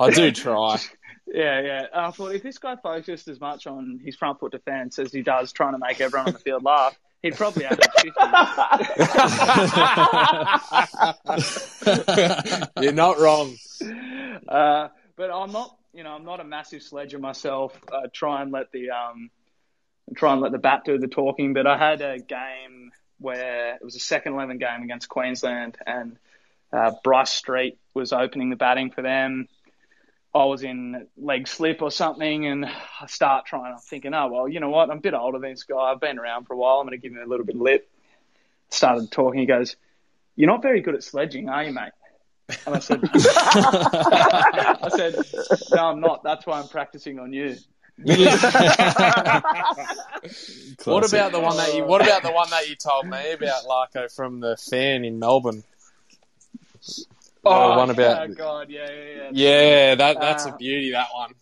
I 0.00 0.10
do 0.10 0.32
try. 0.32 0.78
Yeah, 1.26 1.60
yeah. 1.60 1.86
I 1.94 2.10
thought 2.10 2.34
if 2.34 2.42
this 2.42 2.58
guy 2.58 2.76
focused 2.76 3.28
as 3.28 3.40
much 3.40 3.66
on 3.66 4.00
his 4.04 4.16
front 4.16 4.40
foot 4.40 4.52
defence 4.52 4.98
as 4.98 5.12
he 5.12 5.22
does 5.22 5.52
trying 5.52 5.72
to 5.72 5.78
make 5.78 6.00
everyone 6.00 6.26
on 6.26 6.32
the 6.32 6.38
field 6.38 6.64
laugh, 6.64 6.98
he'd 7.22 7.36
probably 7.36 7.64
average 7.64 7.88
50. 7.96 8.10
You're 12.82 12.92
not 12.92 13.18
wrong. 13.18 13.56
Uh, 14.48 14.88
but 15.16 15.30
I'm 15.30 15.52
not, 15.52 15.76
you 15.94 16.02
know, 16.02 16.10
I'm 16.10 16.24
not 16.24 16.40
a 16.40 16.44
massive 16.44 16.82
sledger 16.82 17.18
myself. 17.18 17.80
I 17.92 18.08
try 18.12 18.42
and 18.42 18.50
let 18.50 18.72
the 18.72 18.90
um, 18.90 19.30
try 20.14 20.32
and 20.32 20.40
let 20.40 20.52
the 20.52 20.58
bat 20.58 20.82
do 20.84 20.98
the 20.98 21.08
talking. 21.08 21.54
But 21.54 21.66
I 21.66 21.76
had 21.76 22.00
a 22.00 22.18
game 22.18 22.92
where 23.18 23.76
it 23.76 23.84
was 23.84 23.96
a 23.96 24.00
second 24.00 24.34
eleven 24.34 24.58
game 24.58 24.82
against 24.82 25.08
Queensland, 25.08 25.78
and 25.86 26.16
uh, 26.72 26.92
Bryce 27.04 27.30
Street 27.30 27.78
was 27.94 28.12
opening 28.12 28.50
the 28.50 28.56
batting 28.56 28.90
for 28.90 29.02
them. 29.02 29.48
I 30.34 30.44
was 30.46 30.62
in 30.62 31.06
leg 31.18 31.46
slip 31.46 31.82
or 31.82 31.90
something, 31.90 32.46
and 32.46 32.64
I 32.64 33.06
start 33.06 33.44
trying. 33.44 33.74
I'm 33.74 33.78
thinking, 33.78 34.14
oh 34.14 34.28
well, 34.28 34.48
you 34.48 34.60
know 34.60 34.70
what? 34.70 34.90
I'm 34.90 34.98
a 34.98 35.00
bit 35.00 35.14
older 35.14 35.38
than 35.38 35.50
this 35.50 35.64
guy. 35.64 35.76
I've 35.76 36.00
been 36.00 36.18
around 36.18 36.46
for 36.46 36.54
a 36.54 36.56
while. 36.56 36.78
I'm 36.78 36.86
going 36.86 36.98
to 36.98 37.02
give 37.02 37.12
him 37.12 37.22
a 37.22 37.28
little 37.28 37.44
bit 37.44 37.54
of 37.56 37.60
lip. 37.60 37.88
Started 38.70 39.10
talking. 39.10 39.40
He 39.40 39.46
goes, 39.46 39.76
"You're 40.34 40.50
not 40.50 40.62
very 40.62 40.80
good 40.80 40.94
at 40.94 41.04
sledging, 41.04 41.50
are 41.50 41.64
you, 41.64 41.72
mate?" 41.72 41.92
And 42.66 42.74
I 42.74 42.78
said, 42.78 43.00
"I 43.12 44.88
said, 44.90 45.16
no, 45.74 45.86
I'm 45.86 46.00
not. 46.00 46.22
That's 46.22 46.46
why 46.46 46.58
I'm 46.60 46.68
practicing 46.68 47.18
on 47.18 47.34
you." 47.34 47.56
What 50.84 51.04
about 51.08 51.32
the 51.32 51.40
one 51.40 51.56
that 51.56 51.74
you? 51.74 51.84
What 51.84 52.02
about 52.02 52.22
the 52.22 52.32
one 52.32 52.50
that 52.50 52.68
you 52.68 52.76
told 52.76 53.06
me 53.06 53.32
about, 53.32 53.64
Larko, 53.64 54.14
from 54.14 54.40
the 54.40 54.56
fan 54.56 55.04
in 55.04 55.18
Melbourne? 55.18 55.62
Oh, 57.44 57.76
one 57.76 57.90
about- 57.90 58.30
oh, 58.30 58.34
God, 58.34 58.70
yeah, 58.70 58.88
yeah, 58.90 59.14
yeah. 59.14 59.30
Yeah, 59.32 59.94
that 59.96 60.20
that's 60.20 60.46
a 60.46 60.50
Uh, 60.50 60.56
beauty. 60.56 60.92
That 60.92 61.08
one. 61.12 61.34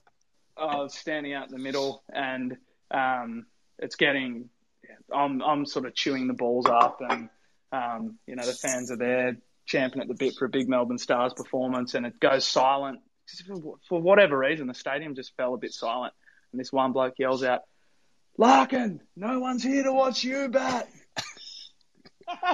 I 0.56 0.76
was 0.76 0.94
standing 0.94 1.32
out 1.32 1.46
in 1.46 1.52
the 1.52 1.58
middle, 1.62 2.02
and 2.12 2.56
um, 2.90 3.46
it's 3.78 3.96
getting. 3.96 4.48
I'm 5.14 5.42
I'm 5.42 5.66
sort 5.66 5.86
of 5.86 5.94
chewing 5.94 6.26
the 6.26 6.34
balls 6.34 6.66
up, 6.66 7.00
and 7.00 7.28
um, 7.72 8.18
you 8.26 8.36
know 8.36 8.44
the 8.44 8.52
fans 8.52 8.90
are 8.90 8.96
there 8.96 9.36
champing 9.66 10.00
at 10.02 10.08
the 10.08 10.14
bit 10.14 10.34
for 10.38 10.44
a 10.46 10.48
big 10.48 10.68
Melbourne 10.68 10.98
Stars 10.98 11.32
performance, 11.34 11.94
and 11.94 12.04
it 12.06 12.18
goes 12.20 12.46
silent 12.46 13.00
for, 13.46 13.76
for 13.88 14.00
whatever 14.02 14.38
reason. 14.38 14.66
The 14.66 14.74
stadium 14.74 15.14
just 15.14 15.34
fell 15.36 15.54
a 15.54 15.58
bit 15.58 15.72
silent, 15.72 16.12
and 16.52 16.60
this 16.60 16.72
one 16.72 16.92
bloke 16.92 17.14
yells 17.18 17.42
out, 17.42 17.62
"Larkin, 18.38 19.00
no 19.16 19.40
one's 19.40 19.62
here 19.62 19.82
to 19.84 19.92
watch 19.92 20.24
you 20.24 20.48
bat." 20.48 20.88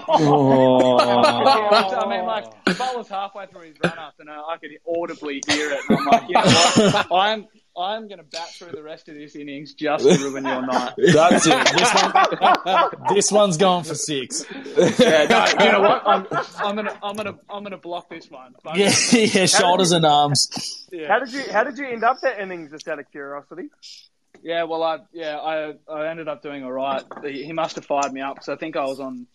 Oh. 0.09 0.98
I 0.98 2.09
mean, 2.09 2.24
like, 2.24 2.64
the 2.64 2.74
ball 2.74 2.96
was 2.96 3.09
halfway 3.09 3.46
through 3.46 3.62
his 3.62 3.76
run 3.82 3.98
up, 3.98 4.14
and 4.18 4.30
I, 4.30 4.37
I 4.37 4.56
could 4.59 4.70
audibly 4.87 5.42
hear 5.46 5.72
it. 5.72 5.80
And 5.88 5.98
I'm 5.98 6.06
like, 6.06 6.28
you 6.28 6.35
know 6.35 6.42
what? 6.42 7.12
I'm 7.12 7.46
I'm 7.77 8.09
going 8.09 8.19
to 8.19 8.25
bat 8.25 8.49
through 8.55 8.73
the 8.73 8.83
rest 8.83 9.09
of 9.09 9.15
this 9.15 9.37
innings 9.37 9.75
just 9.75 10.05
to 10.05 10.17
ruin 10.19 10.45
your 10.45 10.65
night. 10.67 10.95
That's 11.12 11.47
it. 11.47 11.67
This, 11.77 11.93
one, 11.95 13.15
this 13.15 13.33
one's 13.33 13.57
going 13.57 13.85
for 13.85 13.95
six. 13.95 14.45
Yeah, 14.51 15.27
no, 15.29 15.65
you 15.65 15.73
know 15.73 15.81
what? 15.81 16.03
I'm, 16.07 16.27
I'm 16.59 16.77
gonna 16.77 16.99
I'm 17.03 17.17
gonna 17.17 17.39
I'm 17.51 17.62
gonna 17.62 17.77
block 17.77 18.09
this 18.09 18.31
one. 18.31 18.55
But, 18.65 18.77
Yeah, 18.79 18.91
yeah, 19.12 19.47
shoulders 19.47 19.93
and 19.93 20.07
arms. 20.07 20.87
yeah. 20.91 21.09
How 21.09 21.19
did 21.19 21.33
you 21.33 21.43
How 21.53 21.65
did 21.65 21.77
you 21.79 21.87
end 21.87 22.05
up 22.05 22.17
that 22.23 22.41
innings? 22.41 22.71
Just 22.71 22.89
out 22.89 22.99
of 22.99 23.11
curiosity. 23.11 23.69
Yeah, 24.42 24.64
well, 24.64 24.83
I 24.83 24.99
yeah, 25.12 25.37
I 25.38 25.75
I 25.90 26.09
ended 26.09 26.29
up 26.29 26.42
doing 26.42 26.64
all 26.64 26.72
right. 26.72 27.03
He, 27.22 27.44
he 27.44 27.53
must 27.53 27.77
have 27.77 27.85
fired 27.85 28.12
me 28.12 28.20
up 28.20 28.35
because 28.37 28.49
I 28.49 28.57
think 28.57 28.77
I 28.77 28.85
was 28.85 29.01
on 29.01 29.27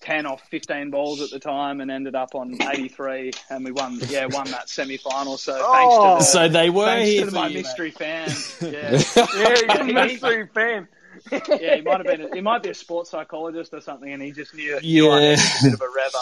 ten 0.00 0.26
off 0.26 0.42
fifteen 0.50 0.90
balls 0.90 1.20
at 1.20 1.30
the 1.30 1.38
time 1.38 1.80
and 1.80 1.90
ended 1.90 2.14
up 2.14 2.34
on 2.34 2.56
eighty 2.62 2.88
three, 2.88 3.32
and 3.50 3.64
we 3.64 3.72
won. 3.72 3.98
Yeah, 4.08 4.26
won 4.26 4.50
that 4.50 4.68
semi 4.68 4.96
final. 4.96 5.36
So 5.38 5.56
Oh. 5.60 5.72
thanks 5.72 5.94
to 5.94 6.00
the, 6.40 6.46
So 6.46 6.48
they 6.48 6.70
were 6.70 6.84
thanks 6.86 7.10
here 7.10 7.24
to 7.24 7.30
for 7.30 7.34
my 7.36 7.46
you, 7.48 7.54
mate. 7.54 7.62
mystery 7.64 7.90
fans. 7.90 8.56
Yeah, 8.62 8.70
Yeah, 8.70 9.54
he's 9.56 9.80
a 9.80 9.84
mystery 9.84 10.46
fan. 10.54 10.88
yeah, 11.60 11.76
he 11.76 11.80
might 11.82 11.98
have 11.98 12.06
been. 12.06 12.20
A, 12.22 12.34
he 12.34 12.40
might 12.40 12.62
be 12.62 12.68
a 12.70 12.74
sports 12.74 13.10
psychologist 13.10 13.72
or 13.74 13.80
something, 13.80 14.12
and 14.12 14.22
he 14.22 14.30
just 14.32 14.54
knew. 14.54 14.78
Yeah. 14.80 14.80
knew 14.80 15.10
I 15.10 15.20
needed 15.20 15.38
a 15.40 15.64
bit 15.64 15.74
of 15.74 15.80
a 15.80 15.86
rev. 15.94 16.12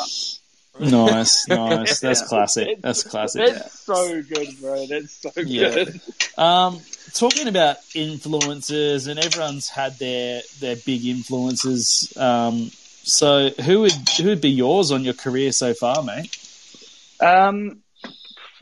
Nice, 0.78 1.48
nice. 1.48 2.00
That's 2.00 2.20
Yeah. 2.22 2.26
classic. 2.28 2.80
That's 2.82 3.02
classic. 3.02 3.46
That's 3.54 3.78
so 3.80 4.22
good, 4.22 4.48
bro. 4.60 4.86
That's 4.86 5.12
so 5.22 5.30
Yeah. 5.36 5.70
good. 5.84 6.00
Um, 6.36 6.80
talking 7.18 7.48
about 7.48 7.76
influences, 7.94 9.06
and 9.06 9.18
everyone's 9.18 9.68
had 9.68 9.98
their 9.98 10.42
their 10.60 10.76
big 10.76 11.04
influences. 11.04 12.12
Um, 12.16 12.70
so 13.02 13.50
who 13.50 13.80
would 13.80 14.08
who 14.18 14.26
would 14.26 14.40
be 14.40 14.50
yours 14.50 14.92
on 14.92 15.04
your 15.04 15.14
career 15.14 15.52
so 15.52 15.74
far, 15.74 16.02
mate? 16.02 16.36
Um, 17.20 17.82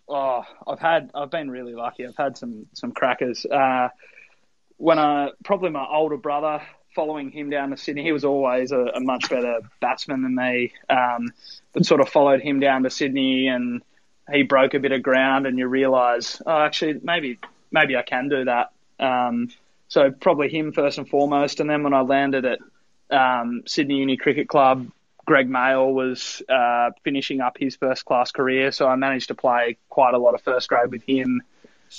oh, 0.08 0.44
I've 0.66 0.80
had, 0.80 1.10
I've 1.14 1.30
been 1.30 1.50
really 1.50 1.74
lucky. 1.74 2.06
I've 2.06 2.16
had 2.16 2.36
some, 2.36 2.66
some 2.72 2.92
crackers. 2.92 3.44
Uh, 3.46 3.88
when 4.76 4.98
I, 4.98 5.30
probably 5.44 5.70
my 5.70 5.86
older 5.86 6.16
brother, 6.16 6.62
following 6.94 7.30
him 7.30 7.50
down 7.50 7.70
to 7.70 7.76
Sydney, 7.76 8.02
he 8.02 8.12
was 8.12 8.24
always 8.24 8.72
a, 8.72 8.78
a 8.78 9.00
much 9.00 9.28
better 9.28 9.60
batsman 9.80 10.22
than 10.22 10.34
me. 10.34 10.72
Um, 10.88 11.32
but 11.72 11.84
sort 11.84 12.00
of 12.00 12.08
followed 12.08 12.40
him 12.40 12.60
down 12.60 12.84
to 12.84 12.90
Sydney 12.90 13.48
and 13.48 13.82
he 14.32 14.42
broke 14.42 14.74
a 14.74 14.78
bit 14.78 14.92
of 14.92 15.02
ground 15.02 15.46
and 15.46 15.58
you 15.58 15.66
realise, 15.66 16.40
oh, 16.46 16.60
actually, 16.60 17.00
maybe, 17.02 17.38
maybe 17.74 17.96
I 17.96 18.02
can 18.02 18.28
do 18.28 18.44
that. 18.44 18.70
Um, 18.98 19.50
so 19.88 20.10
probably 20.10 20.48
him 20.48 20.72
first 20.72 20.96
and 20.96 21.08
foremost. 21.08 21.60
And 21.60 21.68
then 21.68 21.82
when 21.82 21.92
I 21.92 22.00
landed 22.00 22.46
at, 22.46 22.58
um, 23.10 23.64
Sydney 23.66 23.96
Uni 23.96 24.16
Cricket 24.16 24.48
Club, 24.48 24.90
Greg 25.26 25.48
Mail 25.48 25.92
was 25.92 26.42
uh, 26.48 26.90
finishing 27.02 27.40
up 27.40 27.56
his 27.58 27.76
first 27.76 28.04
class 28.04 28.30
career, 28.30 28.72
so 28.72 28.86
I 28.86 28.96
managed 28.96 29.28
to 29.28 29.34
play 29.34 29.78
quite 29.88 30.14
a 30.14 30.18
lot 30.18 30.34
of 30.34 30.42
first 30.42 30.68
grade 30.68 30.90
with 30.90 31.02
him. 31.02 31.42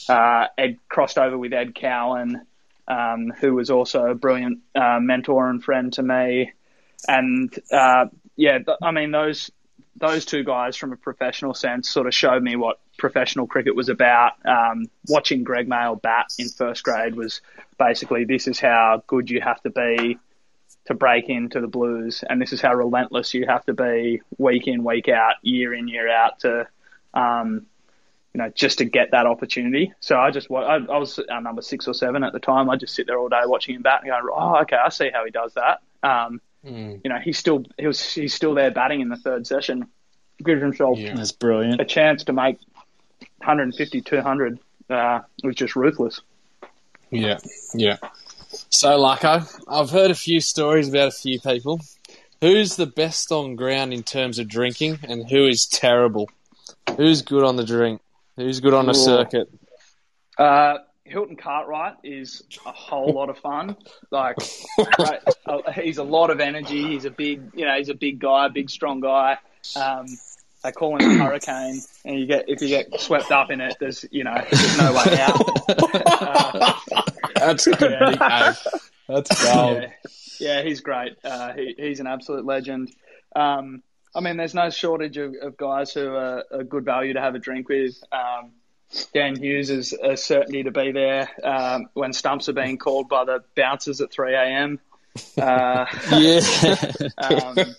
Uh, 0.07 0.47
Ed 0.57 0.77
crossed 0.89 1.17
over 1.17 1.37
with 1.37 1.53
Ed 1.53 1.73
Cowan, 1.73 2.45
um, 2.87 3.33
who 3.39 3.55
was 3.55 3.69
also 3.71 4.05
a 4.05 4.15
brilliant 4.15 4.59
uh, 4.75 4.99
mentor 4.99 5.49
and 5.49 5.63
friend 5.63 5.91
to 5.93 6.03
me. 6.03 6.51
And 7.07 7.53
uh, 7.71 8.07
yeah, 8.35 8.59
I 8.81 8.91
mean 8.91 9.11
those 9.11 9.51
those 9.95 10.25
two 10.25 10.43
guys 10.43 10.75
from 10.75 10.91
a 10.91 10.97
professional 10.97 11.53
sense 11.53 11.89
sort 11.89 12.07
of 12.07 12.13
showed 12.13 12.43
me 12.43 12.55
what 12.55 12.79
professional 12.97 13.47
cricket 13.47 13.75
was 13.75 13.89
about. 13.89 14.33
Um, 14.45 14.85
watching 15.07 15.43
Greg 15.43 15.67
Mail 15.67 15.95
bat 15.95 16.27
in 16.37 16.49
first 16.49 16.83
grade 16.83 17.15
was 17.15 17.41
basically 17.79 18.25
this 18.25 18.47
is 18.47 18.59
how 18.59 19.03
good 19.07 19.29
you 19.29 19.41
have 19.41 19.61
to 19.61 19.69
be 19.69 20.17
to 20.85 20.93
break 20.93 21.29
into 21.29 21.61
the 21.61 21.67
Blues, 21.67 22.23
and 22.29 22.41
this 22.41 22.53
is 22.53 22.61
how 22.61 22.73
relentless 22.73 23.33
you 23.33 23.45
have 23.47 23.65
to 23.65 23.73
be 23.73 24.21
week 24.37 24.67
in, 24.67 24.83
week 24.83 25.09
out, 25.09 25.35
year 25.41 25.73
in, 25.73 25.87
year 25.87 26.09
out 26.11 26.39
to, 26.41 26.67
um, 27.13 27.65
you 28.33 28.39
know, 28.39 28.49
just 28.53 28.77
to 28.79 28.85
get 28.85 29.11
that 29.11 29.25
opportunity. 29.25 29.93
So 29.99 30.17
I 30.19 30.29
just, 30.29 30.51
I, 30.51 30.75
I 30.75 30.97
was 30.97 31.19
number 31.41 31.63
six 31.63 31.87
or 31.87 31.95
seven 31.95 32.23
at 32.23 32.33
the 32.33 32.39
time. 32.39 32.69
I 32.69 32.75
just 32.75 32.93
sit 32.93 33.07
there 33.07 33.17
all 33.17 33.29
day 33.29 33.41
watching 33.45 33.75
him 33.75 33.81
bat 33.81 34.01
and 34.03 34.11
go, 34.11 34.33
oh, 34.35 34.57
okay, 34.61 34.75
I 34.75 34.89
see 34.89 35.09
how 35.11 35.25
he 35.25 35.31
does 35.31 35.55
that. 35.55 35.81
Um, 36.07 36.39
You 36.65 37.01
know, 37.05 37.19
he's 37.23 37.37
still 37.37 37.63
he 37.77 37.85
was 37.87 38.01
he's 38.13 38.33
still 38.33 38.53
there 38.55 38.71
batting 38.71 39.01
in 39.01 39.09
the 39.09 39.17
third 39.17 39.45
session, 39.45 39.87
gives 40.43 40.61
himself 40.61 40.97
Yeah. 40.97 41.15
That's 41.15 41.31
brilliant. 41.31 41.79
a 41.79 41.85
chance 41.85 42.23
to 42.25 42.33
make 42.33 42.57
150, 43.37 44.01
200. 44.01 44.59
Uh, 44.89 45.19
it 45.43 45.47
was 45.47 45.55
just 45.55 45.75
ruthless. 45.75 46.21
Yeah, 47.11 47.37
yeah. 47.75 47.97
So, 48.69 48.97
Larko, 48.97 49.47
I've 49.67 49.89
heard 49.91 50.11
a 50.11 50.15
few 50.15 50.39
stories 50.41 50.89
about 50.89 51.07
a 51.09 51.11
few 51.11 51.39
people. 51.39 51.81
Who's 52.41 52.75
the 52.75 52.85
best 52.85 53.31
on 53.31 53.55
ground 53.55 53.93
in 53.93 54.03
terms 54.03 54.39
of 54.39 54.47
drinking, 54.47 54.99
and 55.07 55.29
who 55.29 55.45
is 55.47 55.65
terrible? 55.67 56.29
Who's 56.97 57.21
good 57.21 57.43
on 57.43 57.55
the 57.55 57.63
drink? 57.63 58.01
Who's 58.37 58.59
good 58.59 58.73
on 58.73 58.85
the 58.85 58.91
Ooh. 58.91 58.95
circuit? 58.95 59.49
Uh, 60.37 60.77
Hilton 61.05 61.35
Cartwright 61.35 61.93
is 62.03 62.43
a 62.65 62.71
whole 62.71 63.13
lot 63.13 63.29
of 63.29 63.37
fun. 63.37 63.77
Like, 64.11 64.37
right, 64.99 65.19
uh, 65.45 65.71
he's 65.71 65.97
a 65.97 66.03
lot 66.03 66.29
of 66.29 66.39
energy. 66.39 66.87
He's 66.87 67.05
a 67.05 67.09
big, 67.09 67.51
you 67.53 67.65
know, 67.65 67.75
he's 67.77 67.89
a 67.89 67.93
big 67.93 68.19
guy, 68.19 68.47
big 68.47 68.69
strong 68.69 69.01
guy. 69.01 69.37
Um, 69.75 70.05
they 70.63 70.71
call 70.71 70.97
him 70.97 71.19
a 71.19 71.23
hurricane, 71.23 71.81
and 72.05 72.19
you 72.19 72.25
get 72.25 72.45
if 72.47 72.61
you 72.61 72.69
get 72.69 72.99
swept 73.01 73.31
up 73.31 73.51
in 73.51 73.59
it, 73.61 73.75
there's 73.79 74.05
you 74.11 74.23
know 74.23 74.35
there's 74.49 74.77
no 74.77 74.93
way 74.93 75.19
out. 75.19 76.45
That's 77.35 77.65
good, 77.77 77.99
Nick. 77.99 78.19
Hey, 78.19 78.51
That's 79.07 79.43
gold. 79.43 79.81
yeah, 79.81 79.89
yeah, 80.39 80.61
he's 80.63 80.79
great. 80.81 81.17
Uh, 81.23 81.53
he, 81.53 81.75
he's 81.77 81.99
an 81.99 82.07
absolute 82.07 82.45
legend. 82.45 82.91
Um, 83.35 83.83
I 84.15 84.21
mean, 84.21 84.37
there's 84.37 84.53
no 84.55 84.69
shortage 84.69 85.17
of, 85.17 85.33
of 85.41 85.57
guys 85.57 85.91
who 85.93 86.07
are 86.07 86.45
a 86.51 86.63
good 86.63 86.85
value 86.85 87.13
to 87.13 87.21
have 87.21 87.35
a 87.35 87.39
drink 87.39 87.67
with. 87.67 87.95
Um, 88.11 88.51
Dan 89.13 89.35
Hughes 89.35 89.69
is 89.69 89.93
a 89.93 90.15
certainty 90.15 90.63
to 90.63 90.71
be 90.71 90.91
there 90.91 91.29
um, 91.43 91.87
when 91.93 92.13
stumps 92.13 92.47
are 92.49 92.53
being 92.53 92.77
called 92.77 93.09
by 93.09 93.25
the 93.25 93.43
bouncers 93.55 93.99
at 94.01 94.11
3 94.11 94.33
a.m. 94.35 94.79
Uh, 95.37 95.85
Yeah. 96.11 96.39
um, 97.17 97.75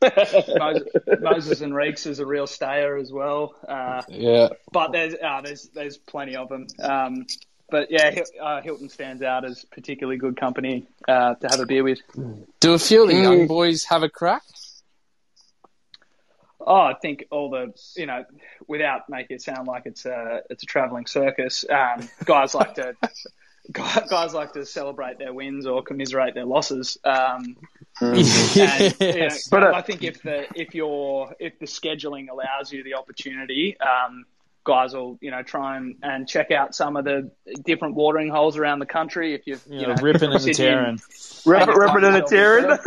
Moises, 0.00 0.86
Moises 1.20 1.60
Henriques 1.62 2.06
is 2.06 2.20
a 2.20 2.26
real 2.26 2.46
stayer 2.46 2.96
as 2.96 3.12
well. 3.12 3.54
Uh, 3.66 4.02
Yeah. 4.08 4.48
but 4.72 4.92
there's 4.92 5.14
uh, 5.14 5.40
there's 5.42 5.68
there's 5.74 5.96
plenty 5.98 6.36
of 6.36 6.48
them. 6.48 6.66
Um, 6.78 7.26
but 7.70 7.90
yeah, 7.90 8.14
uh, 8.40 8.62
Hilton 8.62 8.88
stands 8.88 9.22
out 9.22 9.44
as 9.44 9.64
particularly 9.64 10.18
good 10.18 10.38
company 10.38 10.86
uh, 11.06 11.34
to 11.34 11.48
have 11.48 11.60
a 11.60 11.66
beer 11.66 11.82
with. 11.84 11.98
Do 12.60 12.72
a 12.74 12.78
few 12.78 13.02
of 13.02 13.08
the 13.08 13.14
Mm. 13.14 13.22
young 13.22 13.46
boys 13.46 13.84
have 13.84 14.02
a 14.02 14.08
crack? 14.08 14.42
Oh, 16.60 16.80
I 16.80 16.94
think 16.94 17.26
all 17.30 17.50
the 17.50 17.72
you 17.96 18.06
know, 18.06 18.24
without 18.66 19.08
making 19.08 19.36
it 19.36 19.42
sound 19.42 19.68
like 19.68 19.84
it's 19.86 20.06
a 20.06 20.42
it's 20.50 20.62
a 20.62 20.66
travelling 20.66 21.06
circus, 21.06 21.64
um, 21.70 22.08
guys 22.24 22.54
like 22.54 22.74
to 22.74 22.94
guys 23.72 24.34
like 24.34 24.52
to 24.54 24.64
celebrate 24.64 25.18
their 25.18 25.32
wins 25.32 25.66
or 25.66 25.82
commiserate 25.82 26.34
their 26.34 26.46
losses. 26.46 26.98
Um, 27.04 27.56
and, 28.00 28.16
you 29.00 29.18
know, 29.18 29.28
But, 29.50 29.64
uh, 29.64 29.72
I 29.74 29.82
think 29.82 30.02
if 30.02 30.22
the 30.22 30.46
if 30.54 30.74
your 30.74 31.34
if 31.38 31.58
the 31.58 31.66
scheduling 31.66 32.28
allows 32.30 32.72
you 32.72 32.82
the 32.82 32.94
opportunity, 32.94 33.76
um, 33.78 34.24
guys 34.68 34.92
will 34.94 35.18
you 35.22 35.30
know 35.30 35.42
try 35.42 35.78
and, 35.78 35.96
and 36.02 36.28
check 36.28 36.50
out 36.50 36.74
some 36.74 36.96
of 36.96 37.04
the 37.06 37.30
different 37.64 37.94
watering 37.94 38.28
holes 38.28 38.56
around 38.58 38.78
the 38.80 38.86
country. 38.86 39.34
If 39.34 39.46
you've 39.46 39.62
you 39.66 39.80
Yeah, 39.80 39.94
know 39.94 40.02
ripping 40.02 40.30
and 40.32 40.54
tearing. 40.54 41.00
Rip, 41.46 41.66
Take 41.66 41.76
ripping 41.76 42.04
and 42.04 42.16
a 42.16 42.18
yourself 42.18 42.30
tearing. 42.30 42.78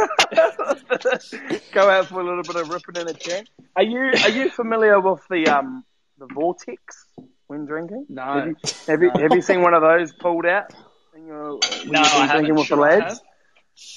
Go 1.73 1.89
out 1.89 2.07
for 2.07 2.21
a 2.21 2.23
little 2.23 2.43
bit 2.43 2.55
of 2.55 2.69
ripping 2.69 2.97
and 2.97 3.09
a 3.09 3.13
tearing. 3.13 3.47
Are 3.75 3.83
you 3.83 4.11
are 4.23 4.29
you 4.29 4.49
familiar 4.51 4.99
with 4.99 5.21
the 5.29 5.47
um 5.47 5.83
the 6.19 6.27
vortex 6.27 7.07
when 7.47 7.65
drinking? 7.65 8.05
No. 8.09 8.21
Have 8.23 8.47
you 8.47 8.55
have 8.87 9.01
you, 9.01 9.09
have 9.09 9.31
you 9.33 9.41
seen 9.41 9.61
one 9.61 9.73
of 9.73 9.81
those 9.81 10.13
pulled 10.13 10.45
out? 10.45 10.71
When 11.13 11.25
you're, 11.25 11.53
when 11.57 11.61
No, 11.61 12.01
you've 12.01 12.11
been 12.11 12.21
I 12.21 12.27
haven't. 12.27 12.45
drinking 12.45 12.55
with 12.55 12.67
the 12.69 12.75
lads. 12.75 13.21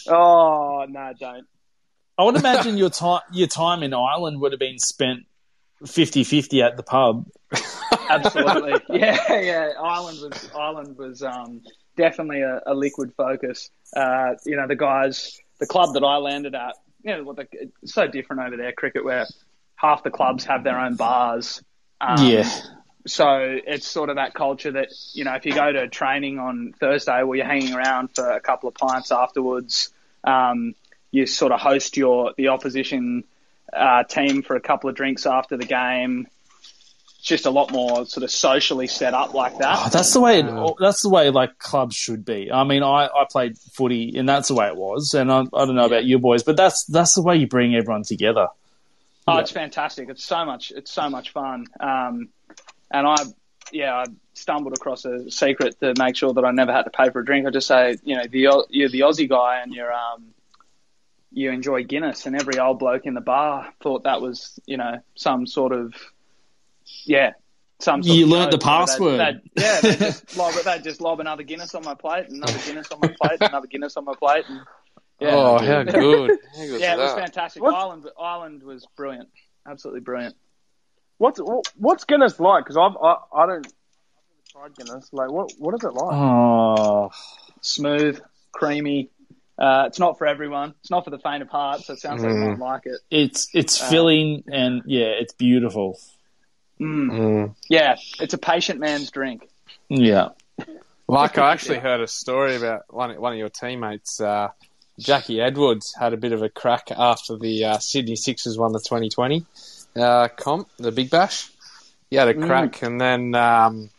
Oh 0.08 0.86
no, 0.88 1.12
don't. 1.20 1.46
I 2.16 2.22
would 2.24 2.36
imagine 2.36 2.78
your 2.78 2.90
time 2.90 3.20
your 3.32 3.48
time 3.48 3.82
in 3.82 3.92
Ireland 3.92 4.40
would 4.40 4.52
have 4.52 4.60
been 4.60 4.78
spent 4.78 5.20
50-50 5.84 6.62
at 6.64 6.76
the 6.76 6.82
pub. 6.82 7.26
Absolutely. 8.08 8.80
yeah, 8.90 9.40
yeah. 9.40 9.72
Ireland 9.82 10.18
was 10.20 10.50
Ireland 10.54 10.96
was 10.96 11.22
um, 11.22 11.62
definitely 11.96 12.42
a, 12.42 12.60
a 12.66 12.74
liquid 12.74 13.12
focus. 13.16 13.70
Uh, 13.94 14.34
you 14.44 14.56
know, 14.56 14.66
the 14.66 14.76
guys, 14.76 15.40
the 15.58 15.66
club 15.66 15.94
that 15.94 16.04
I 16.04 16.16
landed 16.16 16.54
at, 16.54 16.74
you 17.02 17.16
know, 17.16 17.32
the, 17.32 17.46
it's 17.82 17.94
so 17.94 18.06
different 18.06 18.42
over 18.42 18.56
there, 18.56 18.72
cricket, 18.72 19.04
where 19.04 19.26
half 19.76 20.02
the 20.02 20.10
clubs 20.10 20.44
have 20.44 20.64
their 20.64 20.78
own 20.78 20.96
bars. 20.96 21.62
Um, 22.00 22.26
yeah. 22.26 22.50
So 23.06 23.58
it's 23.66 23.86
sort 23.86 24.08
of 24.08 24.16
that 24.16 24.32
culture 24.32 24.72
that, 24.72 24.88
you 25.12 25.24
know, 25.24 25.34
if 25.34 25.44
you 25.44 25.52
go 25.52 25.70
to 25.70 25.88
training 25.88 26.38
on 26.38 26.72
Thursday, 26.80 27.22
well, 27.22 27.36
you're 27.36 27.46
hanging 27.46 27.74
around 27.74 28.14
for 28.14 28.30
a 28.30 28.40
couple 28.40 28.68
of 28.68 28.74
pints 28.74 29.12
afterwards. 29.12 29.90
Um, 30.22 30.74
you 31.10 31.26
sort 31.26 31.52
of 31.52 31.60
host 31.60 31.96
your 31.96 32.32
the 32.36 32.48
opposition 32.48 33.24
uh, 33.72 34.04
team 34.04 34.42
for 34.42 34.56
a 34.56 34.60
couple 34.60 34.88
of 34.88 34.96
drinks 34.96 35.26
after 35.26 35.56
the 35.56 35.66
game. 35.66 36.26
It's 37.24 37.30
just 37.30 37.46
a 37.46 37.50
lot 37.50 37.72
more 37.72 38.04
sort 38.04 38.22
of 38.22 38.30
socially 38.30 38.86
set 38.86 39.14
up 39.14 39.32
like 39.32 39.56
that. 39.56 39.78
Oh, 39.78 39.88
that's 39.88 40.12
the 40.12 40.20
way. 40.20 40.40
It, 40.40 40.74
that's 40.78 41.00
the 41.00 41.08
way 41.08 41.30
like 41.30 41.56
clubs 41.58 41.96
should 41.96 42.22
be. 42.22 42.52
I 42.52 42.64
mean, 42.64 42.82
I, 42.82 43.06
I 43.06 43.24
played 43.30 43.56
footy, 43.56 44.18
and 44.18 44.28
that's 44.28 44.48
the 44.48 44.54
way 44.54 44.66
it 44.66 44.76
was. 44.76 45.14
And 45.14 45.32
I, 45.32 45.40
I 45.40 45.64
don't 45.64 45.74
know 45.74 45.86
about 45.86 46.04
you 46.04 46.18
boys, 46.18 46.42
but 46.42 46.58
that's 46.58 46.84
that's 46.84 47.14
the 47.14 47.22
way 47.22 47.36
you 47.36 47.46
bring 47.46 47.74
everyone 47.74 48.02
together. 48.02 48.48
Oh, 49.26 49.38
it's 49.38 49.50
fantastic. 49.52 50.10
It's 50.10 50.22
so 50.22 50.44
much. 50.44 50.70
It's 50.70 50.90
so 50.90 51.08
much 51.08 51.30
fun. 51.30 51.64
Um, 51.80 52.28
and 52.90 53.06
I, 53.06 53.16
yeah, 53.72 53.94
I 53.94 54.04
stumbled 54.34 54.74
across 54.74 55.06
a 55.06 55.30
secret 55.30 55.80
to 55.80 55.94
make 55.98 56.16
sure 56.16 56.34
that 56.34 56.44
I 56.44 56.50
never 56.50 56.74
had 56.74 56.82
to 56.82 56.90
pay 56.90 57.08
for 57.08 57.20
a 57.20 57.24
drink. 57.24 57.46
I 57.46 57.50
just 57.50 57.68
say, 57.68 57.96
you 58.04 58.16
know, 58.16 58.26
the 58.30 58.66
you're 58.68 58.90
the 58.90 59.00
Aussie 59.00 59.30
guy 59.30 59.62
and 59.62 59.72
you're 59.72 59.94
um, 59.94 60.34
you 61.32 61.50
enjoy 61.50 61.84
Guinness, 61.84 62.26
and 62.26 62.38
every 62.38 62.58
old 62.58 62.78
bloke 62.78 63.06
in 63.06 63.14
the 63.14 63.22
bar 63.22 63.72
thought 63.82 64.02
that 64.02 64.20
was, 64.20 64.60
you 64.66 64.76
know, 64.76 65.00
some 65.14 65.46
sort 65.46 65.72
of, 65.72 65.94
yeah. 67.04 67.32
Some 67.80 68.02
sort 68.02 68.16
You 68.16 68.24
of 68.24 68.30
learnt 68.30 68.50
the 68.52 68.56
joke. 68.56 68.64
You 68.64 68.70
password. 68.70 69.20
They'd, 69.20 69.40
they'd, 69.56 69.62
yeah, 69.62 69.80
they 69.80 69.96
just 69.96 70.36
lob, 70.36 70.54
they'd 70.54 70.84
just 70.84 71.00
lob 71.00 71.20
another 71.20 71.42
Guinness 71.42 71.74
on 71.74 71.84
my 71.84 71.94
plate, 71.94 72.28
another 72.28 72.58
Guinness 72.64 72.86
on 72.92 73.00
my 73.00 73.08
plate, 73.20 73.38
another 73.40 73.66
Guinness 73.66 73.96
on 73.96 74.04
my 74.04 74.14
plate, 74.14 74.44
and 74.48 74.60
yeah, 75.20 75.34
Oh, 75.34 75.58
how 75.58 75.82
good! 75.82 75.92
How 76.54 76.66
good 76.66 76.80
yeah, 76.80 76.94
it 76.94 76.98
was 76.98 77.14
that? 77.14 77.18
fantastic. 77.20 77.62
What? 77.62 77.74
Ireland, 77.74 78.08
Ireland 78.18 78.62
was 78.62 78.86
brilliant, 78.96 79.28
absolutely 79.68 80.00
brilliant. 80.00 80.36
What's 81.18 81.40
what's 81.76 82.04
Guinness 82.04 82.38
like? 82.40 82.64
Because 82.64 82.76
I've 82.76 82.96
I, 83.02 83.16
I 83.42 83.46
don't 83.46 83.66
I've 83.66 83.66
never 83.66 84.70
tried 84.70 84.76
Guinness. 84.76 85.08
Like 85.12 85.30
what 85.30 85.52
what 85.58 85.74
is 85.74 85.84
it 85.84 85.92
like? 85.92 86.14
Oh, 86.14 87.10
smooth, 87.60 88.20
creamy. 88.52 89.10
Uh, 89.58 89.84
it's 89.86 89.98
not 90.00 90.18
for 90.18 90.26
everyone. 90.26 90.74
It's 90.80 90.90
not 90.90 91.04
for 91.04 91.10
the 91.10 91.18
faint 91.18 91.42
of 91.42 91.48
heart. 91.48 91.82
So 91.82 91.92
it 91.92 92.00
sounds 92.00 92.22
like 92.22 92.32
you 92.32 92.38
might 92.38 92.58
like 92.58 92.82
it. 92.86 93.00
it's 93.10 93.48
it's 93.54 93.80
Uh, 93.80 93.88
filling, 93.90 94.44
and 94.50 94.82
yeah, 94.86 95.06
it's 95.06 95.32
beautiful. 95.34 95.98
Mm. 96.80 97.10
Mm. 97.10 97.54
Yeah, 97.68 97.96
it's 98.20 98.34
a 98.34 98.38
patient 98.38 98.80
man's 98.80 99.10
drink. 99.10 99.48
Yeah. 99.88 100.30
Like 101.06 101.38
I 101.38 101.52
actually 101.52 101.78
heard 101.78 102.00
a 102.00 102.08
story 102.08 102.56
about 102.56 102.92
one 102.92 103.14
one 103.20 103.32
of 103.32 103.38
your 103.38 103.48
teammates, 103.48 104.20
uh, 104.20 104.48
Jackie 104.98 105.40
Edwards, 105.40 105.94
had 105.98 106.12
a 106.12 106.16
bit 106.16 106.32
of 106.32 106.42
a 106.42 106.48
crack 106.48 106.90
after 106.90 107.36
the 107.36 107.64
uh, 107.64 107.78
Sydney 107.78 108.16
Sixers 108.16 108.58
won 108.58 108.72
the 108.72 108.80
2020 108.80 109.44
uh, 109.96 110.28
comp, 110.36 110.68
the 110.78 110.92
Big 110.92 111.10
Bash. 111.10 111.50
He 112.10 112.16
had 112.16 112.28
a 112.28 112.34
crack, 112.34 112.82
and 112.82 113.00
then 113.00 113.34
um, 113.34 113.90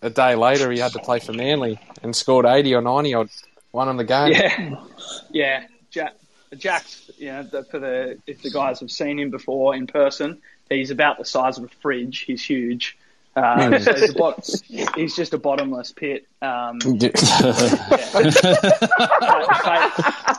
a 0.00 0.10
day 0.10 0.34
later 0.34 0.70
he 0.70 0.78
had 0.78 0.92
to 0.92 0.98
play 0.98 1.18
for 1.18 1.32
Manly 1.32 1.78
and 2.02 2.14
scored 2.14 2.46
80 2.46 2.74
or 2.74 2.82
90 2.82 3.14
or 3.14 3.26
one 3.70 3.88
on 3.88 3.96
the 3.96 4.04
game. 4.04 4.32
Yeah, 4.32 4.76
yeah. 5.30 5.66
Jack, 5.90 6.14
Jack's, 6.56 7.10
you 7.22 7.28
know, 7.28 7.44
the, 7.44 7.62
for 7.64 7.78
the 7.78 8.18
if 8.26 8.42
the 8.42 8.50
guys 8.50 8.80
have 8.80 8.90
seen 8.90 9.18
him 9.18 9.30
before 9.30 9.76
in 9.76 9.86
person, 9.86 10.42
he's 10.68 10.90
about 10.90 11.18
the 11.18 11.24
size 11.24 11.56
of 11.56 11.64
a 11.64 11.68
fridge. 11.80 12.18
He's 12.20 12.44
huge. 12.44 12.98
Uh, 13.36 13.78
so 13.78 13.94
he's, 13.94 14.12
bot- 14.12 14.50
he's 14.96 15.14
just 15.14 15.32
a 15.32 15.38
bottomless 15.38 15.92
pit. 15.92 16.26
Um, 16.42 16.78
ba- 16.82 17.12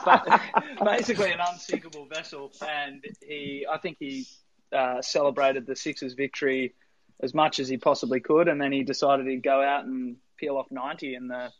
ba- 0.04 0.40
basically 0.84 1.32
an 1.32 1.40
unsinkable 1.50 2.04
vessel. 2.04 2.52
And 2.68 3.02
he, 3.26 3.66
I 3.68 3.78
think 3.78 3.96
he 3.98 4.26
uh, 4.70 5.00
celebrated 5.00 5.66
the 5.66 5.74
Sixers' 5.74 6.12
victory 6.12 6.74
as 7.20 7.32
much 7.32 7.58
as 7.60 7.68
he 7.68 7.78
possibly 7.78 8.20
could, 8.20 8.46
and 8.48 8.60
then 8.60 8.72
he 8.72 8.82
decided 8.82 9.26
he'd 9.26 9.42
go 9.42 9.62
out 9.62 9.86
and 9.86 10.16
peel 10.36 10.58
off 10.58 10.70
90 10.70 11.14
in 11.14 11.28
the 11.28 11.50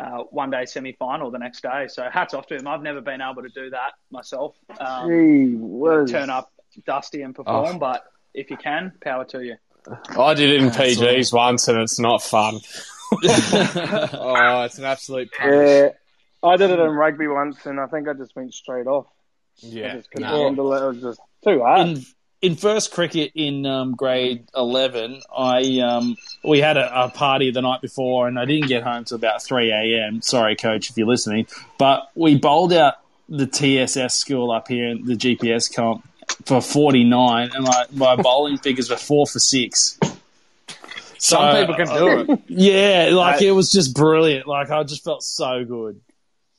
uh, 0.00 0.24
one 0.30 0.50
day 0.50 0.64
semi 0.64 0.92
final 0.92 1.30
the 1.30 1.38
next 1.38 1.62
day. 1.62 1.86
So 1.88 2.08
hats 2.10 2.34
off 2.34 2.46
to 2.48 2.56
him. 2.56 2.66
I've 2.66 2.82
never 2.82 3.00
been 3.00 3.20
able 3.20 3.42
to 3.42 3.48
do 3.48 3.70
that 3.70 3.92
myself. 4.10 4.56
Um, 4.80 5.08
Gee 5.08 5.54
whiz. 5.56 6.10
turn 6.10 6.30
up 6.30 6.52
dusty 6.86 7.22
and 7.22 7.34
perform, 7.34 7.76
Oh. 7.76 7.78
but 7.78 8.04
if 8.34 8.50
you 8.50 8.56
can, 8.56 8.92
power 9.02 9.24
to 9.26 9.44
you. 9.44 9.56
I 10.18 10.34
did 10.34 10.50
it 10.50 10.62
in 10.62 10.70
PGs 10.70 11.32
once, 11.32 11.68
and 11.68 11.78
it's 11.78 11.98
not 11.98 12.22
fun. 12.22 12.60
oh, 13.12 14.62
it's 14.64 14.78
an 14.78 14.84
absolute 14.84 15.30
punish. 15.32 15.68
Yeah, 15.68 15.88
I 16.48 16.56
did 16.56 16.70
it 16.70 16.78
in 16.78 16.90
rugby 16.90 17.28
once, 17.28 17.66
and 17.66 17.78
I 17.80 17.86
think 17.86 18.08
I 18.08 18.14
just 18.14 18.34
went 18.34 18.54
straight 18.54 18.86
off. 18.86 19.06
I 19.62 19.66
Yeah, 19.66 19.96
just 19.96 20.10
couldn't 20.10 20.30
no. 20.30 20.44
handle 20.44 20.72
it. 20.72 20.82
It 20.82 20.86
was 20.86 21.00
just 21.02 21.20
too 21.44 21.60
hard. 21.62 21.88
in 21.88 22.04
in 22.42 22.56
first 22.56 22.90
cricket 22.92 23.30
in 23.34 23.64
um, 23.64 23.94
grade 23.94 24.48
eleven, 24.54 25.22
I 25.34 25.78
um, 25.78 26.16
we 26.44 26.58
had 26.58 26.76
a, 26.76 27.04
a 27.04 27.08
party 27.08 27.52
the 27.52 27.62
night 27.62 27.80
before, 27.80 28.26
and 28.26 28.38
I 28.38 28.44
didn't 28.44 28.66
get 28.66 28.82
home 28.82 29.04
till 29.04 29.14
about 29.14 29.42
three 29.42 29.70
a.m. 29.70 30.20
Sorry, 30.20 30.56
coach, 30.56 30.90
if 30.90 30.98
you're 30.98 31.06
listening, 31.06 31.46
but 31.78 32.10
we 32.16 32.36
bowled 32.36 32.72
out 32.72 32.94
the 33.28 33.46
TSS 33.46 34.16
school 34.16 34.50
up 34.50 34.68
here 34.68 34.88
in 34.88 35.06
the 35.06 35.14
GPS 35.14 35.72
comp 35.72 36.06
for 36.44 36.60
forty 36.60 37.04
nine, 37.04 37.50
and 37.54 37.64
my 37.64 37.84
my 37.92 38.16
bowling 38.16 38.58
figures 38.58 38.90
were 38.90 38.96
four 38.96 39.26
for 39.26 39.38
six. 39.38 39.98
Some 41.18 41.54
people 41.54 41.76
can 41.76 41.86
do 41.86 42.32
it. 42.32 42.40
Yeah, 42.48 43.10
like 43.12 43.40
it 43.40 43.52
was 43.52 43.70
just 43.70 43.94
brilliant. 43.94 44.48
Like 44.48 44.70
I 44.70 44.82
just 44.82 45.04
felt 45.04 45.22
so 45.22 45.64
good. 45.64 46.00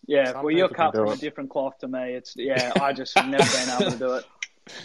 Yeah, 0.05 0.31
Some 0.31 0.43
well, 0.43 0.51
you're 0.51 0.69
people 0.69 0.91
cut 0.91 0.95
from 0.95 1.09
a 1.09 1.17
different 1.17 1.49
cloth 1.49 1.77
to 1.79 1.87
me. 1.87 2.13
It's 2.13 2.33
yeah, 2.37 2.71
I 2.81 2.93
just 2.93 3.15
never 3.15 3.37
been 3.37 3.81
able 3.81 3.91
to 3.91 3.97
do 3.97 4.13
it. 4.13 4.25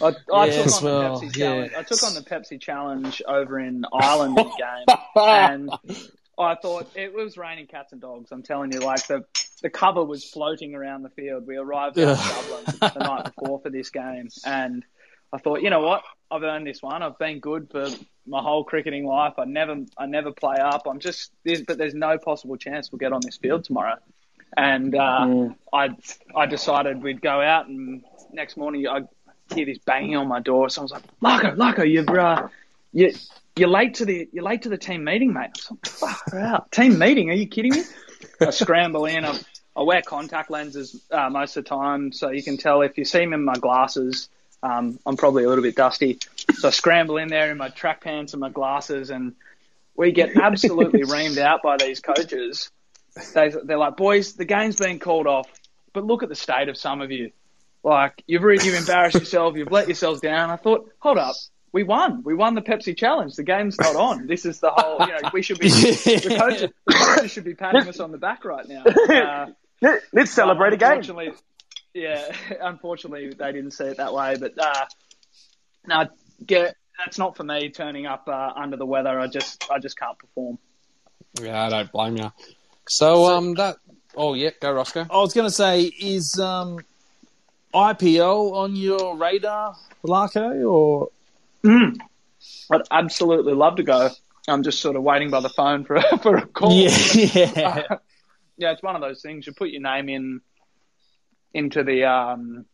I, 0.01 0.13
I 0.33 0.45
Yes, 0.47 0.65
took 0.65 0.75
on 0.75 0.83
well, 0.83 1.19
the 1.19 1.25
Pepsi 1.27 1.35
challenge. 1.35 1.71
I 1.77 1.83
took 1.83 2.03
on 2.03 2.13
the 2.13 2.21
Pepsi 2.21 2.61
challenge 2.61 3.21
over 3.27 3.59
in 3.59 3.85
Ireland 3.93 4.37
in 4.37 4.51
game, 4.57 4.97
and 5.15 5.71
I 6.37 6.55
thought 6.55 6.87
it 6.95 7.13
was 7.13 7.37
raining 7.37 7.67
cats 7.67 7.91
and 7.91 8.01
dogs. 8.01 8.31
I'm 8.31 8.43
telling 8.43 8.71
you, 8.71 8.79
like 8.79 9.07
the 9.07 9.25
the 9.61 9.69
cover 9.69 10.03
was 10.03 10.23
floating 10.23 10.73
around 10.75 11.03
the 11.03 11.09
field. 11.09 11.45
We 11.45 11.57
arrived 11.57 11.97
of 11.97 12.17
Dublin 12.17 12.65
the 12.93 12.99
night 12.99 13.25
before 13.25 13.59
for 13.61 13.69
this 13.69 13.89
game, 13.89 14.29
and 14.45 14.85
I 15.33 15.37
thought, 15.37 15.61
you 15.61 15.69
know 15.69 15.81
what, 15.81 16.03
I've 16.31 16.43
earned 16.43 16.65
this 16.65 16.81
one. 16.81 17.03
I've 17.03 17.17
been 17.17 17.39
good 17.39 17.69
for 17.71 17.89
my 18.25 18.41
whole 18.41 18.63
cricketing 18.63 19.05
life. 19.05 19.33
I 19.37 19.45
never 19.45 19.77
I 19.97 20.05
never 20.05 20.31
play 20.31 20.57
up. 20.57 20.87
I'm 20.87 20.99
just 20.99 21.31
this, 21.43 21.61
but 21.61 21.77
there's 21.77 21.93
no 21.93 22.17
possible 22.17 22.57
chance 22.57 22.91
we'll 22.91 22.99
get 22.99 23.13
on 23.13 23.21
this 23.21 23.37
field 23.37 23.65
tomorrow. 23.65 23.97
And 24.55 24.95
uh, 24.95 25.49
I 25.73 25.89
I 26.35 26.45
decided 26.45 27.03
we'd 27.03 27.21
go 27.21 27.41
out, 27.41 27.67
and 27.67 28.03
next 28.31 28.57
morning 28.57 28.87
I 28.87 29.01
hear 29.53 29.65
this 29.65 29.77
banging 29.79 30.15
on 30.15 30.27
my 30.27 30.39
door. 30.39 30.69
So 30.69 30.81
I 30.81 30.83
was 30.83 30.91
like, 30.91 31.03
Larko, 31.21 31.55
Larko, 31.55 31.89
you've 31.89 32.09
uh, 32.09 32.47
you 32.93 33.13
you're 33.55 33.69
late 33.69 33.95
to 33.95 34.05
the 34.05 34.29
you're 34.31 34.43
late 34.43 34.63
to 34.63 34.69
the 34.69 34.77
team 34.77 35.03
meeting, 35.03 35.33
mate. 35.33 35.51
I 35.69 35.73
was 35.73 36.01
like, 36.01 36.15
far 36.15 36.39
out. 36.39 36.71
Team 36.71 36.97
meeting? 36.97 37.29
Are 37.29 37.35
you 37.35 37.47
kidding 37.47 37.73
me? 37.73 37.83
I 38.41 38.49
scramble 38.51 39.05
in. 39.05 39.25
I, 39.25 39.39
I 39.75 39.83
wear 39.83 40.01
contact 40.01 40.49
lenses 40.49 41.01
uh, 41.11 41.29
most 41.29 41.55
of 41.55 41.63
the 41.63 41.69
time, 41.69 42.11
so 42.11 42.29
you 42.29 42.43
can 42.43 42.57
tell 42.57 42.81
if 42.81 42.97
you 42.97 43.05
see 43.05 43.25
me 43.25 43.35
in 43.35 43.45
my 43.45 43.55
glasses. 43.55 44.29
Um, 44.61 44.99
I'm 45.05 45.15
probably 45.15 45.45
a 45.45 45.47
little 45.47 45.63
bit 45.63 45.75
dusty, 45.75 46.19
so 46.55 46.67
I 46.67 46.71
scramble 46.71 47.17
in 47.17 47.29
there 47.29 47.49
in 47.49 47.57
my 47.57 47.69
track 47.69 48.01
pants 48.01 48.33
and 48.33 48.41
my 48.41 48.49
glasses, 48.49 49.09
and 49.09 49.35
we 49.95 50.11
get 50.11 50.35
absolutely 50.35 51.01
reamed 51.03 51.37
out 51.37 51.61
by 51.61 51.77
these 51.77 52.01
coaches. 52.01 52.69
They, 53.33 53.53
they're 53.63 53.77
like, 53.77 53.95
boys, 53.95 54.33
the 54.33 54.43
game's 54.43 54.75
been 54.75 54.99
called 54.99 55.27
off, 55.27 55.47
but 55.93 56.03
look 56.03 56.23
at 56.23 56.29
the 56.29 56.35
state 56.35 56.67
of 56.67 56.77
some 56.77 56.99
of 57.01 57.09
you. 57.09 57.31
Like 57.83 58.23
you've 58.27 58.43
re- 58.43 58.59
you've 58.61 58.75
embarrassed 58.75 59.17
yourself, 59.19 59.55
you've 59.55 59.71
let 59.71 59.87
yourselves 59.87 60.19
down. 60.21 60.49
I 60.49 60.57
thought, 60.57 60.89
hold 60.99 61.17
up, 61.17 61.35
we 61.71 61.83
won. 61.83 62.23
We 62.23 62.33
won 62.33 62.55
the 62.55 62.61
Pepsi 62.61 62.95
Challenge. 62.97 63.35
The 63.35 63.43
game's 63.43 63.79
not 63.79 63.95
on. 63.95 64.27
This 64.27 64.45
is 64.45 64.59
the 64.59 64.69
whole. 64.71 64.99
You 64.99 65.13
know, 65.13 65.29
we 65.33 65.41
should 65.41 65.59
be 65.59 65.69
the 65.69 66.35
coaches, 66.37 66.69
the 66.85 66.93
coaches 66.93 67.31
should 67.31 67.43
be 67.45 67.55
patting 67.55 67.87
us 67.87 67.99
on 67.99 68.11
the 68.11 68.17
back 68.17 68.43
right 68.45 68.67
now. 68.67 68.83
Uh, 69.09 69.47
Let- 69.81 70.01
Let's 70.11 70.31
celebrate 70.31 70.73
a 70.73 70.77
game. 70.77 70.91
Unfortunately, 70.99 71.31
yeah. 71.93 72.31
Unfortunately, 72.61 73.29
they 73.29 73.51
didn't 73.53 73.71
see 73.71 73.85
it 73.85 73.97
that 73.97 74.13
way. 74.13 74.35
But 74.37 74.53
uh, 74.59 74.85
no, 75.87 76.07
get 76.45 76.75
that's 76.97 77.17
not 77.17 77.37
for 77.37 77.43
me. 77.43 77.69
Turning 77.69 78.05
up 78.05 78.27
uh, 78.27 78.51
under 78.55 78.75
the 78.75 78.85
weather, 78.85 79.17
I 79.17 79.27
just 79.27 79.65
I 79.71 79.79
just 79.79 79.97
can't 79.97 80.17
perform. 80.19 80.57
Yeah, 81.41 81.63
I 81.65 81.69
don't 81.69 81.91
blame 81.91 82.17
you. 82.17 82.31
So, 82.89 83.25
um, 83.25 83.53
that. 83.53 83.77
Oh, 84.17 84.33
yeah, 84.33 84.49
go 84.59 84.71
Roscoe. 84.73 85.05
I 85.09 85.17
was 85.17 85.33
going 85.33 85.47
to 85.47 85.53
say, 85.53 85.83
is 85.83 86.39
um, 86.39 86.79
IPL 87.73 88.53
on 88.53 88.75
your 88.75 89.15
radar, 89.17 89.75
Larko, 90.03 90.69
or 90.69 91.09
I'd 92.71 92.81
absolutely 92.91 93.53
love 93.53 93.77
to 93.77 93.83
go. 93.83 94.09
I'm 94.47 94.63
just 94.63 94.79
sort 94.79 94.95
of 94.95 95.03
waiting 95.03 95.29
by 95.29 95.41
the 95.41 95.49
phone 95.49 95.85
for 95.85 96.01
for 96.21 96.37
a 96.37 96.45
call. 96.45 96.71
yeah, 96.71 96.89
yeah. 97.15 97.83
yeah, 98.57 98.71
it's 98.71 98.81
one 98.81 98.95
of 98.95 99.01
those 99.01 99.21
things. 99.21 99.45
You 99.45 99.53
put 99.53 99.69
your 99.69 99.81
name 99.81 100.09
in 100.09 100.41
into 101.53 101.83
the 101.83 102.05
um, 102.05 102.65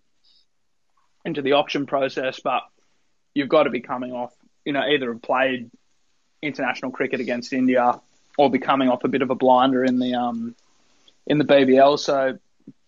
into 1.23 1.41
the 1.41 1.53
auction 1.53 1.85
process, 1.85 2.39
but 2.39 2.63
you've 3.33 3.49
got 3.49 3.63
to 3.63 3.69
be 3.69 3.81
coming 3.81 4.13
off. 4.13 4.33
You 4.63 4.73
know, 4.73 4.81
either 4.81 5.11
have 5.11 5.21
played 5.21 5.69
international 6.41 6.91
cricket 6.91 7.19
against 7.19 7.53
India 7.53 7.99
or 8.37 8.49
be 8.49 8.59
coming 8.59 8.89
off 8.89 9.03
a 9.03 9.07
bit 9.07 9.21
of 9.21 9.29
a 9.29 9.35
blinder 9.35 9.83
in 9.83 9.99
the 9.99 10.15
um, 10.15 10.55
in 11.27 11.37
the 11.37 11.45
BBL. 11.45 11.99
So 11.99 12.37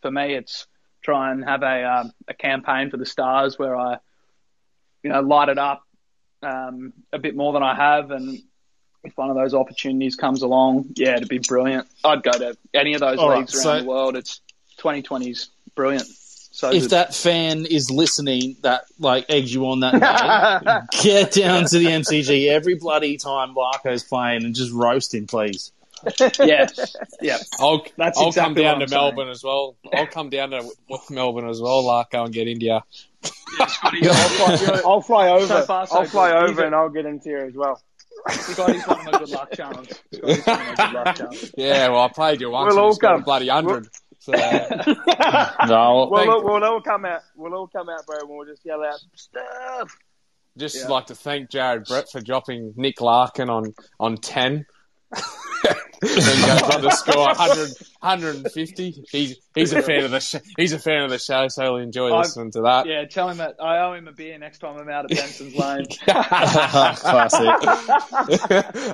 for 0.01 0.11
me, 0.11 0.35
it's 0.35 0.67
try 1.07 1.31
and 1.31 1.43
have 1.45 1.63
a 1.63 1.83
um, 1.85 2.11
a 2.27 2.33
campaign 2.33 2.91
for 2.91 2.97
the 2.97 3.05
Stars 3.05 3.57
where 3.57 3.75
I, 3.77 3.97
you 5.03 5.09
know, 5.09 5.21
light 5.21 5.47
it 5.47 5.57
up 5.57 5.83
um, 6.43 6.91
a 7.13 7.17
bit 7.17 7.33
more 7.33 7.53
than 7.53 7.63
I 7.63 7.73
have, 7.75 8.11
and 8.11 8.37
if 9.05 9.15
one 9.15 9.29
of 9.29 9.37
those 9.37 9.53
opportunities 9.53 10.17
comes 10.17 10.41
along, 10.41 10.89
yeah, 10.97 11.15
it'd 11.15 11.29
be 11.29 11.39
brilliant. 11.39 11.87
I'd 12.03 12.23
go 12.23 12.31
to 12.31 12.57
any 12.73 12.93
of 12.93 12.99
those 12.99 13.19
All 13.19 13.29
right, 13.29 13.39
leagues 13.39 13.55
around 13.55 13.63
so- 13.63 13.79
the 13.79 13.87
world. 13.87 14.17
It's 14.17 14.41
2020's 14.79 15.49
brilliant. 15.75 16.07
So 16.51 16.71
if 16.71 16.83
good. 16.83 16.89
that 16.91 17.13
fan 17.13 17.67
is 17.67 17.91
listening 17.91 18.57
that 18.63 18.85
like 18.97 19.27
eggs 19.29 19.53
you 19.53 19.67
on 19.67 19.81
that 19.81 19.93
day, 19.93 21.01
get 21.03 21.31
down 21.31 21.65
to 21.65 21.77
the 21.77 21.85
MCG 21.85 22.47
every 22.49 22.73
bloody 22.73 23.17
time 23.17 23.53
Larko's 23.53 24.03
playing 24.03 24.43
and 24.43 24.55
just 24.55 24.71
roast 24.73 25.13
him, 25.13 25.27
please. 25.27 25.71
Yeah, 26.39 26.67
yeah, 27.21 27.37
I'll, 27.59 27.83
That's 27.97 28.17
I'll 28.19 28.27
exactly 28.27 28.31
come 28.31 28.53
down 28.63 28.79
what 28.79 28.87
to 28.89 28.95
I'm 28.95 29.01
Melbourne 29.01 29.29
as 29.29 29.43
well. 29.43 29.75
I'll 29.93 30.07
come 30.07 30.29
down 30.29 30.51
to 30.51 30.69
Melbourne 31.09 31.49
as 31.49 31.61
well, 31.61 31.83
Larko, 31.83 32.25
and 32.25 32.33
get 32.33 32.47
India. 32.47 32.83
I'll 33.59 33.67
fly, 33.67 34.81
I'll 34.85 35.01
fly 35.01 35.29
over. 35.29 35.45
So 35.47 35.61
far, 35.63 35.87
so 35.87 35.97
I'll 35.99 36.05
fly 36.05 36.29
good. 36.31 36.49
Over 36.51 36.61
a- 36.63 36.65
and 36.67 36.75
I'll 36.75 36.89
get 36.89 37.05
into 37.05 37.29
here 37.29 37.45
as 37.45 37.55
well. 37.55 37.81
Scotty's 38.29 38.85
one 38.87 38.99
of 38.99 39.05
my 39.11 39.19
good 39.19 39.29
luck 39.29 39.51
charms. 39.53 39.89
Scotty's 40.13 40.45
one 40.45 40.59
of 40.59 40.77
my 40.77 40.85
good 40.85 40.93
luck 40.93 41.15
charms. 41.17 41.51
Yeah, 41.57 41.89
well, 41.89 42.01
I 42.03 42.09
played 42.09 42.41
you 42.41 42.49
once 42.49 42.73
We'll 42.73 42.77
and 42.77 42.79
all 42.83 42.89
you 42.89 42.93
scored 42.95 43.13
a 43.13 43.15
come. 43.17 43.23
bloody 43.23 43.47
100. 43.47 43.87
So, 44.19 44.33
uh, 44.33 45.65
No, 45.67 46.07
We'll, 46.11 46.19
Thank- 46.19 46.29
all- 46.31 46.43
we'll 46.43 46.63
all 46.63 46.81
come 46.81 47.05
out. 47.05 47.21
We'll 47.35 47.53
all 47.53 47.67
come 47.67 47.89
out, 47.89 48.05
bro, 48.05 48.17
and 48.19 48.29
we'll 48.29 48.45
just 48.47 48.65
yell 48.65 48.83
out 48.83 48.99
stuff. 49.15 49.95
just 50.57 50.75
Yeah. 50.75 50.87
like 50.87 51.05
to 51.07 51.15
thank 51.15 51.49
Jared 51.49 51.85
Brett 51.85 52.09
for 52.11 52.19
dropping 52.19 52.73
Nick 52.75 52.99
Larkin 53.01 53.49
on, 53.49 53.73
on 53.99 54.17
10. 54.17 54.65
Then 56.01 56.59
goes 56.59 56.75
on 56.75 56.81
to 56.81 56.91
score 56.91 57.25
100, 57.27 57.69
150. 58.01 58.91
He's 59.11 59.35
he's 59.55 59.73
a 59.73 59.81
fan 59.81 60.03
of 60.03 60.11
the 60.11 60.19
sh- 60.19 60.35
he's 60.57 60.73
a 60.73 60.79
fan 60.79 61.03
of 61.03 61.09
the 61.09 61.17
show, 61.19 61.47
so 61.47 61.63
he'll 61.63 61.75
enjoy 61.77 62.07
I've- 62.09 62.17
listening 62.27 62.51
to 62.51 62.61
that. 62.61 62.85
Yeah, 62.85 63.05
tell 63.05 63.29
him 63.29 63.37
that 63.37 63.55
I 63.61 63.79
owe 63.79 63.93
him 63.93 64.07
a 64.07 64.11
beer 64.11 64.37
next 64.37 64.59
time 64.59 64.77
I'm 64.77 64.89
out 64.89 65.05
at 65.11 65.17
Benson's 65.17 65.55
Lane. 65.55 65.85
classic. 66.05 67.47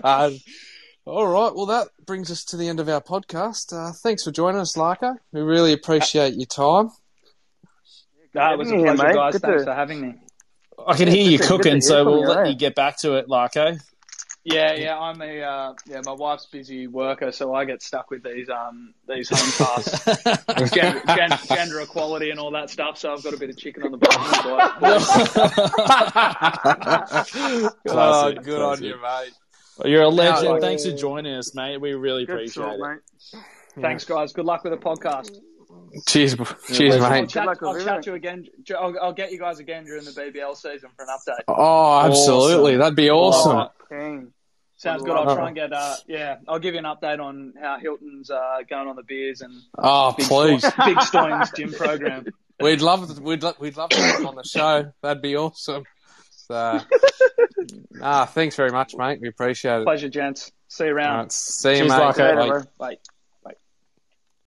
uh, 0.04 0.32
all 1.06 1.28
right, 1.28 1.54
well 1.56 1.66
that 1.68 1.88
brings 2.06 2.32
us 2.32 2.44
to 2.46 2.58
the 2.58 2.68
end 2.70 2.80
of 2.80 2.88
our 2.90 3.02
podcast. 3.02 3.74
Uh, 3.74 3.92
thanks 4.04 4.24
for 4.24 4.32
joining 4.32 4.62
us, 4.62 4.76
Larko. 4.78 5.16
We 5.32 5.42
really 5.42 5.74
appreciate 5.74 6.36
your 6.36 6.46
time. 6.46 6.90
No, 8.36 8.54
it 8.54 8.58
was 8.58 8.72
a 8.72 8.76
pleasure, 8.76 9.04
mate. 9.04 9.14
guys. 9.16 9.34
Good 9.34 9.42
Thanks 9.42 9.62
to- 9.62 9.66
for 9.66 9.76
having 9.76 10.02
me. 10.02 10.16
I 10.88 10.96
can 10.98 11.08
hear 11.08 11.24
you 11.30 11.38
good 11.38 11.44
to- 11.44 11.50
good 11.50 11.58
to 11.58 11.58
cooking, 11.58 11.72
hear 11.74 11.82
so 11.82 12.06
we'll 12.06 12.20
you, 12.22 12.28
let 12.28 12.46
eh? 12.48 12.50
you 12.50 12.56
get 12.56 12.76
back 12.76 12.98
to 13.02 13.14
it, 13.18 13.28
Larko. 13.28 13.80
Yeah, 14.46 14.74
yeah, 14.74 15.00
I'm 15.00 15.22
a 15.22 15.42
uh, 15.42 15.74
yeah. 15.86 16.02
My 16.06 16.12
wife's 16.12 16.48
busy 16.48 16.86
worker, 16.88 17.32
so 17.32 17.56
I 17.56 17.64
get 17.64 17.82
stuck 17.82 18.12
with 18.12 18.24
these 18.24 18.50
um 18.50 18.94
these 19.08 19.30
home 19.30 19.68
tasks, 19.78 20.06
gender, 20.74 21.02
gen- 21.16 21.40
gender 21.48 21.80
equality 21.80 22.30
and 22.30 22.42
all 22.42 22.52
that 22.52 22.70
stuff. 22.70 22.98
So 22.98 23.14
I've 23.14 23.24
got 23.24 23.34
a 23.34 23.38
bit 23.38 23.52
of 23.52 23.58
chicken 23.58 23.84
on 23.84 23.92
the 23.92 23.98
bone. 23.98 24.10
oh, 27.64 27.72
Classic, 27.88 28.44
good 28.44 28.62
on 28.62 28.84
you, 28.84 28.96
mate. 29.02 29.32
You're 29.90 30.04
a 30.04 30.10
legend. 30.10 30.50
like- 30.50 30.62
Thanks 30.62 30.86
for 30.86 30.92
joining 30.92 31.34
us, 31.36 31.56
mate. 31.56 31.78
We 31.78 31.94
really 31.94 32.26
Good 32.26 32.36
appreciate 32.36 32.54
sort, 32.54 32.76
it. 32.76 32.80
mate. 33.34 33.44
Thanks, 33.82 34.06
guys. 34.06 34.34
Good 34.34 34.46
luck 34.46 34.64
with 34.64 34.74
the 34.74 34.78
podcast. 34.78 35.38
Cheers, 36.08 36.36
cheers, 36.72 36.96
I'll 36.96 37.10
mate. 37.10 37.30
chat, 37.30 37.48
I'll 37.62 37.80
chat 37.84 38.04
to 38.04 38.10
you 38.12 38.16
again. 38.16 38.48
I'll, 38.78 38.96
I'll 39.02 39.14
get 39.14 39.32
you 39.32 39.40
guys 39.40 39.60
again 39.60 39.84
during 39.86 40.04
the 40.06 40.12
BBL 40.12 40.56
season 40.56 40.90
for 40.96 41.04
an 41.04 41.10
update. 41.10 41.44
Oh, 41.48 42.00
absolutely, 42.06 42.72
Awesome. 42.74 42.80
that'd 42.80 42.96
be 42.96 43.10
awesome. 43.10 43.58
Oh, 43.92 44.24
Sounds 44.76 45.04
good. 45.04 45.12
I'll 45.16 45.36
try 45.36 45.48
and 45.48 45.56
get 45.56 45.72
uh 45.72 45.96
yeah. 46.08 46.38
I'll 46.48 46.60
give 46.60 46.74
you 46.74 46.80
an 46.80 46.86
update 46.86 47.20
on 47.24 47.54
how 47.62 47.78
Hilton's 47.80 48.30
uh 48.30 48.58
going 48.70 48.88
on 48.90 48.96
the 48.98 49.04
beers 49.04 49.40
and 49.42 49.54
Oh, 49.78 50.14
Big 50.18 50.28
please. 50.28 50.60
Sto- 50.68 50.72
Big 50.86 50.98
Stoinis' 50.98 51.56
gym 51.56 51.72
program. 51.72 52.26
We'd 52.60 52.82
love 52.82 53.20
we'd 53.20 53.44
lo- 53.44 53.54
we'd 53.60 53.78
love 53.78 53.92
to 53.92 54.02
have 54.02 54.26
on 54.26 54.36
the 54.36 54.44
show. 54.44 54.92
That'd 55.02 55.22
be 55.22 55.38
awesome. 55.38 55.84
So, 56.32 56.80
ah, 58.02 58.26
thanks 58.26 58.58
very 58.58 58.72
much, 58.72 58.94
mate. 58.98 59.20
We 59.22 59.30
appreciate 59.30 59.82
it. 59.82 59.86
Pleasure, 59.86 60.10
gents. 60.10 60.52
See 60.68 60.86
you 60.86 60.94
around. 60.96 61.18
right, 61.18 61.32
see 61.32 61.70
you, 61.72 61.78
Cheers, 61.78 61.90
mate. 61.92 61.98
Larko. 62.02 62.18
Later, 62.18 62.36
Bye. 62.36 62.48
bro. 62.48 62.62
Bye. 62.78 62.98